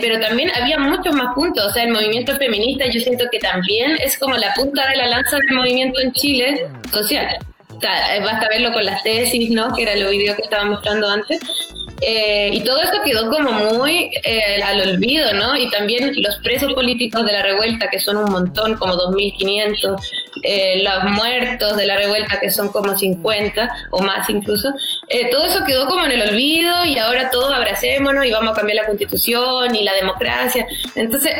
Pero 0.00 0.20
también 0.20 0.50
había 0.54 0.78
muchos 0.78 1.14
más 1.14 1.34
puntos. 1.34 1.64
O 1.66 1.70
sea, 1.70 1.84
el 1.84 1.92
movimiento 1.92 2.36
feminista 2.36 2.86
yo 2.86 3.00
siento 3.00 3.24
que 3.30 3.38
también 3.38 3.96
es 4.00 4.18
como 4.18 4.36
la 4.36 4.52
punta 4.54 4.88
de 4.88 4.96
la 4.96 5.08
lanza 5.08 5.36
del 5.36 5.56
movimiento 5.56 6.00
en 6.00 6.12
Chile 6.12 6.66
social. 6.92 7.38
Sea, 7.80 8.20
basta 8.20 8.48
verlo 8.48 8.72
con 8.72 8.84
las 8.84 9.02
tesis, 9.02 9.50
¿no? 9.50 9.74
Que 9.74 9.82
era 9.82 9.92
el 9.92 10.06
video 10.06 10.36
que 10.36 10.42
estaba 10.42 10.64
mostrando 10.64 11.08
antes. 11.08 11.40
Eh, 12.00 12.50
y 12.52 12.60
todo 12.64 12.82
esto 12.82 12.98
quedó 13.04 13.30
como 13.30 13.52
muy 13.52 14.10
eh, 14.24 14.62
al 14.62 14.80
olvido, 14.80 15.32
¿no? 15.32 15.56
Y 15.56 15.70
también 15.70 16.12
los 16.16 16.36
presos 16.42 16.72
políticos 16.74 17.24
de 17.24 17.32
la 17.32 17.42
revuelta, 17.42 17.88
que 17.88 17.98
son 17.98 18.16
un 18.16 18.30
montón, 18.30 18.76
como 18.76 18.94
2.500, 18.94 19.96
eh, 20.42 20.82
los 20.82 21.12
muertos 21.12 21.76
de 21.76 21.86
la 21.86 21.96
revuelta, 21.96 22.40
que 22.40 22.50
son 22.50 22.68
como 22.70 22.96
50 22.96 23.70
o 23.90 24.02
más 24.02 24.28
incluso, 24.28 24.72
eh, 25.08 25.30
todo 25.30 25.46
eso 25.46 25.64
quedó 25.64 25.86
como 25.86 26.04
en 26.04 26.12
el 26.12 26.28
olvido 26.28 26.84
y 26.84 26.98
ahora 26.98 27.30
todos 27.30 27.52
abracémonos 27.52 28.24
y 28.26 28.30
vamos 28.30 28.52
a 28.52 28.56
cambiar 28.56 28.76
la 28.76 28.86
constitución 28.86 29.74
y 29.74 29.84
la 29.84 29.94
democracia. 29.94 30.66
Entonces, 30.94 31.32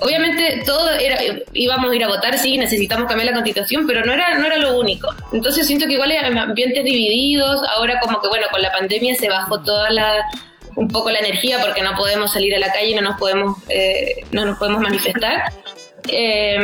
obviamente 0.00 0.62
todo 0.64 0.90
era 0.90 1.18
íbamos 1.52 1.90
a 1.90 1.96
ir 1.96 2.04
a 2.04 2.08
votar 2.08 2.38
sí 2.38 2.56
necesitamos 2.58 3.08
cambiar 3.08 3.30
la 3.30 3.34
constitución 3.34 3.86
pero 3.86 4.04
no 4.04 4.12
era 4.12 4.38
no 4.38 4.46
era 4.46 4.56
lo 4.56 4.78
único 4.78 5.08
entonces 5.32 5.66
siento 5.66 5.86
que 5.86 5.94
igual 5.94 6.10
eran 6.10 6.36
ambientes 6.38 6.84
divididos 6.84 7.60
ahora 7.76 8.00
como 8.00 8.20
que 8.20 8.28
bueno 8.28 8.46
con 8.50 8.62
la 8.62 8.72
pandemia 8.72 9.14
se 9.14 9.28
bajó 9.28 9.60
toda 9.60 9.90
la 9.90 10.24
un 10.76 10.88
poco 10.88 11.10
la 11.10 11.18
energía 11.18 11.58
porque 11.60 11.82
no 11.82 11.94
podemos 11.96 12.32
salir 12.32 12.54
a 12.54 12.58
la 12.58 12.72
calle 12.72 12.94
no 12.94 13.02
nos 13.02 13.18
podemos 13.18 13.58
eh, 13.68 14.24
no 14.32 14.44
nos 14.44 14.58
podemos 14.58 14.80
manifestar 14.80 15.52
eh, 16.08 16.58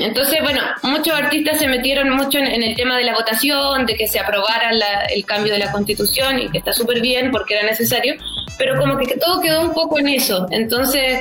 entonces, 0.00 0.38
bueno, 0.42 0.60
muchos 0.82 1.14
artistas 1.14 1.58
se 1.58 1.68
metieron 1.68 2.10
mucho 2.10 2.38
en, 2.38 2.46
en, 2.46 2.62
el 2.62 2.74
tema 2.74 2.96
de 2.96 3.04
la 3.04 3.14
votación, 3.14 3.86
de 3.86 3.94
que 3.94 4.08
se 4.08 4.18
aprobara 4.18 4.72
la, 4.72 5.04
el 5.06 5.24
cambio 5.24 5.52
de 5.52 5.58
la 5.58 5.70
constitución 5.72 6.38
y 6.38 6.50
que 6.50 6.58
está 6.58 6.72
súper 6.72 7.00
bien 7.00 7.30
porque 7.30 7.54
era 7.54 7.64
necesario, 7.64 8.14
pero 8.58 8.78
como 8.78 8.96
que 8.96 9.16
todo 9.16 9.40
quedó 9.40 9.62
un 9.62 9.74
poco 9.74 9.98
en 9.98 10.08
eso. 10.08 10.46
Entonces, 10.50 11.20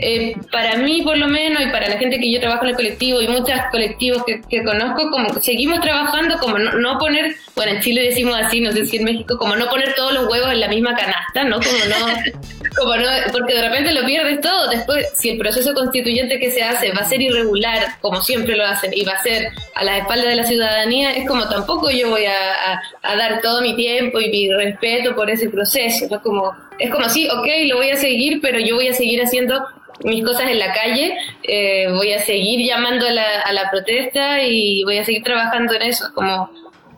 eh, 0.00 0.36
para 0.52 0.76
mí 0.76 1.02
por 1.02 1.16
lo 1.16 1.26
menos 1.26 1.62
y 1.62 1.66
para 1.70 1.88
la 1.88 1.98
gente 1.98 2.18
que 2.18 2.30
yo 2.30 2.38
trabajo 2.38 2.64
en 2.64 2.70
el 2.70 2.76
colectivo 2.76 3.22
y 3.22 3.28
muchos 3.28 3.58
colectivos 3.70 4.24
que, 4.24 4.42
que 4.42 4.62
conozco, 4.62 5.10
como 5.10 5.32
seguimos 5.40 5.80
trabajando 5.80 6.38
como 6.38 6.58
no, 6.58 6.72
no, 6.72 6.98
poner, 6.98 7.34
bueno, 7.54 7.72
en 7.72 7.80
Chile 7.80 8.02
decimos 8.02 8.36
así, 8.38 8.60
no 8.60 8.72
sé 8.72 8.84
si 8.86 8.98
en 8.98 9.04
México, 9.04 9.38
como 9.38 9.56
no 9.56 9.68
poner 9.68 9.94
todos 9.94 10.12
los 10.12 10.28
huevos 10.30 10.52
en 10.52 10.60
la 10.60 10.68
misma 10.68 10.94
canasta, 10.94 11.44
¿no? 11.44 11.56
Como 11.56 11.78
no, 11.88 12.40
como 12.76 12.96
no, 12.96 13.06
porque 13.32 13.54
de 13.54 13.62
repente 13.62 13.92
lo 13.92 14.04
pierdes 14.04 14.40
todo. 14.42 14.68
Después, 14.68 15.06
si 15.14 15.30
el 15.30 15.38
proceso 15.38 15.72
constituyente 15.72 16.38
que 16.38 16.50
se 16.50 16.62
hace 16.62 16.92
va 16.92 17.00
a 17.00 17.08
ser 17.08 17.22
irregular, 17.22 17.98
como 18.02 18.20
siempre 18.20 18.54
lo 18.54 18.66
hacen, 18.66 18.92
y 18.94 19.04
va 19.04 19.12
a 19.12 19.22
ser 19.22 19.48
a 19.74 19.84
la 19.84 19.98
espalda 19.98 20.28
de 20.28 20.36
la 20.36 20.44
ciudadanía, 20.44 21.12
es 21.12 21.26
como 21.26 21.48
tampoco 21.48 21.90
yo 21.90 22.10
voy 22.10 22.26
a, 22.26 22.72
a, 22.72 22.82
a 23.02 23.16
dar 23.16 23.40
todo 23.40 23.62
mi 23.62 23.74
tiempo 23.76 24.20
y 24.20 24.28
mi 24.28 24.52
respeto 24.52 25.14
por 25.14 25.30
ese 25.30 25.48
proceso, 25.48 26.06
¿no? 26.10 26.20
Como, 26.20 26.54
es 26.78 26.90
como, 26.90 27.08
sí, 27.08 27.28
ok, 27.28 27.46
lo 27.66 27.76
voy 27.76 27.90
a 27.90 27.96
seguir, 27.96 28.40
pero 28.42 28.58
yo 28.58 28.74
voy 28.74 28.88
a 28.88 28.92
seguir 28.92 29.22
haciendo 29.22 29.64
mis 30.04 30.24
cosas 30.24 30.48
en 30.50 30.58
la 30.58 30.72
calle, 30.72 31.16
eh, 31.42 31.88
voy 31.90 32.12
a 32.12 32.20
seguir 32.20 32.66
llamando 32.66 33.06
a 33.06 33.10
la, 33.10 33.40
a 33.40 33.52
la, 33.52 33.70
protesta 33.70 34.42
y 34.42 34.84
voy 34.84 34.98
a 34.98 35.04
seguir 35.04 35.22
trabajando 35.22 35.74
en 35.74 35.82
eso, 35.82 36.06
como 36.14 36.50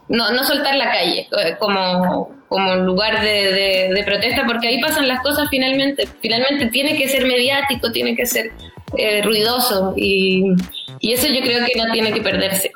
no, 0.09 0.31
no 0.33 0.45
soltar 0.45 0.75
la 0.75 0.91
calle 0.91 1.29
como, 1.59 2.35
como 2.49 2.77
lugar 2.77 3.21
de, 3.21 3.53
de, 3.53 3.95
de, 3.95 4.05
protesta, 4.05 4.45
porque 4.47 4.69
ahí 4.69 4.81
pasan 4.81 5.07
las 5.07 5.21
cosas 5.21 5.49
finalmente. 5.51 6.09
Finalmente 6.21 6.67
tiene 6.67 6.97
que 6.97 7.09
ser 7.09 7.27
mediático, 7.27 7.93
tiene 7.93 8.17
que 8.17 8.27
ser 8.27 8.53
eh, 8.97 9.23
ruidoso 9.23 9.95
y, 9.97 10.45
y 11.01 11.13
eso 11.13 11.27
yo 11.29 11.41
creo 11.43 11.65
que 11.67 11.79
no 11.79 11.93
tiene 11.93 12.13
que 12.13 12.21
perderse. 12.21 12.73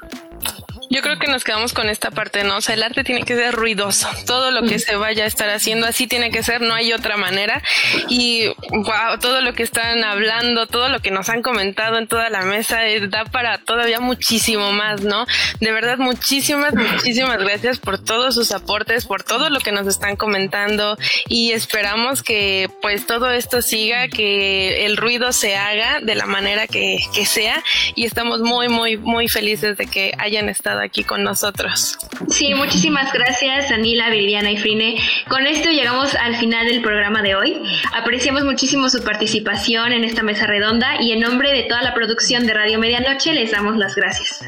Yo 0.93 1.01
creo 1.01 1.19
que 1.19 1.27
nos 1.27 1.43
quedamos 1.43 1.73
con 1.73 1.89
esta 1.89 2.11
parte, 2.11 2.45
¿no? 2.45 2.59
O 2.59 2.61
sea, 2.61 2.75
el 2.75 2.83
arte 2.83 3.03
tiene 3.03 3.23
que 3.23 3.35
ser 3.35 3.55
ruidoso. 3.55 4.11
Todo 4.27 4.51
lo 4.51 4.61
que 4.69 4.79
se 4.79 4.95
vaya 4.95 5.25
a 5.25 5.27
estar 5.27 5.49
haciendo 5.49 5.87
así 5.87 6.07
tiene 6.07 6.31
que 6.31 6.43
ser, 6.43 6.61
no 6.61 6.75
hay 6.75 6.93
otra 6.93 7.17
manera. 7.17 7.63
Y 8.11 8.49
wow, 8.69 9.19
todo 9.19 9.41
lo 9.41 9.55
que 9.55 9.63
están 9.63 10.05
hablando, 10.05 10.67
todo 10.67 10.91
lo 10.91 11.01
que 11.01 11.11
nos 11.11 11.31
han 11.31 11.41
comentado 11.41 11.97
en 11.97 12.09
toda 12.09 12.29
la 12.29 12.43
mesa, 12.43 12.87
eh, 12.87 13.09
da 13.09 13.25
para 13.25 13.57
todavía 13.57 14.01
muchísimo 14.01 14.71
más, 14.73 15.01
¿no? 15.01 15.25
De 15.61 15.73
verdad, 15.73 15.97
muchísimas, 15.97 16.75
muchísimas 16.75 17.39
gracias 17.39 17.79
por 17.79 17.99
todos 17.99 18.35
sus 18.35 18.53
aportes, 18.53 19.07
por 19.07 19.23
todo 19.23 19.49
lo 19.49 19.61
que 19.61 19.73
nos 19.73 19.87
están 19.87 20.17
comentando 20.17 20.99
y 21.27 21.53
esperamos 21.53 22.23
que 22.23 22.69
pues 22.83 23.07
todo 23.07 23.31
esto 23.31 23.63
siga, 23.63 24.09
que 24.09 24.85
el 24.85 24.99
ruido 24.99 25.33
se 25.33 25.57
haga 25.57 26.01
de 26.03 26.17
la 26.17 26.27
manera 26.27 26.67
que, 26.67 26.99
que 27.15 27.25
sea 27.25 27.65
y 27.95 28.05
estamos 28.05 28.43
muy, 28.43 28.69
muy, 28.69 28.99
muy 28.99 29.29
felices 29.29 29.79
de 29.79 29.87
que 29.87 30.13
hayan 30.19 30.51
estado 30.51 30.82
aquí 30.83 31.05
con 31.05 31.23
nosotros. 31.23 31.99
Sí, 32.29 32.55
muchísimas 32.55 33.13
gracias 33.13 33.71
Anila, 33.71 34.11
Viridiana 34.11 34.51
y 34.51 34.57
Frine. 34.57 34.99
Con 35.29 35.47
esto 35.47 35.71
llegamos 35.71 36.15
al 36.15 36.37
final 36.37 36.67
del 36.67 36.83
programa 36.83 37.23
de 37.23 37.35
hoy. 37.35 37.63
Apreciamos 37.95 38.45
muchísimo 38.45 38.89
su 38.89 39.03
participación 39.03 39.93
en 39.93 40.05
esta 40.05 40.23
mesa 40.23 40.47
redonda 40.47 41.01
y 41.01 41.13
en 41.13 41.21
nombre 41.21 41.53
de 41.53 41.65
toda 41.65 41.83
la 41.83 41.95
producción 41.95 42.47
de 42.47 42.55
Radio 42.55 42.79
Medianoche 42.79 43.33
les 43.33 43.51
damos 43.51 43.77
las 43.77 43.95
gracias. 43.95 44.45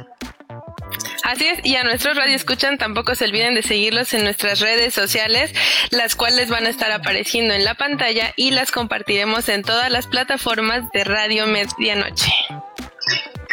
Así 1.24 1.47
es, 1.47 1.64
y 1.64 1.74
a 1.76 1.85
nuestros 1.85 2.16
radio 2.16 2.37
escuchan 2.37 2.76
tampoco 2.76 3.14
se 3.14 3.24
olviden 3.24 3.55
de 3.55 3.62
seguirlos 3.62 4.12
en 4.12 4.24
nuestras 4.24 4.61
redes 4.61 4.93
sociales, 4.93 5.53
las 5.91 6.16
cuales 6.16 6.51
van 6.51 6.66
a 6.66 6.68
estar 6.68 6.93
apareciendo 6.93 7.55
en 7.55 7.64
la 7.64 7.74
pantalla 7.74 8.35
y 8.37 8.51
las 8.51 8.70
compartiremos 8.70 9.49
en 9.49 9.62
todas 9.62 9.91
las 9.91 10.07
plataformas 10.07 10.82
de 10.93 11.03
Radio 11.03 11.47
Medianoche. 11.47 12.30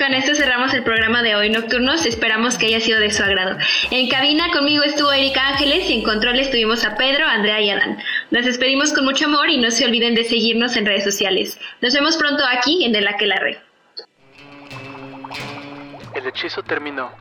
Con 0.02 0.16
esto 0.16 0.34
cerramos 0.34 0.74
el 0.74 0.84
programa 0.84 1.22
de 1.22 1.36
hoy 1.36 1.52
nocturnos, 1.52 2.08
esperamos 2.08 2.58
que 2.58 2.66
haya 2.66 2.80
sido 2.80 3.00
de 3.00 3.12
su 3.12 3.22
agrado. 3.22 3.56
En 3.92 4.10
cabina 4.10 4.52
conmigo 4.52 4.84
estuvo 4.84 5.12
Erika 5.12 5.50
Ángeles 5.50 5.88
y 5.92 6.00
en 6.00 6.04
control 6.04 6.40
estuvimos 6.40 6.84
a 6.84 6.96
Pedro, 6.96 7.28
Andrea 7.28 7.62
y 7.62 7.70
Adán. 7.70 8.00
Nos 8.32 8.46
despedimos 8.46 8.94
con 8.94 9.06
mucho 9.06 9.26
amor 9.26 9.52
y 9.52 9.60
no 9.60 9.70
se 9.70 9.86
olviden 9.86 10.16
de 10.16 10.24
seguirnos 10.24 10.76
en 10.76 10.88
redes 10.88 11.04
sociales. 11.04 11.60
Nos 11.82 11.94
vemos 11.94 12.18
pronto 12.18 12.44
aquí 12.52 12.84
en 12.84 12.96
El 12.96 13.08
Aquelarre. 13.08 13.62
El 16.16 16.26
hechizo 16.26 16.64
terminó 16.64 17.12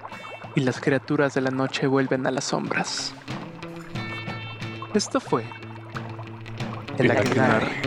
y 0.55 0.61
las 0.61 0.81
criaturas 0.81 1.35
de 1.35 1.43
la 1.43 1.51
noche 1.51 1.87
vuelven 1.87 2.27
a 2.27 2.31
las 2.31 2.45
sombras. 2.45 3.15
Esto 4.95 5.21
fue 5.21 5.45
El 6.97 7.11
Aquelarre. 7.11 7.83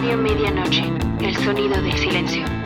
Radio 0.00 0.16
Medianoche, 0.16 0.90
el 1.20 1.36
sonido 1.36 1.82
del 1.82 1.92
silencio. 1.92 2.59